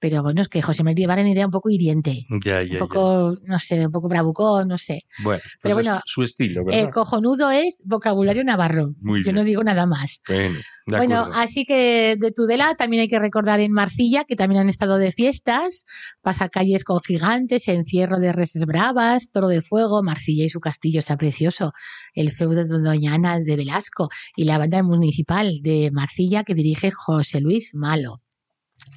Pero 0.00 0.22
bueno, 0.22 0.40
es 0.42 0.48
que 0.48 0.62
José 0.62 0.82
María 0.82 1.02
Iribarren 1.02 1.26
era 1.26 1.44
un 1.44 1.50
poco 1.52 1.68
hiriente, 1.70 2.16
ya, 2.42 2.62
ya, 2.62 2.62
un 2.62 2.68
ya. 2.68 2.78
poco, 2.78 3.36
no 3.44 3.58
sé, 3.58 3.84
un 3.86 3.92
poco 3.92 4.08
bravucón, 4.08 4.68
no 4.68 4.78
sé. 4.78 5.02
Bueno, 5.22 5.42
Pero 5.62 5.74
pues 5.74 5.86
es 5.86 5.90
bueno, 5.92 6.00
su 6.06 6.22
estilo, 6.22 6.64
¿verdad? 6.64 6.80
El 6.80 6.90
cojonudo 6.90 7.50
es 7.50 7.76
vocabulario 7.84 8.42
navarro. 8.42 8.94
Muy 9.00 9.20
Yo 9.20 9.24
bien. 9.24 9.36
no 9.36 9.44
digo 9.44 9.62
nada 9.62 9.86
más. 9.86 10.22
Bueno, 10.28 10.58
Bueno, 10.86 11.28
así 11.34 11.64
que 11.64 12.16
de 12.18 12.30
Tudela 12.30 12.74
también 12.76 13.02
hay 13.02 13.08
que 13.08 13.18
recordar 13.18 13.60
en 13.60 13.72
Marcilla, 13.72 14.24
que 14.24 14.36
también 14.36 14.45
han 14.54 14.68
estado 14.68 14.98
de 14.98 15.12
fiestas, 15.12 15.84
pasacalles 16.22 16.84
con 16.84 17.00
gigantes, 17.00 17.68
encierro 17.68 18.18
de 18.18 18.32
reses 18.32 18.66
bravas, 18.66 19.30
toro 19.30 19.48
de 19.48 19.62
fuego, 19.62 20.02
Marcilla 20.02 20.44
y 20.44 20.50
su 20.50 20.60
castillo 20.60 21.00
está 21.00 21.16
precioso, 21.16 21.72
el 22.14 22.30
feudo 22.30 22.64
de 22.64 22.78
Doña 22.78 23.14
Ana 23.14 23.38
de 23.40 23.56
Velasco 23.56 24.08
y 24.36 24.44
la 24.44 24.58
banda 24.58 24.82
municipal 24.82 25.60
de 25.62 25.90
Marcilla 25.92 26.44
que 26.44 26.54
dirige 26.54 26.90
José 26.90 27.40
Luis 27.40 27.74
Malo. 27.74 28.22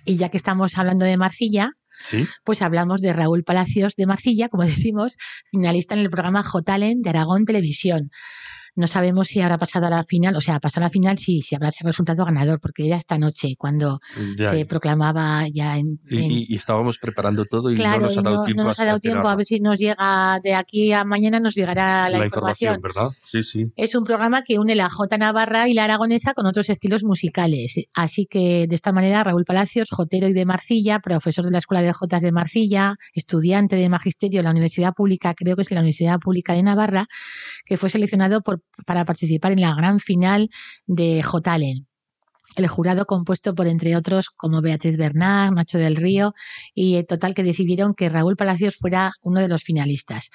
Y 0.06 0.18
ya 0.18 0.30
que 0.30 0.38
estamos 0.38 0.78
hablando 0.78 1.06
de 1.06 1.18
Marcilla, 1.18 1.74
Sí, 2.02 2.26
pues 2.46 2.62
hablamos 2.62 3.02
de 3.02 3.12
Raúl 3.12 3.44
Palacios 3.44 3.96
de 3.98 4.06
Marcilla, 4.06 4.48
como 4.48 4.64
decimos, 4.94 5.18
finalista 5.52 5.96
en 5.96 6.02
el 6.02 6.10
programa 6.10 6.44
J-Talent 6.44 7.04
de 7.04 7.10
Aragón 7.10 7.44
Televisión. 7.46 8.10
No 8.76 8.88
sabemos 8.88 9.28
si 9.28 9.42
habrá 9.42 9.58
pasado 9.58 9.88
a 9.88 9.90
la 9.90 10.04
final, 10.04 10.36
o 10.36 10.42
sea, 10.42 10.60
pasó 10.60 10.80
a 10.80 10.84
la 10.84 10.90
final, 10.90 11.18
sí, 11.18 11.42
si 11.42 11.56
habrá 11.56 11.70
resultado 11.84 12.26
ganador, 12.26 12.60
porque 12.60 12.88
era 12.88 12.98
esta 12.98 13.18
noche 13.18 13.56
cuando 13.58 14.00
ya. 14.38 14.52
se 14.52 14.66
proclamaba 14.66 15.48
ya 15.48 15.78
en... 15.78 16.00
Y, 16.10 16.24
en- 16.24 16.32
y- 16.32 16.56
estábamos 16.56 16.98
preparando 16.98 17.46
todo 17.46 17.72
y 17.72 17.76
claro, 17.76 18.02
no 18.02 18.08
nos 18.08 18.18
ha 18.18 18.22
dado 18.22 18.36
no, 18.38 18.44
tiempo 18.44 18.62
no 18.62 18.68
nos 18.68 18.80
ha 18.80 18.86
dado 18.86 19.00
tiempo, 19.00 19.28
a 19.28 19.36
ver 19.36 19.46
si 19.46 19.60
nos 19.60 19.78
llega 19.78 20.40
de 20.44 20.54
aquí 20.54 20.92
a 20.94 21.04
mañana, 21.04 21.40
nos 21.40 21.56
llegará 21.56 22.10
la, 22.10 22.24
información. 22.24 22.80
¿verdad? 22.82 23.10
Sí, 23.26 23.44
sí. 23.44 23.66
Es 23.76 23.96
un 23.96 24.04
programa 24.04 24.44
que 24.44 24.60
une 24.60 24.76
la 24.76 24.90
Jota 24.90 25.18
Navarra 25.18 25.68
y 25.68 25.74
la 25.74 25.86
Aragonesa 25.86 26.34
con 26.34 26.46
otros 26.46 26.70
estilos 26.70 27.04
musicales. 27.04 27.76
Así 27.94 28.26
que 28.26 28.68
de 28.68 28.76
esta 28.76 28.92
manera 28.92 29.24
Raúl 29.24 29.46
Palacios, 29.46 29.90
jotero 29.92 30.28
y 30.28 30.34
de 30.34 30.46
Marcilla, 30.46 31.00
profesor 31.00 31.46
de 31.46 31.52
la 31.52 31.58
Escuela 31.60 31.82
de 31.82 31.94
Jotas 31.94 32.22
de 32.22 32.32
Marcilla, 32.32 32.96
estudiante 33.14 33.76
de 33.76 33.90
magisterio 33.90 34.40
en 34.40 34.46
la 34.46 34.52
Universidad 34.52 34.94
Pública, 34.94 35.34
creo 35.34 35.56
que 35.56 35.62
es 35.64 35.72
la 35.72 35.80
Universidad 35.80 36.20
Pública 36.20 36.54
de 36.54 36.64
Navarra, 36.64 37.08
que 37.66 37.78
fue 37.78 37.90
seleccionado 37.90 38.42
por, 38.42 38.59
para 38.86 39.06
participar 39.06 39.52
en 39.52 39.62
la 39.62 39.76
gran 39.76 40.00
final 40.00 40.50
de 40.86 41.24
Jotalen. 41.24 41.90
El 42.56 42.68
jurado 42.68 43.06
compuesto 43.06 43.54
por, 43.54 43.68
entre 43.68 43.96
otros, 43.96 44.30
como 44.30 44.62
Beatriz 44.62 44.98
Bernard, 44.98 45.54
Nacho 45.54 45.78
del 45.78 45.96
Río, 45.96 46.34
y 46.74 46.96
en 46.96 47.06
total 47.06 47.36
que 47.36 47.44
decidieron 47.44 47.94
que 47.94 48.10
Raúl 48.10 48.36
Palacios 48.36 48.76
fuera 48.76 49.14
uno 49.22 49.40
de 49.40 49.48
los 49.48 49.64
finalistas. 49.64 50.30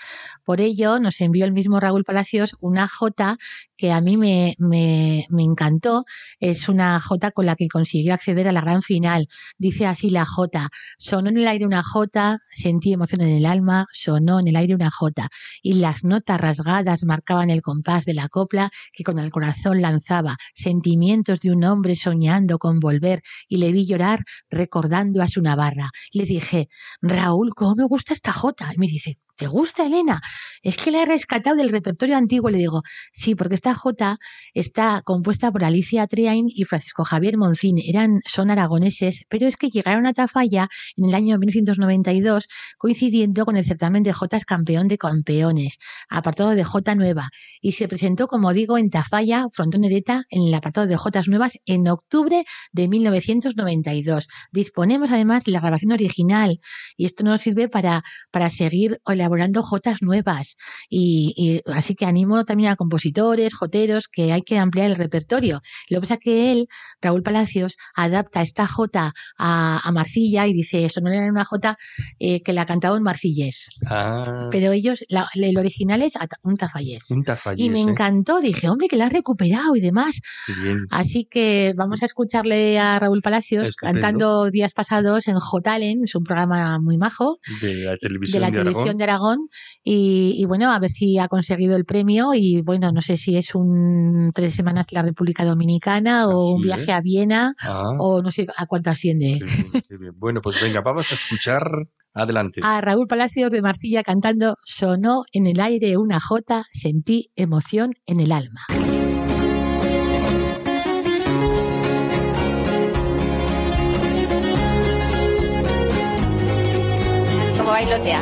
Por 0.45 0.61
ello, 0.61 1.01
nos 1.01 1.21
envió 1.21 1.45
el 1.45 1.53
mismo 1.53 1.81
Raúl 1.81 2.05
Palacios 2.05 2.57
una 2.61 2.87
J 2.89 3.37
que 3.77 3.93
a 3.93 4.01
mí 4.01 4.17
me, 4.17 4.55
me, 4.59 5.25
me 5.31 5.43
encantó. 5.43 6.05
Es 6.41 6.69
una 6.69 7.01
J 7.01 7.31
con 7.33 7.47
la 7.47 7.57
que 7.57 7.69
consiguió 7.69 8.15
acceder 8.15 8.49
a 8.49 8.53
la 8.53 8.61
gran 8.61 8.83
final. 8.83 9.29
Dice 9.59 9.87
así 9.87 10.11
la 10.11 10.25
J. 10.25 10.69
Sonó 10.99 11.29
en 11.31 11.39
el 11.39 11.49
aire 11.49 11.67
una 11.67 11.83
J, 11.83 12.39
sentí 12.51 12.93
emoción 12.93 13.23
en 13.23 13.31
el 13.31 13.47
alma, 13.47 13.87
sonó 13.93 14.41
en 14.41 14.49
el 14.49 14.57
aire 14.57 14.75
una 14.75 14.91
J. 14.91 15.29
Y 15.63 15.75
las 15.75 16.05
notas 16.05 16.41
rasgadas 16.41 17.05
marcaban 17.05 17.51
el 17.51 17.63
compás 17.63 18.05
de 18.05 18.15
la 18.15 18.29
copla 18.29 18.71
que 18.93 19.05
con 19.05 19.19
el 19.19 19.31
corazón 19.31 19.81
lanzaba 19.81 20.37
sentimientos 20.55 21.41
de 21.41 21.53
un 21.53 21.65
hombre 21.65 21.97
soñando 21.97 22.59
con 22.59 22.81
volver 22.81 23.23
y 23.49 23.59
le 23.59 23.73
vi 23.73 23.87
llorar 23.87 24.25
recordando 24.51 25.23
a 25.23 25.29
su 25.29 25.43
Navarra. 25.43 25.91
Le 26.13 26.25
dije, 26.25 26.69
Raúl, 27.03 27.51
¿cómo 27.55 27.75
me 27.75 27.85
gusta 27.85 28.15
esta 28.15 28.33
J? 28.33 28.73
Y 28.75 28.79
me 28.79 28.87
dice, 28.87 29.19
¿te 29.37 29.47
gusta, 29.47 29.87
Elena? 29.87 30.21
Es 30.63 30.77
que 30.77 30.91
la 30.91 31.03
he 31.03 31.07
rescatado 31.07 31.57
del 31.57 31.71
repertorio 31.71 32.17
antiguo. 32.17 32.51
Le 32.51 32.59
digo, 32.59 32.83
sí, 33.13 33.35
porque 33.35 33.55
esta 33.55 33.75
Jota 33.75 34.19
está 34.55 35.03
compuesta 35.05 35.51
por 35.53 35.65
Alicia 35.65 36.07
Triain 36.07 36.47
y 36.49 36.65
Francisco 36.65 37.05
Javier 37.05 37.37
Moncín. 37.37 37.77
Eran, 37.85 38.21
son 38.27 38.51
aragoneses, 38.51 39.25
pero 39.29 39.47
es 39.47 39.57
que 39.57 39.71
llegaron 39.71 40.07
a 40.07 40.13
Tafalla 40.13 40.69
en 40.97 41.07
el 41.07 41.15
año 41.15 41.39
1992, 41.39 42.49
coincidiendo 42.79 43.45
con 43.45 43.57
el 43.57 43.65
certamen 43.65 44.03
de 44.03 44.13
Jotas 44.13 44.45
Campeón 44.45 44.89
de 44.89 44.99
Campeones, 44.99 45.79
apartado 46.09 46.51
de 46.51 46.65
Jota 46.65 46.95
Nueva, 46.95 47.29
y 47.61 47.73
se 47.73 47.89
presentó, 47.89 48.29
como 48.29 48.53
digo, 48.53 48.79
en 48.79 48.91
Tafalla, 48.91 49.49
Frontón 49.53 49.85
Edeta, 49.85 50.25
en 50.31 50.43
el 50.43 50.55
apartado 50.55 50.87
de 50.87 50.97
Jotas 50.97 51.29
Nuevas, 51.29 51.59
en 51.67 51.89
octubre 51.89 52.45
de 52.73 52.89
1992. 52.89 54.29
Disponemos 54.53 55.11
además 55.11 55.45
de 55.45 55.53
la 55.53 55.61
grabación 55.61 55.93
original, 55.93 56.61
y 56.97 57.07
esto 57.07 57.25
nos 57.25 57.41
sirve 57.43 57.69
para, 57.69 58.03
para 58.31 58.51
seguir 58.51 59.01
elaborando 59.25 59.63
Jotas 59.63 60.03
nuevas. 60.03 60.57
Y, 60.89 61.35
y 61.37 61.71
así 61.73 61.95
que 61.95 62.07
animo 62.07 62.45
también 62.45 62.71
a 62.71 62.77
compositores, 62.77 63.55
joteros, 63.55 64.09
que 64.09 64.33
hay 64.33 64.43
que 64.43 64.59
ampliar 64.59 64.91
el 64.91 64.97
repertorio. 64.97 65.61
Lo 65.89 65.97
que 65.97 66.01
pasa 66.03 66.15
es 66.15 66.21
que 66.21 66.53
él, 66.53 66.69
Raúl 67.01 67.23
Palacios, 67.23 67.77
adapta 67.97 68.43
esta 68.43 68.67
jota 68.67 69.13
a, 69.39 69.81
a 69.83 69.93
Marcilla 69.93 70.47
y 70.47 70.53
dice, 70.53 70.85
eso 70.85 71.01
no 71.01 71.11
era 71.11 71.27
una 71.31 71.45
jota 71.45 71.77
eh, 72.19 72.43
que 72.43 72.53
la 72.53 72.67
cantaba 72.67 72.97
en 72.97 73.03
Marcillés. 73.03 73.69
Ah, 73.87 74.49
Pero 74.51 74.73
ellos, 74.73 75.05
la- 75.09 75.29
el 75.35 75.57
original 75.57 76.03
es 76.03 76.15
un 76.43 76.57
tafallés. 76.57 77.11
un 77.11 77.25
tafallés, 77.25 77.65
Y 77.67 77.71
me 77.71 77.79
¿eh? 77.81 77.83
encantó, 77.83 78.41
dije, 78.41 78.69
hombre, 78.69 78.89
que 78.89 78.97
la 78.97 79.07
has 79.07 79.13
recuperado 79.13 79.75
y 79.77 79.81
demás. 79.81 80.21
Bien. 80.63 80.87
Así 80.91 81.25
que 81.25 81.73
vamos 81.77 82.03
a 82.03 82.07
escucharle 82.07 82.79
a 82.79 82.99
Raúl 82.99 83.23
Palacios 83.23 83.71
Estupendo. 83.71 84.01
cantando 84.01 84.51
días 84.51 84.73
pasados 84.75 85.29
en 85.29 85.39
Jotalen, 85.39 86.05
es 86.05 86.15
un 86.15 86.25
programa 86.25 86.79
muy 86.81 86.99
majo 86.99 87.39
De 87.63 87.75
la 87.85 87.91
de 87.93 87.99
televisión 87.99 88.41
la 88.43 88.49
de, 88.51 88.59
televisión 88.59 88.83
Aragón. 88.85 88.99
de 88.99 89.05
Aragón 89.05 89.14
y, 89.83 90.35
y 90.39 90.45
bueno, 90.47 90.71
a 90.73 90.79
ver 90.79 90.91
si 90.91 91.19
ha 91.19 91.29
conseguido 91.29 91.77
el 91.77 91.85
premio 91.85 92.35
y 92.35 92.63
bueno, 92.63 92.93
no 92.93 93.01
sé 93.01 93.17
si 93.17 93.37
es 93.37 93.55
un 93.55 94.31
tres 94.35 94.55
semanas 94.55 94.87
en 94.91 94.97
la 94.97 95.03
República 95.03 95.45
Dominicana 95.45 96.27
o 96.29 96.51
un 96.53 96.61
Así 96.61 96.67
viaje 96.67 96.83
es. 96.83 96.89
a 96.91 97.01
Viena 97.01 97.53
Ah, 97.63 97.91
o 97.99 98.23
no 98.23 98.31
sé 98.31 98.47
a 98.57 98.67
cuánto 98.67 98.91
asciende. 98.91 99.39
qué 99.39 99.45
bien, 99.45 99.85
qué 99.89 99.97
bien. 100.01 100.13
Bueno, 100.17 100.41
pues 100.41 100.61
venga, 100.61 100.81
vamos 100.81 101.11
a 101.13 101.15
escuchar. 101.15 101.63
Adelante. 102.17 102.61
A 102.63 102.81
Raúl 102.81 103.09
Palacios 103.09 103.51
de 103.51 103.61
Marcilla 103.61 104.05
cantando 104.05 104.55
Sonó 104.65 105.25
en 105.33 105.49
el 105.49 105.59
aire 105.61 105.97
una 105.97 106.21
jota, 106.21 106.65
sentí 106.71 107.33
emoción 107.35 107.95
en 108.07 108.21
el 108.21 108.31
alma. 108.31 108.61
Como 117.59 117.71
bailotea. 117.71 118.21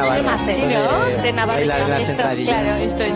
Navarra. 0.00 0.38
Sí, 0.44 0.50
Eso 0.50 0.62
¿no? 0.92 1.04
de 1.06 1.22
De 1.22 1.32
Navarra. 1.32 1.54
bailar 1.58 1.88
las 1.88 2.00
Esto, 2.00 2.12
entradillas. 2.12 2.62
Claro, 2.62 2.76
esto 2.76 3.02
es. 3.04 3.14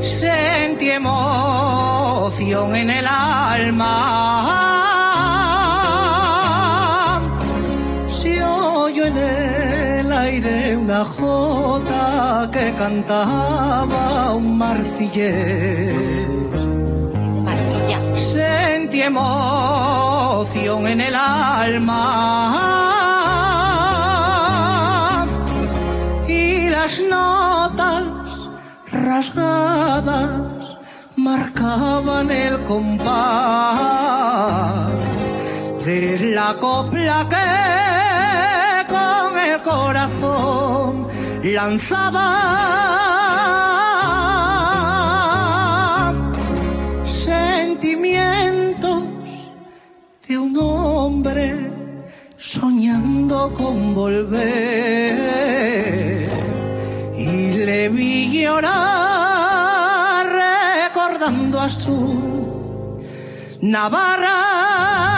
Sentí 0.00 0.90
emoción 0.90 2.74
en 2.76 2.90
el 2.90 3.06
alma. 3.06 4.40
Se 8.10 8.42
oyó 8.44 9.04
en 9.06 9.16
el 9.16 10.12
aire 10.12 10.76
una 10.76 11.04
jota 11.04 12.48
que 12.52 12.74
cantaba 12.74 14.34
un 14.34 14.58
marcillés. 14.58 16.11
Emoción 19.04 20.86
en 20.86 21.00
el 21.00 21.14
alma. 21.14 21.98
Y 26.28 26.68
las 26.68 27.00
notas 27.10 28.04
rasgadas 28.92 30.76
marcaban 31.16 32.30
el 32.30 32.62
compás 32.62 33.02
de 35.84 36.32
la 36.36 36.54
copla 36.60 37.26
que 37.28 38.86
con 38.88 39.36
el 39.36 39.62
corazón 39.62 41.08
lanzaba 41.42 42.28
soñando 52.36 53.52
con 53.54 53.94
volver 53.94 55.18
y 57.16 57.52
le 57.66 57.88
vi 57.88 58.42
llorar 58.42 60.26
recordando 60.26 61.60
a 61.60 61.70
su 61.70 63.00
Navarra. 63.60 65.11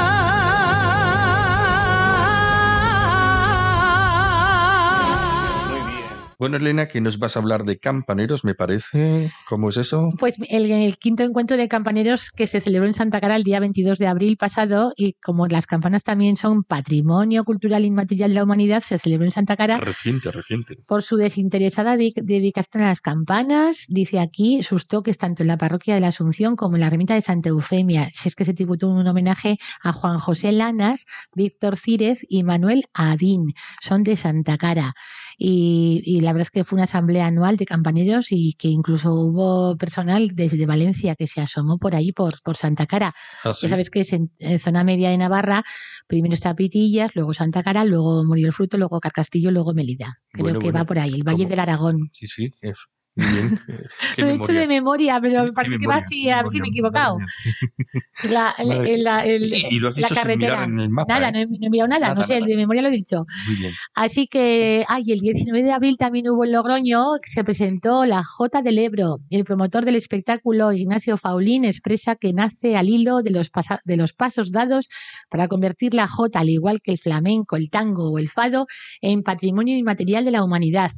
Bueno, 6.38 6.56
Elena, 6.56 6.88
que 6.88 7.00
nos 7.00 7.18
vas 7.18 7.36
a 7.36 7.40
hablar 7.40 7.64
de 7.64 7.78
campaneros, 7.78 8.44
me 8.44 8.54
parece. 8.54 9.30
¿Cómo 9.48 9.68
es 9.68 9.76
eso? 9.76 10.08
Pues 10.18 10.36
el, 10.50 10.70
el 10.70 10.96
quinto 10.98 11.22
encuentro 11.22 11.56
de 11.56 11.68
campaneros 11.68 12.30
que 12.30 12.46
se 12.46 12.60
celebró 12.60 12.86
en 12.86 12.94
Santa 12.94 13.20
Cara 13.20 13.36
el 13.36 13.44
día 13.44 13.60
22 13.60 13.98
de 13.98 14.06
abril 14.06 14.36
pasado 14.36 14.92
y 14.96 15.14
como 15.14 15.46
las 15.46 15.66
campanas 15.66 16.02
también 16.02 16.36
son 16.36 16.64
patrimonio 16.64 17.44
cultural 17.44 17.84
inmaterial 17.84 18.30
de 18.30 18.34
la 18.36 18.44
humanidad, 18.44 18.82
se 18.82 18.98
celebró 18.98 19.24
en 19.24 19.30
Santa 19.30 19.56
Cara 19.56 19.78
Reciente, 19.78 20.30
reciente. 20.30 20.76
por 20.86 21.02
su 21.02 21.16
desinteresada 21.16 21.96
di- 21.96 22.14
dedicación 22.16 22.84
a 22.84 22.88
las 22.88 23.00
campanas, 23.00 23.86
dice 23.88 24.18
aquí 24.20 24.62
sus 24.62 24.86
toques 24.86 25.18
tanto 25.18 25.42
en 25.42 25.48
la 25.48 25.58
parroquia 25.58 25.94
de 25.94 26.00
la 26.00 26.08
Asunción 26.08 26.56
como 26.56 26.76
en 26.76 26.80
la 26.80 26.86
ermita 26.88 27.14
de 27.14 27.22
Santa 27.22 27.48
Eufemia. 27.50 28.08
Si 28.12 28.28
es 28.28 28.34
que 28.34 28.44
se 28.44 28.54
tributó 28.54 28.88
un 28.88 29.06
homenaje 29.06 29.56
a 29.82 29.92
Juan 29.92 30.18
José 30.18 30.52
Lanas, 30.52 31.04
Víctor 31.34 31.76
Círez 31.76 32.18
y 32.28 32.42
Manuel 32.42 32.84
Adín. 32.94 33.52
Son 33.80 34.02
de 34.04 34.16
Santa 34.16 34.58
Cara. 34.58 34.94
Y, 35.38 36.02
y 36.04 36.20
la 36.20 36.32
verdad 36.32 36.46
es 36.46 36.50
que 36.50 36.64
fue 36.64 36.76
una 36.76 36.84
asamblea 36.84 37.26
anual 37.26 37.56
de 37.56 37.66
campaneros 37.66 38.26
y 38.30 38.54
que 38.54 38.68
incluso 38.68 39.12
hubo 39.14 39.76
personal 39.76 40.30
desde 40.34 40.66
Valencia 40.66 41.14
que 41.16 41.26
se 41.26 41.40
asomó 41.40 41.78
por 41.78 41.94
ahí, 41.94 42.12
por, 42.12 42.40
por 42.42 42.56
Santa 42.56 42.86
Cara. 42.86 43.14
Ah, 43.44 43.52
sí. 43.54 43.66
Ya 43.66 43.70
sabes 43.70 43.90
que 43.90 44.00
es 44.00 44.12
en, 44.12 44.30
en 44.38 44.58
zona 44.58 44.84
media 44.84 45.10
de 45.10 45.18
Navarra, 45.18 45.62
primero 46.06 46.34
está 46.34 46.54
Pitillas, 46.54 47.12
luego 47.14 47.34
Santa 47.34 47.62
Cara, 47.62 47.84
luego 47.84 48.24
Murió 48.24 48.46
el 48.46 48.52
Fruto, 48.52 48.76
luego 48.78 49.00
Carcastillo, 49.00 49.50
luego 49.50 49.74
Melida. 49.74 50.20
Creo 50.30 50.44
Bueno, 50.44 50.58
que 50.58 50.66
bueno, 50.66 50.78
va 50.78 50.84
por 50.84 50.98
ahí, 50.98 51.14
el 51.14 51.22
Valle 51.24 51.38
¿cómo? 51.44 51.50
del 51.50 51.58
Aragón. 51.60 52.10
Sí, 52.12 52.26
sí, 52.28 52.50
eso. 52.60 52.84
Bien. 53.16 53.58
Lo 54.16 54.26
he 54.28 54.34
hecho 54.34 54.52
de 54.52 54.66
memoria, 54.66 55.20
pero 55.20 55.44
me 55.44 55.52
parece 55.52 55.78
que 55.78 55.86
va 55.86 55.96
así, 55.96 56.28
a 56.30 56.42
ver 56.42 56.50
si 56.50 56.60
me 56.60 56.66
he 56.66 56.70
equivocado. 56.70 57.16
La, 58.30 58.54
la- 58.98 59.24
el- 59.24 59.52
Y- 59.52 59.66
y 59.76 59.78
lo 59.78 59.88
has 59.88 59.98
la 59.98 60.08
carretera. 60.08 60.64
en 60.64 60.78
el 60.78 60.88
mapa, 60.90 61.14
nada, 61.20 61.28
¿eh? 61.28 61.32
no, 61.32 61.38
he, 61.54 61.58
no 61.58 61.66
he 61.66 61.70
mirado 61.70 61.88
nada, 61.88 62.00
Nada, 62.08 62.14
no 62.14 62.24
sé, 62.24 62.34
nada. 62.34 62.46
de 62.46 62.56
memoria 62.56 62.82
lo 62.82 62.88
he 62.88 62.92
dicho. 62.92 63.24
Muy 63.46 63.56
bien. 63.56 63.72
Así 63.94 64.26
que, 64.26 64.84
ay, 64.88 65.10
el 65.12 65.20
19 65.20 65.62
de 65.62 65.72
abril 65.72 65.96
también 65.98 66.28
hubo 66.28 66.44
en 66.44 66.52
Logroño, 66.52 67.04
que 67.22 67.30
se 67.30 67.44
presentó 67.44 68.04
la 68.04 68.22
Jota 68.24 68.62
del 68.62 68.78
Ebro. 68.78 69.18
El 69.30 69.44
promotor 69.44 69.84
del 69.84 69.96
espectáculo, 69.96 70.72
Ignacio 70.72 71.16
Faulín, 71.16 71.64
expresa 71.64 72.16
que 72.16 72.32
nace 72.32 72.76
al 72.76 72.88
hilo 72.88 73.22
de 73.22 73.30
los, 73.30 73.50
pasa- 73.50 73.80
de 73.84 73.96
los 73.96 74.12
pasos 74.12 74.50
dados 74.52 74.88
para 75.30 75.48
convertir 75.48 75.94
la 75.94 76.08
Jota, 76.08 76.40
al 76.40 76.48
igual 76.48 76.80
que 76.82 76.92
el 76.92 76.98
flamenco, 76.98 77.56
el 77.56 77.68
tango 77.70 78.10
o 78.12 78.18
el 78.18 78.28
fado, 78.28 78.66
en 79.00 79.22
patrimonio 79.22 79.76
inmaterial 79.76 80.24
de 80.24 80.30
la 80.30 80.42
humanidad. 80.44 80.90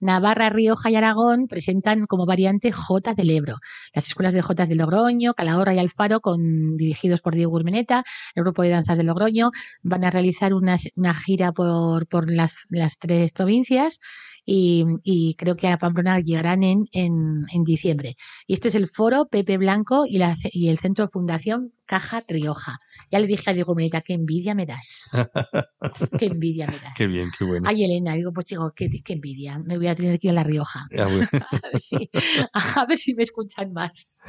Navarra, 0.00 0.50
Rioja 0.50 0.90
y 0.90 0.96
Aragón 0.96 1.46
presentan 1.64 2.06
como 2.06 2.26
variante 2.26 2.72
Jota 2.72 3.14
del 3.14 3.30
Ebro. 3.30 3.56
Las 3.94 4.06
escuelas 4.06 4.34
de 4.34 4.42
Jotas 4.42 4.68
de 4.68 4.74
Logroño, 4.74 5.32
Calahorra 5.32 5.74
y 5.74 5.78
Alfaro, 5.78 6.20
con, 6.20 6.76
dirigidos 6.76 7.22
por 7.22 7.34
Diego 7.34 7.54
Urmeneta, 7.54 8.04
el 8.34 8.42
grupo 8.42 8.62
de 8.62 8.68
danzas 8.68 8.98
de 8.98 9.04
Logroño, 9.04 9.50
van 9.82 10.04
a 10.04 10.10
realizar 10.10 10.52
una, 10.52 10.76
gira 11.14 11.52
por, 11.52 12.06
las 12.30 12.98
tres 12.98 13.32
provincias 13.32 13.98
y, 14.46 14.84
y 15.02 15.34
creo 15.34 15.56
que 15.56 15.68
a 15.68 15.78
Pamplona 15.78 16.20
llegarán 16.20 16.62
en, 16.62 16.86
en, 16.92 17.44
en 17.52 17.64
diciembre. 17.64 18.16
Y 18.46 18.54
este 18.54 18.68
es 18.68 18.74
el 18.74 18.88
foro 18.88 19.26
Pepe 19.26 19.56
Blanco 19.58 20.04
y, 20.06 20.18
la, 20.18 20.36
y 20.52 20.68
el 20.68 20.78
centro 20.78 21.08
Fundación 21.08 21.72
Caja 21.86 22.22
Rioja. 22.28 22.78
Ya 23.10 23.18
le 23.20 23.26
dije 23.26 23.50
a 23.50 23.54
Diego 23.54 23.72
Urmeneta, 23.72 24.00
qué 24.00 24.14
envidia 24.14 24.54
me 24.54 24.66
das. 24.66 25.10
qué 26.18 26.26
envidia 26.26 26.66
me 26.66 26.78
das. 26.78 26.94
Qué 26.96 27.06
bien, 27.06 27.30
qué 27.38 27.44
bueno. 27.44 27.68
Ay, 27.68 27.84
Elena, 27.84 28.14
digo, 28.14 28.32
pues 28.32 28.46
chico, 28.46 28.72
qué, 28.74 28.88
qué 28.90 29.12
envidia. 29.14 29.58
Me 29.58 29.76
voy 29.76 29.88
a 29.88 29.94
tener 29.94 30.18
que 30.18 30.28
ir 30.28 30.30
a 30.32 30.34
La 30.34 30.44
Rioja. 30.44 30.86
Ah, 30.98 31.06
bueno. 31.06 31.28
A 31.32 31.68
ver 31.72 31.80
si, 31.80 32.10
a 32.52 32.86
ver 32.86 32.98
si 32.98 33.14
me 33.14 33.22
escuchan 33.22 33.72
más. 33.72 34.20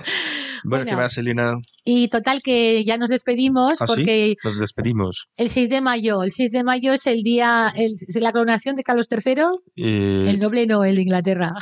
Bueno, 0.66 0.86
¿qué 0.86 0.96
más, 0.96 1.18
Elena? 1.18 1.56
Y 1.84 2.08
total 2.08 2.42
que 2.42 2.84
ya 2.84 2.98
nos 2.98 3.10
despedimos 3.10 3.74
¿Ah, 3.82 3.86
sí? 3.88 3.94
porque 3.96 4.36
Nos 4.44 4.60
despedimos. 4.60 5.28
el 5.38 5.50
6 5.50 5.70
de 5.70 5.82
mayo, 5.82 6.24
el 6.24 6.32
6 6.32 6.52
de 6.52 6.64
mayo 6.64 6.94
es 6.94 7.06
el 7.08 7.22
día, 7.24 7.72
el- 7.78 7.96
la 8.22 8.32
coronación 8.32 8.76
de 8.76 8.84
Carlos 8.84 9.08
III, 9.12 9.44
Eh, 9.76 10.26
el 10.28 10.40
noble 10.40 10.66
no, 10.68 10.84
el 10.84 10.96
de 10.96 11.02
Inglaterra. 11.04 11.54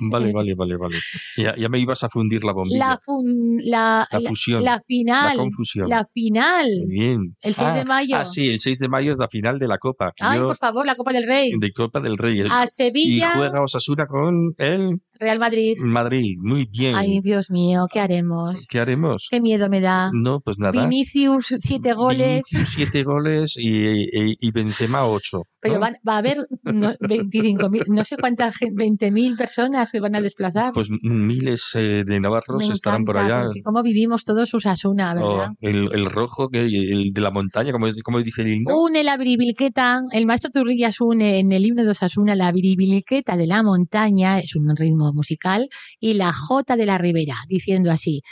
Vale, 0.00 0.32
vale, 0.34 0.54
vale, 0.54 0.76
vale. 0.76 0.96
Ya, 1.36 1.54
ya 1.56 1.68
me 1.68 1.78
ibas 1.78 2.02
a 2.04 2.08
fundir 2.08 2.44
la 2.44 2.52
bombilla. 2.52 2.78
La, 2.78 2.98
fun- 2.98 3.60
la, 3.64 4.06
fusión, 4.28 4.64
la 4.64 4.80
final, 4.80 5.36
la 5.36 5.42
confusión. 5.42 5.88
la 5.88 6.04
final, 6.04 6.66
Muy 6.86 6.94
Bien. 6.94 7.36
el 7.42 7.54
6 7.54 7.74
de 7.74 7.80
Ah, 7.80 7.84
mayo. 7.86 8.16
Ah, 8.16 8.24
sí, 8.26 8.48
el 8.48 8.60
6 8.60 8.78
de 8.78 8.88
mayo 8.88 9.12
es 9.12 9.18
la 9.18 9.28
final 9.28 9.58
de 9.58 9.68
la 9.68 9.78
Copa. 9.78 10.12
Ay, 10.20 10.38
yo- 10.40 10.46
por 10.48 10.56
favor, 10.56 10.84
la 10.86 10.94
Copa 10.96 11.12
del 11.12 11.24
Rey. 11.26 11.52
de 11.58 11.72
Copa 11.72 12.00
del 12.00 12.18
Rey. 12.18 12.40
El- 12.40 12.50
A 12.50 12.64
y 12.64 12.68
Sevilla, 12.68 13.32
juega 13.36 13.62
Osasuna 13.62 14.06
con 14.06 14.54
el 14.58 15.00
Real 15.22 15.38
Madrid. 15.38 15.76
Madrid. 15.78 16.36
Muy 16.40 16.66
bien. 16.66 16.96
Ay, 16.96 17.20
Dios 17.20 17.50
mío, 17.50 17.86
¿qué 17.92 18.00
haremos? 18.00 18.66
¿Qué 18.68 18.80
haremos? 18.80 19.28
Qué 19.30 19.40
miedo 19.40 19.68
me 19.68 19.80
da. 19.80 20.10
No, 20.12 20.40
pues 20.40 20.58
nada. 20.58 20.72
Vinicius, 20.86 21.54
siete 21.60 21.92
goles. 21.92 22.42
Vinicius, 22.50 22.74
siete 22.74 23.04
goles 23.04 23.54
y, 23.56 23.68
y, 23.70 24.36
y 24.40 24.50
Benzema 24.50 25.06
ocho. 25.06 25.42
Pero 25.60 25.74
¿no? 25.74 25.80
van- 25.80 25.96
va 26.06 26.14
a 26.16 26.18
haber 26.18 26.38
no, 26.64 26.92
25.000, 26.94 27.84
no 27.88 28.04
sé 28.04 28.16
cuántas, 28.16 28.56
gen- 28.56 28.74
20.000 28.74 29.36
personas 29.36 29.90
se 29.90 30.00
van 30.00 30.16
a 30.16 30.20
desplazar. 30.20 30.72
Pues 30.74 30.88
miles 30.90 31.70
eh, 31.76 32.02
de 32.04 32.18
navarros 32.18 32.66
Me 32.66 32.74
estarán 32.74 33.04
por 33.04 33.16
allá. 33.16 33.48
cómo 33.62 33.82
vivimos 33.84 34.24
todos 34.24 34.52
Usasuna, 34.54 35.14
¿verdad? 35.14 35.50
Oh, 35.52 35.56
el, 35.60 35.88
el 35.92 36.06
rojo, 36.06 36.48
que, 36.48 36.62
el 36.66 37.12
de 37.12 37.20
la 37.20 37.30
montaña, 37.30 37.70
como, 37.70 37.86
como 38.02 38.20
dice 38.20 38.42
el 38.42 38.48
himno. 38.54 38.76
Une 38.76 39.04
la 39.04 39.16
biribilqueta, 39.16 40.02
el 40.10 40.26
maestro 40.26 40.50
Turrillas 40.50 41.00
une 41.00 41.38
en 41.38 41.52
el 41.52 41.64
himno 41.64 41.84
de 41.84 41.90
Osasuna 41.90 42.34
la 42.34 42.50
biribilqueta 42.50 43.36
de 43.36 43.46
la 43.46 43.62
montaña, 43.62 44.40
es 44.40 44.56
un 44.56 44.74
ritmo 44.74 45.11
musical, 45.14 45.68
y 46.00 46.14
la 46.14 46.32
jota 46.32 46.76
de 46.76 46.86
la 46.86 46.98
ribera, 46.98 47.36
diciendo 47.48 47.90
así, 47.90 48.22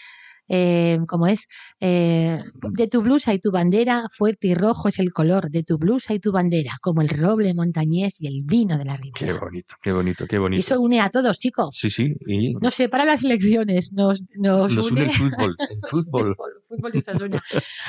eh, 0.53 0.99
como 1.07 1.29
es, 1.29 1.47
eh, 1.79 2.41
de 2.73 2.89
tu 2.89 3.03
blusa 3.03 3.33
y 3.33 3.39
tu 3.39 3.53
bandera, 3.53 4.09
fuerte 4.11 4.49
y 4.49 4.55
rojo 4.57 4.89
es 4.89 4.99
el 4.99 5.13
color 5.13 5.49
de 5.49 5.63
tu 5.63 5.79
blusa 5.79 6.13
y 6.13 6.19
tu 6.19 6.33
bandera, 6.33 6.73
como 6.81 7.03
el 7.03 7.09
roble 7.09 7.55
montañés 7.55 8.21
y 8.21 8.27
el 8.27 8.43
vino 8.45 8.77
de 8.77 8.85
la 8.85 8.97
Qué 9.15 9.27
ribera. 9.27 9.39
bonito, 9.39 9.77
qué 9.81 9.93
bonito, 9.93 10.27
qué 10.27 10.37
Y 10.37 10.39
bonito. 10.41 10.61
eso 10.61 10.81
une 10.81 11.01
a 11.01 11.09
todos, 11.09 11.39
chicos. 11.39 11.69
Sí, 11.79 11.89
sí. 11.89 12.15
Y 12.27 12.53
Nos 12.55 12.75
separa 12.75 13.05
las 13.05 13.23
elecciones, 13.23 13.93
nos, 13.93 14.25
nos, 14.39 14.75
nos 14.75 14.91
une 14.91 15.03
une 15.03 15.11
el 15.11 15.11
fútbol. 15.13 15.57
El 15.61 15.81
fútbol. 15.89 16.37
fútbol 16.69 16.93
de. 17.31 17.41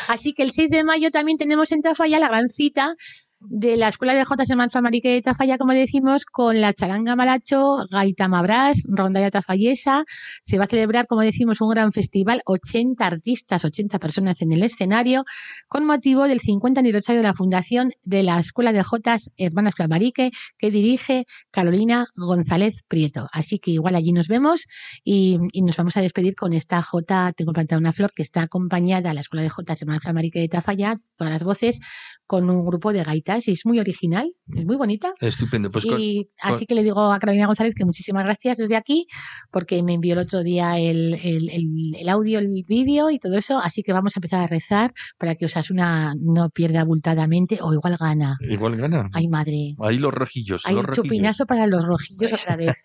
Así 0.07 0.33
que 0.33 0.43
el 0.43 0.51
6 0.51 0.69
de 0.69 0.83
mayo 0.83 1.09
también 1.09 1.39
tenemos 1.39 1.71
en 1.71 1.81
Tafalla 1.81 2.19
la 2.19 2.27
gran 2.27 2.49
cita 2.49 2.95
de 3.41 3.75
la 3.77 3.87
Escuela 3.87 4.13
de 4.13 4.23
Jotas 4.23 4.47
de 4.47 4.55
Manfamarique 4.55 5.09
de 5.09 5.21
Tafalla, 5.21 5.57
como 5.57 5.73
decimos, 5.73 6.25
con 6.25 6.61
la 6.61 6.73
charanga 6.73 7.15
Malacho, 7.15 7.85
Gaita 7.89 8.27
Mabrás, 8.27 8.83
Rondalla 8.87 9.31
Tafallesa. 9.31 10.05
Se 10.43 10.57
va 10.57 10.65
a 10.65 10.67
celebrar, 10.67 11.07
como 11.07 11.21
decimos, 11.21 11.59
un 11.61 11.69
gran 11.69 11.91
festival, 11.91 12.41
80 12.45 13.05
artistas, 13.05 13.65
80 13.65 13.99
personas 13.99 14.41
en 14.41 14.51
el 14.51 14.63
escenario, 14.63 15.25
con 15.67 15.85
motivo 15.85 16.27
del 16.27 16.39
50 16.39 16.79
aniversario 16.79 17.21
de 17.21 17.27
la 17.27 17.33
fundación 17.33 17.91
de 18.03 18.23
la 18.23 18.39
Escuela 18.39 18.73
de 18.73 18.83
Jotas 18.83 19.31
Hermanas 19.37 19.75
Flamarique, 19.75 20.31
que 20.57 20.71
dirige 20.71 21.25
Carolina 21.49 22.07
González 22.15 22.81
Prieto. 22.87 23.27
Así 23.31 23.59
que 23.59 23.71
igual 23.71 23.95
allí 23.95 24.13
nos 24.13 24.27
vemos 24.27 24.65
y, 25.03 25.39
y 25.51 25.63
nos 25.63 25.77
vamos 25.77 25.97
a 25.97 26.01
despedir 26.01 26.35
con 26.35 26.53
esta 26.53 26.81
Jota, 26.81 27.33
tengo 27.35 27.53
plantada 27.53 27.79
una 27.79 27.93
flor, 27.93 28.11
que 28.11 28.23
está 28.23 28.43
acompañada 28.43 29.11
a 29.11 29.13
la 29.13 29.21
Escuela 29.21 29.43
de 29.43 29.49
Jotas 29.49 29.81
Hermanas 29.81 30.03
Flamarique 30.03 30.39
de 30.39 30.47
Tafalla, 30.47 30.97
todas 31.15 31.33
las 31.33 31.43
voces, 31.43 31.79
con 32.27 32.49
un 32.49 32.65
grupo 32.65 32.93
de 32.93 33.03
y 33.39 33.51
es 33.51 33.65
muy 33.65 33.79
original, 33.79 34.31
es 34.53 34.65
muy 34.65 34.75
bonita. 34.77 35.13
Estupendo. 35.19 35.69
Pues 35.69 35.85
y 35.85 36.27
con- 36.41 36.53
así 36.53 36.65
que 36.65 36.75
le 36.75 36.83
digo 36.83 37.11
a 37.11 37.19
Carolina 37.19 37.45
González 37.47 37.73
que 37.75 37.85
muchísimas 37.85 38.23
gracias 38.23 38.57
desde 38.57 38.75
aquí, 38.75 39.05
porque 39.51 39.81
me 39.83 39.93
envió 39.93 40.13
el 40.13 40.19
otro 40.19 40.43
día 40.43 40.77
el, 40.79 41.15
el, 41.23 41.49
el- 41.49 41.95
el 41.99 42.09
audio, 42.09 42.39
el 42.39 42.63
vídeo 42.67 43.09
y 43.11 43.19
todo 43.19 43.37
eso, 43.37 43.59
así 43.59 43.83
que 43.83 43.93
vamos 43.93 44.13
a 44.15 44.19
empezar 44.19 44.41
a 44.41 44.47
rezar 44.47 44.93
para 45.17 45.35
que 45.35 45.45
Osasuna 45.45 46.13
no 46.23 46.49
pierda 46.49 46.81
abultadamente 46.81 47.59
o 47.61 47.73
igual 47.73 47.97
gana. 47.99 48.37
igual 48.49 48.75
gana. 48.77 49.09
Ay, 49.13 49.27
madre. 49.27 49.75
Ahí 49.79 49.97
los 49.97 50.13
rojillos. 50.13 50.63
Hay 50.65 50.73
los 50.75 50.81
un 50.81 50.87
rojillos. 50.87 51.05
chupinazo 51.07 51.45
para 51.45 51.67
los 51.67 51.85
rojillos 51.85 52.33
otra 52.33 52.55
vez. 52.57 52.75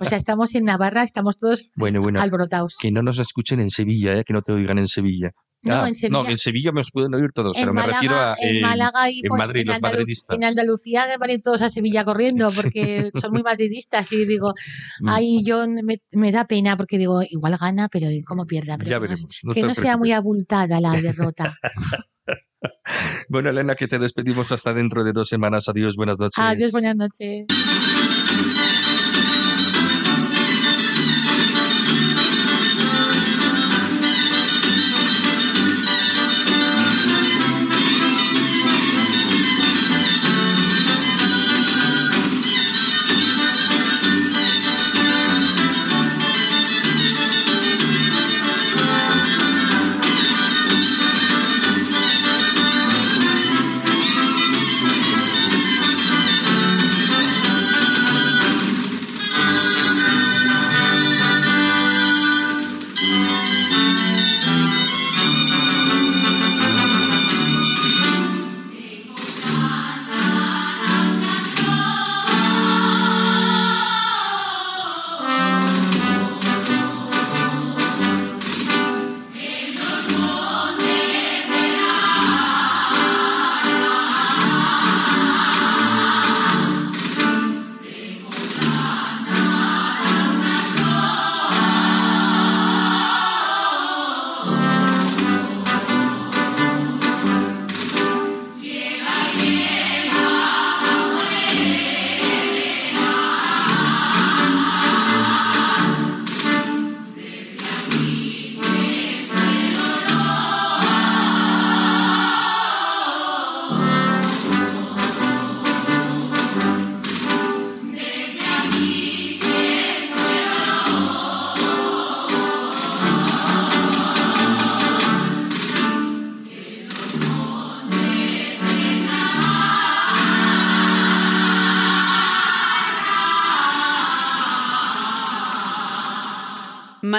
O 0.00 0.04
sea, 0.04 0.18
estamos 0.18 0.54
en 0.54 0.64
Navarra, 0.64 1.02
estamos 1.02 1.36
todos 1.36 1.68
Bueno, 1.76 2.00
bueno. 2.00 2.20
alborotados. 2.20 2.76
Que 2.80 2.90
no 2.90 3.02
nos 3.02 3.18
escuchen 3.18 3.60
en 3.60 3.70
Sevilla, 3.70 4.16
¿eh? 4.16 4.24
que 4.24 4.32
no 4.32 4.42
te 4.42 4.52
oigan 4.52 4.78
en 4.78 4.86
Sevilla. 4.88 5.30
No, 5.62 5.74
Ah, 5.74 5.88
en 5.88 5.94
Sevilla- 5.94 6.22
No, 6.22 6.28
en 6.28 6.38
Sevilla 6.38 6.72
me 6.72 6.80
os 6.80 6.90
pueden 6.90 7.14
oír 7.14 7.32
todos, 7.34 7.54
pero 7.54 7.74
me 7.74 7.82
refiero 7.82 8.14
a. 8.16 8.34
en 8.40 8.56
en- 8.56 8.62
Málaga 8.62 9.10
y 9.10 9.20
en 9.22 9.36
Madrid, 9.36 9.64
los 9.66 9.80
madridistas. 9.82 10.36
en 10.36 10.44
Andalucía 10.44 11.04
van 11.18 11.28
a 11.30 11.32
ir 11.34 11.42
todos 11.42 11.60
a 11.60 11.68
Sevilla 11.68 12.02
corriendo 12.04 12.48
porque 12.56 13.10
son 13.20 13.32
muy 13.32 13.42
madridistas 13.42 14.10
y 14.12 14.24
digo, 14.24 14.54
Mm. 15.00 15.08
ay, 15.08 15.42
yo 15.44 15.66
me, 15.68 16.00
me 16.12 16.32
da 16.32 16.46
pena 16.46 16.76
porque 16.78 16.96
digo, 16.96 17.20
igual 17.28 17.56
gana, 17.60 17.88
pero 17.88 18.08
¿cómo 18.26 18.46
pierda? 18.46 18.78
Pero 18.78 18.88
Ya 18.90 18.96
que 18.96 19.00
no- 19.00 19.08
veremos, 19.08 19.40
no 19.42 19.52
que 19.54 19.60
te 19.60 19.66
no 19.66 19.74
sea 19.74 19.96
muy 19.98 20.12
abultada 20.12 20.80
la 20.80 20.92
derrota. 21.02 21.54
Bueno, 23.28 23.50
Elena, 23.50 23.74
que 23.74 23.86
te 23.86 23.98
despedimos 23.98 24.52
hasta 24.52 24.74
dentro 24.74 25.04
de 25.04 25.12
dos 25.12 25.28
semanas. 25.28 25.68
Adiós, 25.68 25.94
buenas 25.96 26.18
noches. 26.18 26.38
Adiós, 26.38 26.72
buenas 26.72 26.96
noches. 26.96 27.46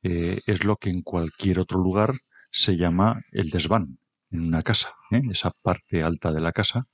eh, 0.03 0.41
es 0.47 0.64
lo 0.64 0.76
que 0.76 0.91
en 0.91 1.03
cualquier 1.03 1.59
otro 1.59 1.78
lugar 1.78 2.14
se 2.51 2.76
llama 2.76 3.20
el 3.32 3.51
desván 3.51 3.99
en 4.30 4.45
una 4.45 4.62
casa, 4.62 4.95
¿eh? 5.11 5.22
esa 5.30 5.53
parte 5.62 6.03
alta 6.03 6.32
de 6.32 6.41
la 6.41 6.53
casa, 6.53 6.86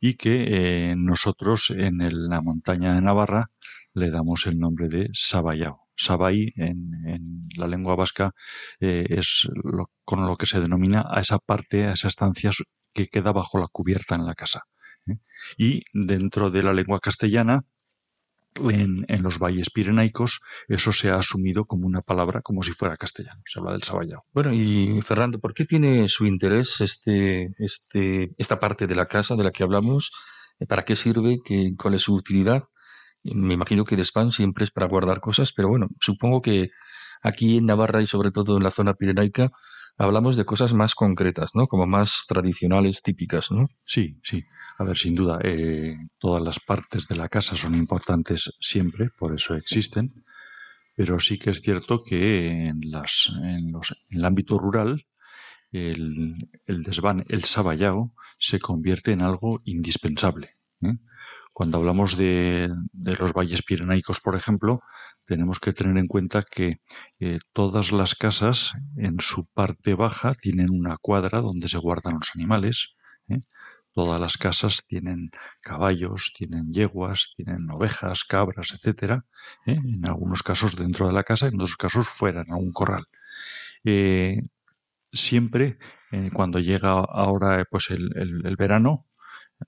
y 0.00 0.14
que 0.14 0.90
eh, 0.90 0.94
nosotros 0.96 1.70
en 1.70 1.98
la 2.28 2.40
montaña 2.40 2.94
de 2.94 3.02
Navarra 3.02 3.50
le 3.98 4.10
damos 4.10 4.46
el 4.46 4.58
nombre 4.58 4.88
de 4.88 5.08
Sabayao. 5.12 5.80
Sabay 5.96 6.52
en, 6.56 6.90
la 7.56 7.66
lengua 7.66 7.96
vasca 7.96 8.32
eh, 8.80 9.04
es 9.10 9.48
lo- 9.64 9.90
con 10.04 10.24
lo 10.26 10.36
que 10.36 10.46
se 10.46 10.60
denomina 10.60 11.04
a 11.10 11.20
esa 11.20 11.38
parte, 11.38 11.86
a 11.86 11.92
esa 11.94 12.08
estancia 12.08 12.50
que 12.94 13.08
queda 13.08 13.32
bajo 13.32 13.58
la 13.58 13.66
cubierta 13.66 14.14
en 14.14 14.24
la 14.24 14.34
casa. 14.34 14.62
¿eh? 15.08 15.16
Y 15.56 15.82
dentro 15.92 16.50
de 16.50 16.62
la 16.62 16.72
lengua 16.72 17.00
castellana, 17.00 17.62
en, 18.70 19.04
en 19.08 19.22
los 19.22 19.38
valles 19.38 19.70
pirenaicos, 19.70 20.40
eso 20.68 20.92
se 20.92 21.10
ha 21.10 21.16
asumido 21.16 21.64
como 21.64 21.86
una 21.86 22.00
palabra, 22.00 22.40
como 22.42 22.62
si 22.62 22.72
fuera 22.72 22.96
castellano. 22.96 23.40
Se 23.44 23.58
habla 23.60 23.72
del 23.72 23.82
Sabayao. 23.82 24.24
Bueno, 24.32 24.52
y 24.52 25.00
Fernando, 25.02 25.38
¿por 25.38 25.54
qué 25.54 25.64
tiene 25.64 26.08
su 26.08 26.26
interés 26.26 26.80
este, 26.80 27.50
este, 27.58 28.32
esta 28.38 28.58
parte 28.58 28.86
de 28.86 28.94
la 28.96 29.06
casa 29.06 29.36
de 29.36 29.44
la 29.44 29.52
que 29.52 29.62
hablamos? 29.62 30.10
¿Para 30.68 30.84
qué 30.84 30.96
sirve? 30.96 31.38
¿Qué, 31.44 31.74
¿Cuál 31.76 31.94
es 31.94 32.02
su 32.02 32.14
utilidad? 32.14 32.64
Me 33.24 33.54
imagino 33.54 33.84
que 33.84 33.96
desván 33.96 34.32
siempre 34.32 34.64
es 34.64 34.70
para 34.70 34.86
guardar 34.88 35.20
cosas, 35.20 35.52
pero 35.52 35.68
bueno, 35.68 35.88
supongo 36.00 36.40
que 36.42 36.70
aquí 37.22 37.58
en 37.58 37.66
Navarra 37.66 38.02
y 38.02 38.06
sobre 38.06 38.30
todo 38.30 38.56
en 38.56 38.62
la 38.62 38.70
zona 38.70 38.94
pirenaica 38.94 39.50
hablamos 39.96 40.36
de 40.36 40.44
cosas 40.44 40.72
más 40.72 40.94
concretas, 40.94 41.50
¿no? 41.54 41.66
Como 41.66 41.86
más 41.86 42.24
tradicionales, 42.28 43.02
típicas, 43.02 43.50
¿no? 43.50 43.66
Sí, 43.84 44.18
sí. 44.22 44.44
A 44.78 44.84
ver, 44.84 44.96
sin 44.96 45.16
duda, 45.16 45.38
eh, 45.42 45.96
todas 46.18 46.42
las 46.42 46.60
partes 46.60 47.08
de 47.08 47.16
la 47.16 47.28
casa 47.28 47.56
son 47.56 47.74
importantes 47.74 48.56
siempre, 48.60 49.10
por 49.18 49.34
eso 49.34 49.56
existen, 49.56 50.24
pero 50.96 51.20
sí 51.20 51.38
que 51.38 51.50
es 51.50 51.60
cierto 51.62 52.02
que 52.02 52.64
en, 52.66 52.80
las, 52.90 53.32
en, 53.44 53.72
los- 53.72 53.96
en 54.10 54.18
el 54.18 54.24
ámbito 54.24 54.58
rural 54.58 55.06
el, 55.72 56.34
el 56.66 56.82
desván, 56.82 57.24
el 57.28 57.44
sabayao, 57.44 58.14
se 58.38 58.60
convierte 58.60 59.12
en 59.12 59.22
algo 59.22 59.62
indispensable. 59.64 60.56
¿eh? 60.82 60.94
Cuando 61.58 61.78
hablamos 61.78 62.16
de, 62.16 62.70
los 63.18 63.32
valles 63.32 63.64
pirenaicos, 63.64 64.20
por 64.20 64.36
ejemplo, 64.36 64.80
tenemos 65.24 65.58
que 65.58 65.72
tener 65.72 65.98
en 65.98 66.06
cuenta 66.06 66.44
que 66.44 66.76
eh, 67.18 67.40
todas 67.52 67.90
las 67.90 68.14
casas 68.14 68.74
en 68.96 69.18
su 69.18 69.44
parte 69.46 69.94
baja 69.94 70.34
tienen 70.34 70.70
una 70.70 70.96
cuadra 70.98 71.40
donde 71.40 71.68
se 71.68 71.78
guardan 71.78 72.14
los 72.14 72.30
animales. 72.36 72.94
¿eh? 73.26 73.40
Todas 73.90 74.20
las 74.20 74.36
casas 74.36 74.86
tienen 74.86 75.30
caballos, 75.60 76.32
tienen 76.38 76.70
yeguas, 76.70 77.32
tienen 77.34 77.68
ovejas, 77.72 78.22
cabras, 78.22 78.68
etcétera. 78.72 79.24
¿eh? 79.66 79.80
En 79.84 80.06
algunos 80.06 80.44
casos 80.44 80.76
dentro 80.76 81.08
de 81.08 81.12
la 81.12 81.24
casa, 81.24 81.48
en 81.48 81.56
otros 81.56 81.76
casos 81.76 82.06
fuera, 82.06 82.42
en 82.46 82.52
algún 82.52 82.70
corral. 82.72 83.04
Siempre, 85.12 85.78
cuando 86.32 86.60
llega 86.60 86.90
ahora 86.90 87.64
pues 87.68 87.90
el 87.90 88.56
verano, 88.56 89.07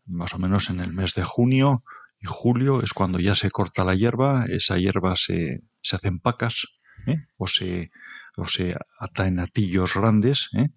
más 0.06 0.34
o 0.34 0.38
menos 0.38 0.70
en 0.70 0.80
el 0.80 0.92
mes 0.92 1.14
de 1.14 1.24
junio 1.24 1.82
y 2.20 2.26
julio 2.26 2.82
es 2.82 2.92
cuando 2.92 3.18
ya 3.18 3.34
se 3.34 3.50
corta 3.50 3.84
la 3.84 3.94
hierba, 3.94 4.44
esa 4.48 4.78
hierba 4.78 5.16
se, 5.16 5.62
se 5.80 5.96
hacen 5.96 6.20
pacas 6.20 6.66
¿eh? 7.06 7.24
o, 7.36 7.46
se, 7.46 7.90
o 8.36 8.46
se 8.46 8.76
ata 8.98 9.26
en 9.26 9.40
atillos 9.40 9.94
grandes 9.94 10.50
¿eh? 10.54 10.68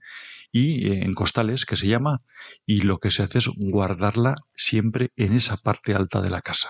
y 0.51 0.87
eh, 0.87 1.03
en 1.03 1.13
costales 1.13 1.65
que 1.65 1.75
se 1.75 1.87
llama 1.87 2.21
y 2.65 2.81
lo 2.81 2.99
que 2.99 3.11
se 3.11 3.23
hace 3.23 3.39
es 3.39 3.49
guardarla 3.55 4.35
siempre 4.55 5.11
en 5.15 5.33
esa 5.33 5.57
parte 5.57 5.93
alta 5.93 6.21
de 6.21 6.29
la 6.29 6.41
casa. 6.41 6.69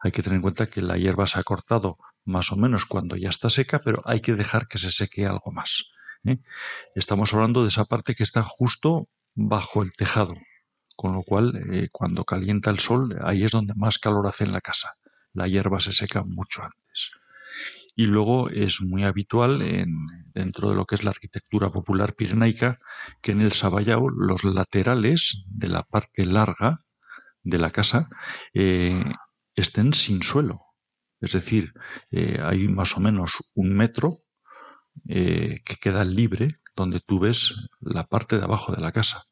Hay 0.00 0.12
que 0.12 0.22
tener 0.22 0.36
en 0.36 0.42
cuenta 0.42 0.66
que 0.66 0.82
la 0.82 0.98
hierba 0.98 1.26
se 1.26 1.38
ha 1.38 1.42
cortado 1.44 1.96
más 2.24 2.52
o 2.52 2.56
menos 2.56 2.84
cuando 2.84 3.16
ya 3.16 3.30
está 3.30 3.48
seca, 3.48 3.80
pero 3.82 4.02
hay 4.04 4.20
que 4.20 4.34
dejar 4.34 4.68
que 4.68 4.76
se 4.76 4.90
seque 4.90 5.24
algo 5.24 5.50
más. 5.50 5.86
Estamos 6.94 7.32
hablando 7.32 7.62
de 7.62 7.68
esa 7.68 7.86
parte 7.86 8.14
que 8.14 8.22
está 8.22 8.42
justo 8.42 9.08
bajo 9.34 9.82
el 9.82 9.92
tejado, 9.92 10.34
con 10.96 11.12
lo 11.12 11.22
cual 11.22 11.52
eh, 11.72 11.88
cuando 11.90 12.24
calienta 12.24 12.70
el 12.70 12.78
sol 12.78 13.16
ahí 13.22 13.44
es 13.44 13.52
donde 13.52 13.74
más 13.74 13.98
calor 13.98 14.26
hace 14.26 14.44
en 14.44 14.52
la 14.52 14.60
casa. 14.60 14.94
La 15.32 15.48
hierba 15.48 15.80
se 15.80 15.92
seca 15.92 16.22
mucho 16.24 16.62
antes. 16.62 17.10
Y 17.96 18.06
luego 18.06 18.50
es 18.50 18.80
muy 18.80 19.04
habitual 19.04 19.62
en, 19.62 19.88
dentro 20.32 20.68
de 20.68 20.74
lo 20.74 20.84
que 20.84 20.96
es 20.96 21.04
la 21.04 21.10
arquitectura 21.10 21.70
popular 21.70 22.14
pirenaica 22.14 22.80
que 23.22 23.32
en 23.32 23.40
el 23.40 23.52
Sabayao 23.52 24.08
los 24.08 24.42
laterales 24.44 25.44
de 25.48 25.68
la 25.68 25.82
parte 25.82 26.26
larga 26.26 26.80
de 27.42 27.58
la 27.58 27.70
casa 27.70 28.08
eh, 28.52 29.04
estén 29.54 29.92
sin 29.92 30.22
suelo. 30.22 30.60
Es 31.20 31.32
decir, 31.32 31.72
eh, 32.10 32.40
hay 32.42 32.68
más 32.68 32.96
o 32.96 33.00
menos 33.00 33.52
un 33.54 33.74
metro 33.74 34.20
que 35.06 35.76
queda 35.80 36.04
libre 36.04 36.48
donde 36.76 37.00
tú 37.00 37.18
ves 37.18 37.68
la 37.80 38.04
parte 38.04 38.38
de 38.38 38.44
abajo 38.44 38.72
de 38.72 38.80
la 38.80 38.92
casa. 38.92 39.24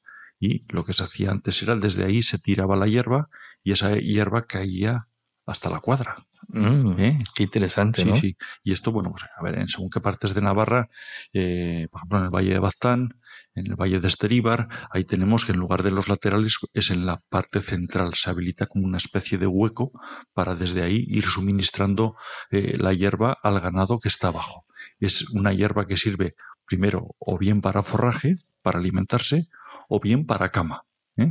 Y 0.42 0.60
lo 0.72 0.84
que 0.84 0.92
se 0.92 1.04
hacía 1.04 1.30
antes 1.30 1.62
era 1.62 1.76
desde 1.76 2.04
ahí 2.04 2.20
se 2.20 2.36
tiraba 2.36 2.74
la 2.74 2.88
hierba 2.88 3.28
y 3.62 3.70
esa 3.70 3.96
hierba 3.96 4.48
caía 4.48 5.06
hasta 5.46 5.70
la 5.70 5.78
cuadra. 5.78 6.16
Mm, 6.48 6.98
¿Eh? 6.98 7.24
Qué 7.32 7.44
interesante, 7.44 8.02
Sí, 8.02 8.08
¿no? 8.08 8.16
sí. 8.16 8.36
Y 8.64 8.72
esto, 8.72 8.90
bueno, 8.90 9.12
pues, 9.12 9.22
a 9.36 9.40
ver, 9.40 9.56
en 9.60 9.68
según 9.68 9.88
qué 9.88 10.00
partes 10.00 10.34
de 10.34 10.42
Navarra, 10.42 10.88
eh, 11.32 11.86
por 11.92 12.00
ejemplo, 12.00 12.18
en 12.18 12.24
el 12.24 12.30
Valle 12.30 12.50
de 12.54 12.58
Baztán, 12.58 13.20
en 13.54 13.66
el 13.68 13.76
Valle 13.76 14.00
de 14.00 14.08
Esteríbar, 14.08 14.66
ahí 14.90 15.04
tenemos 15.04 15.44
que 15.44 15.52
en 15.52 15.58
lugar 15.58 15.84
de 15.84 15.92
los 15.92 16.08
laterales 16.08 16.58
es 16.74 16.90
en 16.90 17.06
la 17.06 17.22
parte 17.28 17.60
central, 17.60 18.14
se 18.14 18.28
habilita 18.28 18.66
como 18.66 18.84
una 18.84 18.96
especie 18.96 19.38
de 19.38 19.46
hueco 19.46 19.92
para 20.32 20.56
desde 20.56 20.82
ahí 20.82 21.04
ir 21.06 21.24
suministrando 21.24 22.16
eh, 22.50 22.76
la 22.80 22.92
hierba 22.92 23.36
al 23.44 23.60
ganado 23.60 24.00
que 24.00 24.08
está 24.08 24.26
abajo. 24.26 24.66
Es 24.98 25.30
una 25.30 25.52
hierba 25.52 25.86
que 25.86 25.96
sirve 25.96 26.32
primero 26.66 27.04
o 27.20 27.38
bien 27.38 27.60
para 27.60 27.84
forraje, 27.84 28.34
para 28.60 28.80
alimentarse, 28.80 29.48
o 29.94 30.00
bien 30.00 30.24
para 30.24 30.50
cama. 30.50 30.82
¿eh? 31.18 31.30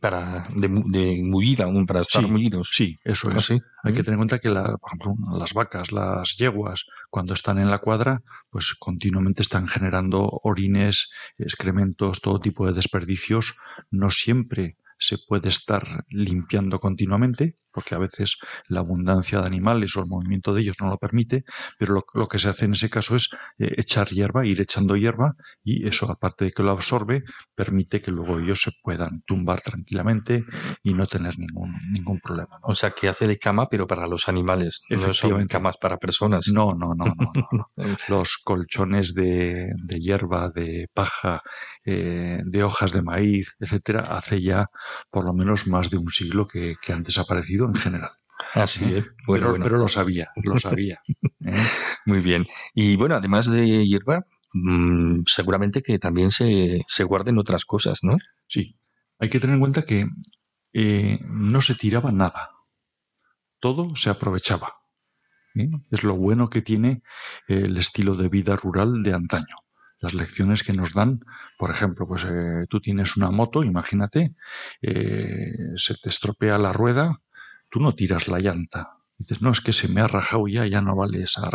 Para 0.00 0.48
de, 0.56 0.68
de 0.96 1.22
mullida, 1.22 1.64
para 1.86 2.00
estar 2.00 2.22
Sí, 2.24 2.28
mullidos. 2.28 2.68
Sí, 2.72 2.98
eso 3.04 3.28
¿Ah, 3.32 3.38
es. 3.38 3.44
sí? 3.46 3.60
Hay 3.84 3.92
que 3.92 4.02
tener 4.02 4.14
en 4.14 4.18
cuenta 4.22 4.40
que 4.40 4.48
la- 4.50 4.76
por 4.76 4.88
ejemplo, 4.90 5.14
las 5.38 5.54
vacas, 5.54 5.92
las 5.92 6.36
yeguas, 6.36 6.86
cuando 7.10 7.34
están 7.34 7.58
en 7.60 7.70
la 7.70 7.78
cuadra, 7.78 8.20
pues 8.50 8.74
continuamente 8.74 9.42
están 9.42 9.68
generando 9.68 10.28
orines, 10.42 11.12
excrementos, 11.38 12.20
todo 12.20 12.40
tipo 12.40 12.66
de 12.66 12.72
desperdicios. 12.72 13.54
No 13.92 14.10
siempre 14.10 14.76
se 14.98 15.18
puede 15.18 15.48
estar 15.48 16.04
limpiando 16.08 16.80
continuamente, 16.80 17.56
porque 17.72 17.94
a 17.94 17.98
veces 17.98 18.36
la 18.68 18.80
abundancia 18.80 19.40
de 19.40 19.46
animales 19.46 19.96
o 19.96 20.00
el 20.00 20.08
movimiento 20.08 20.54
de 20.54 20.62
ellos 20.62 20.76
no 20.80 20.88
lo 20.88 20.98
permite, 20.98 21.44
pero 21.78 21.94
lo, 21.94 22.04
lo 22.14 22.28
que 22.28 22.38
se 22.38 22.48
hace 22.48 22.66
en 22.66 22.72
ese 22.72 22.90
caso 22.90 23.16
es 23.16 23.30
eh, 23.58 23.74
echar 23.76 24.08
hierba, 24.08 24.46
ir 24.46 24.60
echando 24.60 24.96
hierba, 24.96 25.34
y 25.64 25.86
eso, 25.86 26.10
aparte 26.10 26.46
de 26.46 26.52
que 26.52 26.62
lo 26.62 26.70
absorbe, 26.70 27.24
permite 27.54 28.00
que 28.00 28.10
luego 28.10 28.38
ellos 28.38 28.62
se 28.62 28.70
puedan 28.82 29.22
tumbar 29.26 29.60
tranquilamente 29.60 30.44
y 30.82 30.94
no 30.94 31.06
tener 31.06 31.38
ningún, 31.38 31.76
ningún 31.92 32.20
problema. 32.20 32.58
¿no? 32.62 32.72
O 32.72 32.74
sea, 32.74 32.90
que 32.92 33.08
hace 33.08 33.26
de 33.26 33.38
cama, 33.38 33.68
pero 33.68 33.86
para 33.86 34.06
los 34.06 34.28
animales. 34.28 34.82
No 34.90 35.14
son 35.14 35.46
camas 35.46 35.76
para 35.78 35.98
personas. 35.98 36.48
No, 36.52 36.74
no, 36.74 36.94
no, 36.94 37.06
no, 37.06 37.32
no, 37.34 37.48
no. 37.52 37.66
Los 38.08 38.38
colchones 38.38 39.14
de, 39.14 39.72
de 39.76 40.00
hierba, 40.00 40.50
de 40.50 40.88
paja, 40.92 41.42
eh, 41.84 42.40
de 42.44 42.64
hojas 42.64 42.92
de 42.92 43.02
maíz, 43.02 43.56
etcétera, 43.58 44.08
hace 44.10 44.40
ya 44.40 44.66
por 45.10 45.24
lo 45.24 45.34
menos 45.34 45.66
más 45.66 45.90
de 45.90 45.98
un 45.98 46.10
siglo 46.10 46.46
que, 46.46 46.76
que 46.80 46.92
han 46.92 47.02
desaparecido 47.02 47.61
en 47.66 47.74
general. 47.74 48.12
Así 48.54 48.84
es. 48.84 49.06
Bueno, 49.26 49.46
pero, 49.46 49.48
bueno. 49.50 49.64
pero 49.64 49.78
lo 49.78 49.88
sabía, 49.88 50.30
lo 50.42 50.58
sabía. 50.58 51.00
¿eh? 51.44 51.52
Muy 52.04 52.20
bien. 52.20 52.46
Y 52.74 52.96
bueno, 52.96 53.14
además 53.14 53.50
de 53.50 53.86
hierba, 53.86 54.26
mm, 54.52 55.22
seguramente 55.26 55.82
que 55.82 55.98
también 55.98 56.30
se, 56.30 56.82
se 56.86 57.04
guarden 57.04 57.38
otras 57.38 57.64
cosas, 57.64 58.00
¿no? 58.04 58.16
Sí, 58.46 58.76
hay 59.18 59.30
que 59.30 59.40
tener 59.40 59.54
en 59.54 59.60
cuenta 59.60 59.82
que 59.82 60.06
eh, 60.72 61.18
no 61.28 61.62
se 61.62 61.74
tiraba 61.74 62.12
nada, 62.12 62.50
todo 63.60 63.94
se 63.96 64.10
aprovechaba. 64.10 64.80
¿eh? 65.54 65.70
Es 65.90 66.02
lo 66.02 66.16
bueno 66.16 66.50
que 66.50 66.62
tiene 66.62 67.02
el 67.48 67.76
estilo 67.78 68.16
de 68.16 68.28
vida 68.28 68.56
rural 68.56 69.02
de 69.02 69.14
antaño. 69.14 69.56
Las 70.00 70.14
lecciones 70.14 70.64
que 70.64 70.72
nos 70.72 70.94
dan, 70.94 71.20
por 71.56 71.70
ejemplo, 71.70 72.08
pues 72.08 72.26
tú 72.68 72.80
tienes 72.80 73.16
una 73.16 73.30
moto, 73.30 73.62
imagínate, 73.62 74.34
se 74.80 75.94
te 75.94 76.08
estropea 76.08 76.58
la 76.58 76.72
rueda, 76.72 77.22
tú 77.72 77.80
no 77.80 77.94
tiras 77.94 78.28
la 78.28 78.38
llanta. 78.38 78.98
Dices, 79.18 79.40
no, 79.40 79.50
es 79.50 79.60
que 79.60 79.72
se 79.72 79.88
me 79.88 80.02
ha 80.02 80.06
rajado 80.06 80.46
ya, 80.46 80.66
ya 80.66 80.82
no 80.82 80.94
vale 80.94 81.22
esa, 81.22 81.50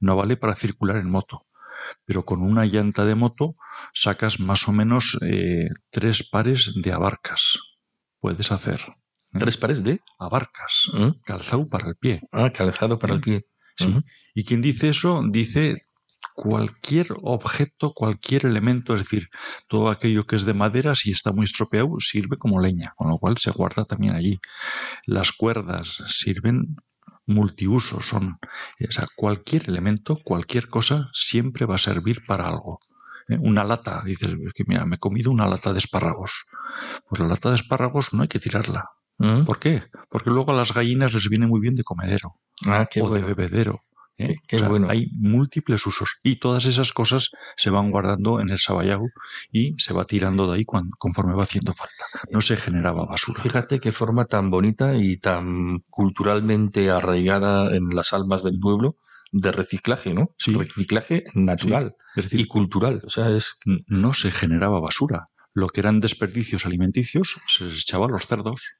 no 0.00 0.16
vale 0.16 0.36
para 0.36 0.54
circular 0.54 0.96
en 0.96 1.10
moto. 1.10 1.46
Pero 2.04 2.24
con 2.24 2.42
una 2.42 2.64
llanta 2.64 3.04
de 3.04 3.14
moto 3.14 3.56
sacas 3.92 4.40
más 4.40 4.68
o 4.68 4.72
menos 4.72 5.18
eh, 5.22 5.68
tres 5.90 6.28
pares 6.28 6.72
de 6.76 6.92
abarcas. 6.92 7.58
Puedes 8.20 8.52
hacer. 8.52 8.80
¿eh? 9.34 9.38
¿Tres 9.38 9.56
pares 9.56 9.84
de? 9.84 10.00
Abarcas. 10.18 10.90
¿Mm? 10.92 11.20
Calzado 11.24 11.68
para 11.68 11.88
el 11.88 11.96
pie. 11.96 12.22
Ah, 12.32 12.50
calzado 12.50 12.98
para 12.98 13.14
el 13.14 13.20
pie. 13.20 13.46
Sí. 13.76 14.02
Y 14.34 14.44
quien 14.44 14.60
dice 14.60 14.88
eso 14.88 15.22
dice 15.30 15.82
cualquier 16.34 17.08
objeto, 17.22 17.92
cualquier 17.94 18.46
elemento, 18.46 18.94
es 18.94 19.00
decir, 19.00 19.28
todo 19.68 19.88
aquello 19.90 20.26
que 20.26 20.36
es 20.36 20.44
de 20.44 20.54
madera, 20.54 20.94
si 20.94 21.10
está 21.10 21.32
muy 21.32 21.44
estropeado, 21.44 21.96
sirve 22.00 22.36
como 22.36 22.60
leña, 22.60 22.92
con 22.96 23.10
lo 23.10 23.16
cual 23.16 23.36
se 23.38 23.50
guarda 23.50 23.84
también 23.84 24.14
allí. 24.14 24.38
Las 25.06 25.32
cuerdas 25.32 26.02
sirven 26.08 26.76
multiusos, 27.26 28.06
son, 28.06 28.38
o 28.88 28.92
sea, 28.92 29.04
cualquier 29.16 29.68
elemento, 29.68 30.16
cualquier 30.24 30.68
cosa 30.68 31.10
siempre 31.12 31.66
va 31.66 31.76
a 31.76 31.78
servir 31.78 32.22
para 32.26 32.46
algo. 32.48 32.80
¿eh? 33.28 33.36
Una 33.40 33.62
lata, 33.64 34.02
dices, 34.04 34.32
"Es 34.46 34.52
que 34.54 34.64
mira, 34.66 34.84
me 34.86 34.96
he 34.96 34.98
comido 34.98 35.30
una 35.30 35.46
lata 35.46 35.72
de 35.72 35.78
espárragos. 35.78 36.44
Pues 37.08 37.20
la 37.20 37.28
lata 37.28 37.50
de 37.50 37.56
espárragos 37.56 38.12
no 38.12 38.22
hay 38.22 38.28
que 38.28 38.38
tirarla. 38.40 38.84
¿Mm? 39.18 39.44
¿Por 39.44 39.58
qué? 39.58 39.84
Porque 40.08 40.30
luego 40.30 40.50
a 40.52 40.54
las 40.56 40.72
gallinas 40.72 41.12
les 41.12 41.28
viene 41.28 41.46
muy 41.46 41.60
bien 41.60 41.74
de 41.74 41.84
comedero 41.84 42.36
Ah, 42.66 42.88
o 42.96 43.08
bueno. 43.08 43.14
de 43.26 43.34
bebedero. 43.34 43.84
¿Eh? 44.20 44.26
Qué- 44.28 44.36
qué 44.48 44.56
O 44.56 44.58
sea, 44.60 44.68
bueno. 44.68 44.88
Hay 44.90 45.08
múltiples 45.14 45.86
usos 45.86 46.16
y 46.22 46.36
todas 46.36 46.64
esas 46.66 46.92
cosas 46.92 47.30
se 47.56 47.70
van 47.70 47.90
guardando 47.90 48.40
en 48.40 48.50
el 48.50 48.58
sabayau 48.58 49.08
y 49.52 49.74
se 49.78 49.92
va 49.94 50.04
tirando 50.04 50.46
de 50.50 50.56
ahí 50.58 50.64
cuan- 50.64 50.90
conforme 50.98 51.34
va 51.34 51.42
haciendo 51.44 51.72
falta. 51.72 52.04
No 52.30 52.40
se 52.40 52.56
generaba 52.56 53.04
basura. 53.06 53.42
Fíjate 53.42 53.80
qué 53.80 53.92
forma 53.92 54.26
tan 54.26 54.50
bonita 54.50 54.94
y 54.96 55.16
tan 55.16 55.80
culturalmente 55.90 56.90
arraigada 56.90 57.74
en 57.74 57.88
las 57.90 58.12
almas 58.12 58.42
del 58.44 58.58
pueblo 58.58 58.96
de 59.32 59.52
reciclaje, 59.52 60.12
¿no? 60.12 60.34
Sí. 60.38 60.52
Reciclaje 60.54 61.24
natural 61.34 61.94
decir, 62.16 62.40
y 62.40 62.46
cultural. 62.46 63.02
O 63.04 63.10
sea, 63.10 63.30
es 63.30 63.58
no 63.86 64.12
se 64.12 64.30
generaba 64.30 64.80
basura. 64.80 65.26
Lo 65.52 65.68
que 65.68 65.80
eran 65.80 66.00
desperdicios 66.00 66.66
alimenticios 66.66 67.36
se 67.48 67.64
les 67.64 67.80
echaba 67.82 68.06
a 68.06 68.08
los 68.08 68.26
cerdos. 68.26 68.74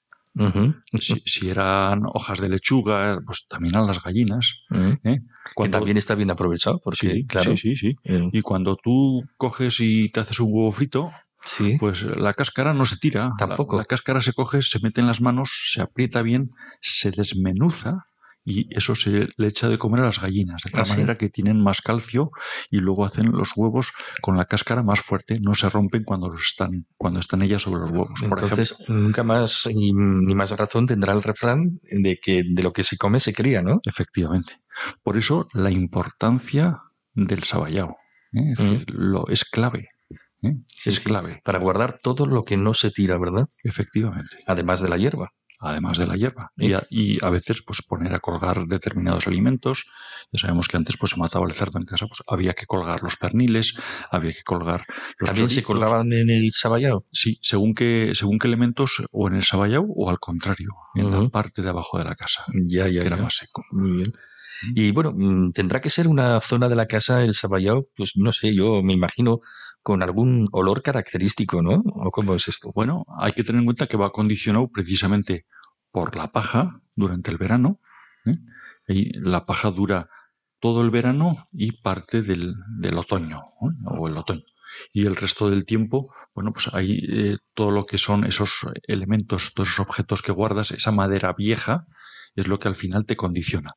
Si, 1.00 1.20
si 1.26 1.50
eran 1.50 2.02
hojas 2.04 2.40
de 2.40 2.48
lechuga, 2.48 3.20
pues 3.26 3.46
también 3.48 3.76
a 3.76 3.82
las 3.82 4.02
gallinas. 4.02 4.60
¿eh? 5.04 5.18
que 5.20 5.54
Cuando- 5.54 5.78
también 5.78 5.96
está 5.96 6.14
bien 6.14 6.30
aprovechado, 6.30 6.80
porque, 6.82 7.12
sí, 7.12 7.26
claro, 7.26 7.56
sí, 7.56 7.76
sí, 7.76 7.94
sí. 8.04 8.28
Y 8.32 8.40
cuando 8.42 8.76
tú 8.76 9.22
coges 9.36 9.80
y 9.80 10.08
te 10.10 10.20
haces 10.20 10.38
un 10.40 10.48
huevo 10.52 10.72
frito, 10.72 11.10
sí, 11.44 11.76
pues 11.78 12.02
la 12.02 12.32
cáscara 12.34 12.72
no 12.74 12.86
se 12.86 12.96
tira. 12.98 13.32
Tampoco. 13.38 13.76
La, 13.76 13.82
la 13.82 13.84
cáscara 13.86 14.20
se 14.22 14.32
coge, 14.32 14.62
se 14.62 14.78
mete 14.80 15.00
en 15.00 15.06
las 15.08 15.20
manos, 15.20 15.50
se 15.72 15.80
aprieta 15.82 16.22
bien, 16.22 16.50
se 16.80 17.10
desmenuza 17.10 18.06
y 18.44 18.66
eso 18.76 18.94
se 18.96 19.28
le 19.36 19.46
echa 19.46 19.68
de 19.68 19.76
comer 19.78 20.00
a 20.00 20.06
las 20.06 20.20
gallinas, 20.20 20.62
de 20.64 20.70
tal 20.70 20.82
Ah, 20.82 20.84
sí. 20.84 20.92
manera 20.92 21.18
que 21.18 21.28
tienen 21.28 21.62
más 21.62 21.80
calcio 21.82 22.30
y 22.70 22.78
luego 22.78 23.04
hacen 23.04 23.30
los 23.32 23.50
huevos 23.54 23.92
con 24.22 24.36
la 24.36 24.46
cáscara 24.46 24.82
más 24.82 25.00
fuerte, 25.00 25.38
no 25.40 25.54
se 25.54 25.68
rompen 25.68 26.04
cuando 26.04 26.28
los 26.30 26.40
están 26.46 26.86
cuando 26.96 27.20
están 27.20 27.42
ellas 27.42 27.62
sobre 27.62 27.80
los 27.82 27.90
huevos, 27.90 28.20
por 28.28 28.42
entonces 28.42 28.72
ejemplo. 28.72 28.94
nunca 28.96 29.22
más 29.24 29.68
ni, 29.74 29.92
ni 29.92 30.34
más 30.34 30.50
razón 30.52 30.86
tendrá 30.86 31.12
el 31.12 31.22
refrán 31.22 31.78
de 31.90 32.18
que 32.22 32.42
de 32.50 32.62
lo 32.62 32.72
que 32.72 32.82
se 32.84 32.96
come 32.96 33.20
se 33.20 33.34
cría, 33.34 33.62
¿no? 33.62 33.80
Efectivamente. 33.84 34.54
Por 35.02 35.16
eso 35.18 35.46
la 35.52 35.70
importancia 35.70 36.78
del 37.14 37.42
sabayao. 37.42 37.96
¿eh? 38.32 38.52
Es, 38.52 38.58
decir, 38.58 38.90
lo, 38.94 39.26
es 39.28 39.44
clave. 39.44 39.88
¿eh? 40.42 40.52
Sí, 40.78 40.88
es 40.88 40.94
sí. 40.96 41.04
clave, 41.04 41.40
Para 41.44 41.58
guardar 41.58 41.98
todo 42.02 42.24
lo 42.26 42.42
que 42.44 42.56
no 42.56 42.72
se 42.72 42.90
tira, 42.90 43.18
¿verdad? 43.18 43.46
efectivamente. 43.64 44.36
Además 44.46 44.80
de 44.80 44.88
la 44.88 44.96
hierba. 44.96 45.28
Además 45.60 45.98
de 45.98 46.06
la 46.06 46.14
hierba. 46.14 46.50
Y, 46.56 46.72
a, 46.72 46.86
y 46.90 47.24
a 47.24 47.30
veces, 47.30 47.62
pues 47.62 47.82
poner 47.82 48.14
a 48.14 48.18
colgar 48.18 48.66
determinados 48.66 49.26
alimentos. 49.26 49.84
Ya 50.32 50.40
sabemos 50.40 50.68
que 50.68 50.76
antes, 50.76 50.96
pues 50.96 51.10
se 51.12 51.18
mataba 51.20 51.46
el 51.46 51.52
cerdo 51.52 51.78
en 51.78 51.84
casa, 51.84 52.06
pues 52.06 52.22
había 52.28 52.52
que 52.52 52.66
colgar 52.66 53.02
los 53.02 53.16
perniles, 53.16 53.74
había 54.10 54.32
que 54.32 54.42
colgar 54.42 54.84
los 55.18 55.28
También 55.28 55.50
se 55.50 55.62
colgaban 55.62 56.12
en 56.12 56.30
el 56.30 56.50
sabayao. 56.52 57.04
Sí, 57.12 57.38
según 57.42 57.74
qué, 57.74 58.12
según 58.14 58.38
qué 58.38 58.48
elementos, 58.48 59.02
o 59.12 59.28
en 59.28 59.34
el 59.34 59.42
sabayau 59.44 59.86
o 59.96 60.10
al 60.10 60.18
contrario, 60.18 60.70
en 60.94 61.10
la 61.10 61.28
parte 61.28 61.62
de 61.62 61.68
abajo 61.68 61.98
de 61.98 62.04
la 62.04 62.14
casa, 62.14 62.44
Ya, 62.66 62.88
ya, 62.88 63.00
que 63.00 63.06
era 63.06 63.16
ya. 63.16 63.22
más 63.22 63.36
seco. 63.36 63.62
Muy 63.72 63.92
bien. 63.98 64.12
Y 64.74 64.90
bueno, 64.90 65.12
mm, 65.16 65.52
tendrá 65.52 65.80
que 65.80 65.90
ser 65.90 66.06
una 66.08 66.40
zona 66.40 66.68
de 66.68 66.76
la 66.76 66.86
casa, 66.86 67.22
el 67.24 67.34
sabayao, 67.34 67.86
pues 67.96 68.12
no 68.16 68.30
sé, 68.32 68.54
yo 68.54 68.82
me 68.82 68.92
imagino 68.92 69.40
con 69.82 70.02
algún 70.02 70.48
olor 70.52 70.82
característico, 70.82 71.62
¿no? 71.62 71.82
¿O 71.84 72.10
cómo 72.10 72.34
es 72.34 72.48
esto? 72.48 72.72
Bueno, 72.74 73.04
hay 73.18 73.32
que 73.32 73.44
tener 73.44 73.60
en 73.60 73.66
cuenta 73.66 73.86
que 73.86 73.96
va 73.96 74.12
condicionado 74.12 74.68
precisamente 74.68 75.46
por 75.90 76.16
la 76.16 76.32
paja 76.32 76.80
durante 76.94 77.30
el 77.30 77.38
verano. 77.38 77.80
¿eh? 78.26 78.36
Y 78.88 79.18
la 79.18 79.46
paja 79.46 79.70
dura 79.70 80.08
todo 80.60 80.82
el 80.82 80.90
verano 80.90 81.48
y 81.52 81.72
parte 81.80 82.22
del, 82.22 82.54
del 82.78 82.98
otoño, 82.98 83.40
o 83.86 84.08
el 84.08 84.16
otoño. 84.16 84.44
Y 84.92 85.06
el 85.06 85.16
resto 85.16 85.48
del 85.48 85.64
tiempo, 85.64 86.12
bueno, 86.34 86.52
pues 86.52 86.68
hay 86.72 87.00
eh, 87.08 87.38
todo 87.54 87.70
lo 87.70 87.84
que 87.84 87.98
son 87.98 88.24
esos 88.24 88.60
elementos, 88.86 89.52
todos 89.54 89.70
esos 89.70 89.86
objetos 89.86 90.22
que 90.22 90.32
guardas, 90.32 90.70
esa 90.70 90.92
madera 90.92 91.32
vieja, 91.32 91.86
es 92.36 92.46
lo 92.46 92.58
que 92.58 92.68
al 92.68 92.76
final 92.76 93.04
te 93.04 93.16
condiciona. 93.16 93.72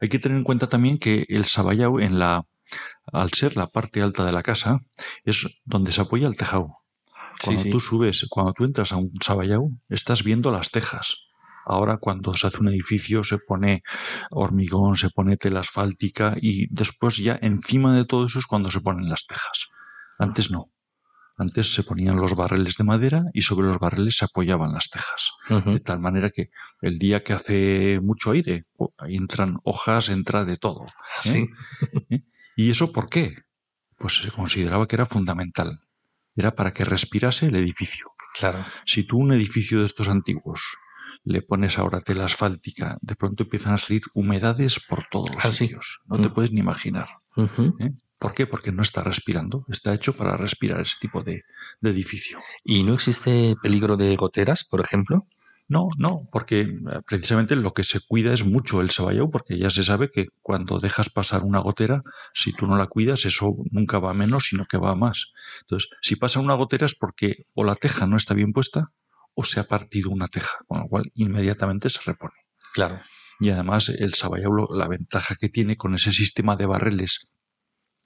Hay 0.00 0.08
que 0.08 0.18
tener 0.18 0.38
en 0.38 0.44
cuenta 0.44 0.68
también 0.68 0.98
que 0.98 1.24
el 1.28 1.44
sabayau, 1.44 1.98
en 1.98 2.18
la, 2.18 2.44
al 3.12 3.32
ser 3.32 3.56
la 3.56 3.68
parte 3.68 4.02
alta 4.02 4.24
de 4.24 4.32
la 4.32 4.42
casa, 4.42 4.80
es 5.24 5.60
donde 5.64 5.92
se 5.92 6.00
apoya 6.00 6.28
el 6.28 6.36
tejado. 6.36 6.78
Cuando 7.42 7.62
sí. 7.62 7.70
tú 7.70 7.80
subes, 7.80 8.26
cuando 8.28 8.52
tú 8.52 8.64
entras 8.64 8.92
a 8.92 8.96
un 8.96 9.12
sabayau, 9.20 9.72
estás 9.88 10.24
viendo 10.24 10.50
las 10.50 10.70
tejas. 10.70 11.28
Ahora 11.64 11.98
cuando 11.98 12.34
se 12.34 12.46
hace 12.46 12.58
un 12.60 12.68
edificio 12.68 13.22
se 13.24 13.38
pone 13.46 13.82
hormigón, 14.30 14.96
se 14.96 15.10
pone 15.10 15.36
tela 15.36 15.60
asfáltica 15.60 16.34
y 16.40 16.66
después 16.74 17.18
ya 17.18 17.38
encima 17.42 17.94
de 17.94 18.06
todo 18.06 18.26
eso 18.26 18.38
es 18.38 18.46
cuando 18.46 18.70
se 18.70 18.80
ponen 18.80 19.08
las 19.08 19.26
tejas. 19.26 19.68
Antes 20.18 20.50
no. 20.50 20.70
Antes 21.36 21.72
se 21.72 21.84
ponían 21.84 22.16
los 22.16 22.34
barriles 22.34 22.74
de 22.76 22.84
madera 22.84 23.22
y 23.32 23.42
sobre 23.42 23.68
los 23.68 23.78
barriles 23.78 24.16
se 24.16 24.24
apoyaban 24.24 24.72
las 24.72 24.88
tejas. 24.90 25.32
De 25.66 25.78
tal 25.78 26.00
manera 26.00 26.30
que 26.30 26.50
el 26.80 26.98
día 26.98 27.22
que 27.22 27.32
hace 27.32 28.00
mucho 28.02 28.32
aire, 28.32 28.64
ahí 28.96 29.14
entran 29.14 29.58
hojas, 29.62 30.08
entra 30.08 30.44
de 30.44 30.56
todo. 30.56 30.86
¿eh? 30.86 31.20
Sí. 31.20 31.48
¿Y 32.58 32.72
eso 32.72 32.90
por 32.90 33.08
qué? 33.08 33.36
Pues 33.98 34.16
se 34.16 34.32
consideraba 34.32 34.88
que 34.88 34.96
era 34.96 35.06
fundamental. 35.06 35.78
Era 36.34 36.56
para 36.56 36.72
que 36.72 36.84
respirase 36.84 37.46
el 37.46 37.54
edificio. 37.54 38.10
Claro. 38.34 38.58
Si 38.84 39.04
tú 39.04 39.18
un 39.18 39.30
edificio 39.32 39.78
de 39.78 39.86
estos 39.86 40.08
antiguos 40.08 40.60
le 41.22 41.40
pones 41.42 41.78
ahora 41.78 42.00
tela 42.00 42.24
asfáltica, 42.24 42.98
de 43.00 43.14
pronto 43.14 43.44
empiezan 43.44 43.74
a 43.74 43.78
salir 43.78 44.02
humedades 44.12 44.80
por 44.88 45.04
todos 45.08 45.32
los 45.36 45.44
Ah, 45.44 45.52
sí. 45.52 45.66
sitios. 45.68 46.00
No 46.06 46.20
te 46.20 46.28
Mm. 46.30 46.34
puedes 46.34 46.50
ni 46.50 46.58
imaginar. 46.60 47.06
¿eh? 47.36 47.92
¿Por 48.18 48.34
qué? 48.34 48.48
Porque 48.48 48.72
no 48.72 48.82
está 48.82 49.04
respirando. 49.04 49.64
Está 49.68 49.94
hecho 49.94 50.12
para 50.12 50.36
respirar 50.36 50.80
ese 50.80 50.96
tipo 51.00 51.22
de, 51.22 51.42
de 51.80 51.90
edificio. 51.90 52.40
¿Y 52.64 52.82
no 52.82 52.94
existe 52.94 53.54
peligro 53.62 53.96
de 53.96 54.16
goteras, 54.16 54.64
por 54.64 54.80
ejemplo? 54.80 55.28
No, 55.68 55.88
no, 55.98 56.26
porque 56.32 56.60
eh, 56.60 56.76
precisamente 57.06 57.54
lo 57.54 57.74
que 57.74 57.84
se 57.84 58.00
cuida 58.00 58.32
es 58.32 58.44
mucho 58.44 58.80
el 58.80 58.88
sabayau, 58.90 59.30
porque 59.30 59.58
ya 59.58 59.70
se 59.70 59.84
sabe 59.84 60.10
que 60.10 60.28
cuando 60.40 60.78
dejas 60.78 61.10
pasar 61.10 61.42
una 61.42 61.58
gotera, 61.58 62.00
si 62.32 62.54
tú 62.54 62.66
no 62.66 62.78
la 62.78 62.86
cuidas, 62.86 63.26
eso 63.26 63.54
nunca 63.70 63.98
va 63.98 64.12
a 64.12 64.14
menos, 64.14 64.46
sino 64.46 64.64
que 64.64 64.78
va 64.78 64.92
a 64.92 64.94
más. 64.94 65.32
Entonces, 65.60 65.90
si 66.00 66.16
pasa 66.16 66.40
una 66.40 66.54
gotera 66.54 66.86
es 66.86 66.94
porque 66.94 67.44
o 67.54 67.64
la 67.64 67.74
teja 67.74 68.06
no 68.06 68.16
está 68.16 68.32
bien 68.32 68.54
puesta 68.54 68.92
o 69.34 69.44
se 69.44 69.60
ha 69.60 69.64
partido 69.64 70.10
una 70.10 70.28
teja, 70.28 70.56
con 70.66 70.80
lo 70.80 70.88
cual 70.88 71.12
inmediatamente 71.14 71.90
se 71.90 72.00
repone. 72.06 72.34
Claro. 72.72 73.02
Y 73.38 73.50
además 73.50 73.90
el 73.90 74.14
sabayau, 74.14 74.68
la 74.74 74.88
ventaja 74.88 75.36
que 75.38 75.50
tiene 75.50 75.76
con 75.76 75.94
ese 75.94 76.12
sistema 76.12 76.56
de 76.56 76.66
barreles 76.66 77.30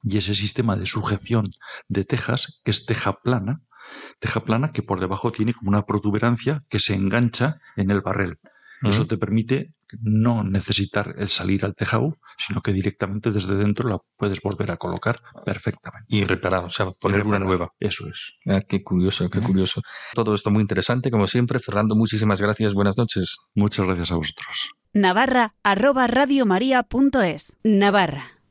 y 0.02 0.18
ese 0.18 0.34
sistema 0.34 0.74
de 0.74 0.86
sujeción 0.86 1.50
de 1.88 2.04
tejas, 2.04 2.60
que 2.64 2.72
es 2.72 2.86
teja 2.86 3.12
plana, 3.22 3.62
teja 4.18 4.40
plana 4.40 4.72
que 4.72 4.82
por 4.82 5.00
debajo 5.00 5.32
tiene 5.32 5.52
como 5.54 5.70
una 5.70 5.84
protuberancia 5.86 6.64
que 6.68 6.78
se 6.78 6.94
engancha 6.94 7.58
en 7.76 7.90
el 7.90 8.00
barrel. 8.00 8.38
Eso 8.82 9.02
Ujú. 9.02 9.08
te 9.08 9.16
permite 9.16 9.72
no 10.00 10.42
necesitar 10.42 11.14
el 11.18 11.28
salir 11.28 11.64
al 11.64 11.74
tejado, 11.74 12.16
sino 12.38 12.60
que 12.62 12.72
directamente 12.72 13.30
desde 13.30 13.54
dentro 13.54 13.88
la 13.88 13.98
puedes 14.16 14.40
volver 14.40 14.70
a 14.70 14.76
colocar 14.76 15.20
perfectamente. 15.44 16.06
Y 16.08 16.24
reparar, 16.24 16.64
o 16.64 16.70
sea, 16.70 16.90
poner 16.92 17.26
una 17.26 17.38
nueva. 17.38 17.72
Eso 17.78 18.08
es. 18.08 18.32
Ah, 18.46 18.60
qué 18.66 18.82
curioso, 18.82 19.28
qué 19.30 19.40
curioso. 19.40 19.82
Todo 20.14 20.34
esto 20.34 20.50
muy 20.50 20.62
interesante, 20.62 21.10
como 21.10 21.26
siempre. 21.26 21.60
Fernando, 21.60 21.94
muchísimas 21.94 22.40
gracias. 22.40 22.74
Buenas 22.74 22.98
noches. 22.98 23.50
Muchas 23.54 23.86
gracias 23.86 24.10
a 24.12 24.16
vosotros. 24.16 24.70
Navarra 24.94 25.54
arroba 25.62 26.06
radiomaria.es. 26.06 27.56
Navarra. 27.62 28.41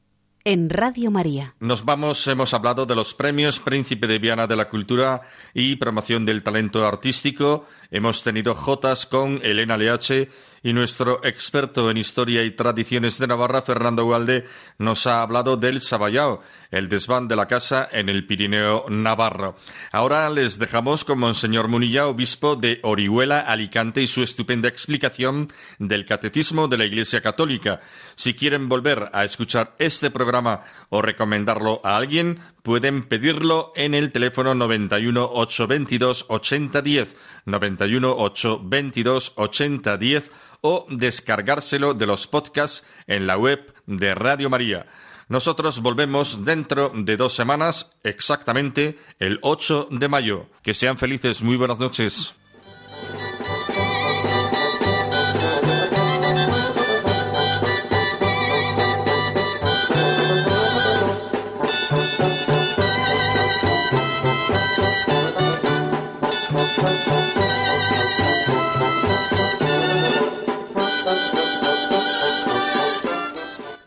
En 0.44 0.70
Radio 0.70 1.12
María. 1.12 1.54
Nos 1.60 1.86
vamos, 1.86 2.26
hemos 2.28 2.54
hablado 2.54 2.86
de 2.88 2.96
los 2.96 3.14
premios 3.14 3.60
Príncipe 3.60 4.08
de 4.08 4.18
Viana 4.18 4.48
de 4.48 4.56
la 4.56 4.70
Cultura 4.70 5.22
y 5.54 5.76
Promoción 5.76 6.26
del 6.26 6.42
Talento 6.42 6.86
Artístico. 6.86 7.68
Hemos 7.92 8.24
tenido 8.24 8.56
Jotas 8.56 9.06
con 9.06 9.40
Elena 9.44 9.78
Leache 9.78 10.30
y 10.64 10.74
nuestro 10.74 11.24
experto 11.24 11.90
en 11.90 11.98
historia 11.98 12.44
y 12.44 12.52
tradiciones 12.52 13.18
de 13.18 13.28
Navarra, 13.28 13.62
Fernando 13.62 14.06
Gualde, 14.06 14.46
nos 14.78 15.08
ha 15.08 15.22
hablado 15.22 15.58
del 15.58 15.82
Sabayao, 15.82 16.42
el 16.70 16.88
desván 16.88 17.28
de 17.28 17.36
la 17.36 17.48
casa 17.48 17.88
en 17.92 18.10
el 18.10 18.28
Pirineo 18.28 18.86
Navarro. 18.88 19.56
Ahora 19.92 20.30
les 20.30 20.60
dejamos 20.60 21.04
con 21.04 21.20
Monseñor 21.20 21.68
Munilla, 21.68 22.08
obispo 22.08 22.56
de 22.56 22.80
Orihuela, 22.84 23.40
Alicante, 23.40 24.02
y 24.02 24.08
su 24.08 24.22
estupenda 24.22 24.68
explicación 24.68 25.52
del 25.80 26.06
Catecismo 26.06 26.68
de 26.68 26.78
la 26.78 26.86
Iglesia 26.86 27.22
Católica. 27.22 27.82
Si 28.16 28.34
quieren 28.36 28.70
volver 28.70 29.10
a 29.14 29.26
escuchar 29.26 29.76
este 29.80 30.12
programa 30.12 30.62
o 30.90 31.02
recomendarlo 31.02 31.82
a 31.84 31.98
alguien, 31.98 32.40
pueden 32.62 33.08
pedirlo 33.08 33.74
en 33.76 33.96
el 33.96 34.12
teléfono 34.12 34.54
91 34.54 35.30
822 35.34 36.26
8010, 36.30 37.16
91 37.46 38.16
822 38.16 39.34
8010 39.36 40.32
o 40.62 40.86
descargárselo 40.90 41.94
de 41.94 42.06
los 42.06 42.28
podcasts 42.28 42.86
en 43.08 43.28
la 43.28 43.38
web 43.38 43.74
de 43.86 44.16
Radio 44.16 44.50
María. 44.50 44.88
Nosotros 45.28 45.82
volvemos 45.82 46.44
dentro 46.44 46.92
de 46.94 47.16
dos 47.16 47.34
semanas, 47.34 47.98
exactamente 48.04 48.98
el 49.18 49.40
8 49.42 49.88
de 49.92 50.08
mayo. 50.10 50.48
Que 50.62 50.74
sean 50.74 50.98
felices. 50.98 51.42
Muy 51.42 51.56
buenas 51.56 51.80
noches. 51.80 52.36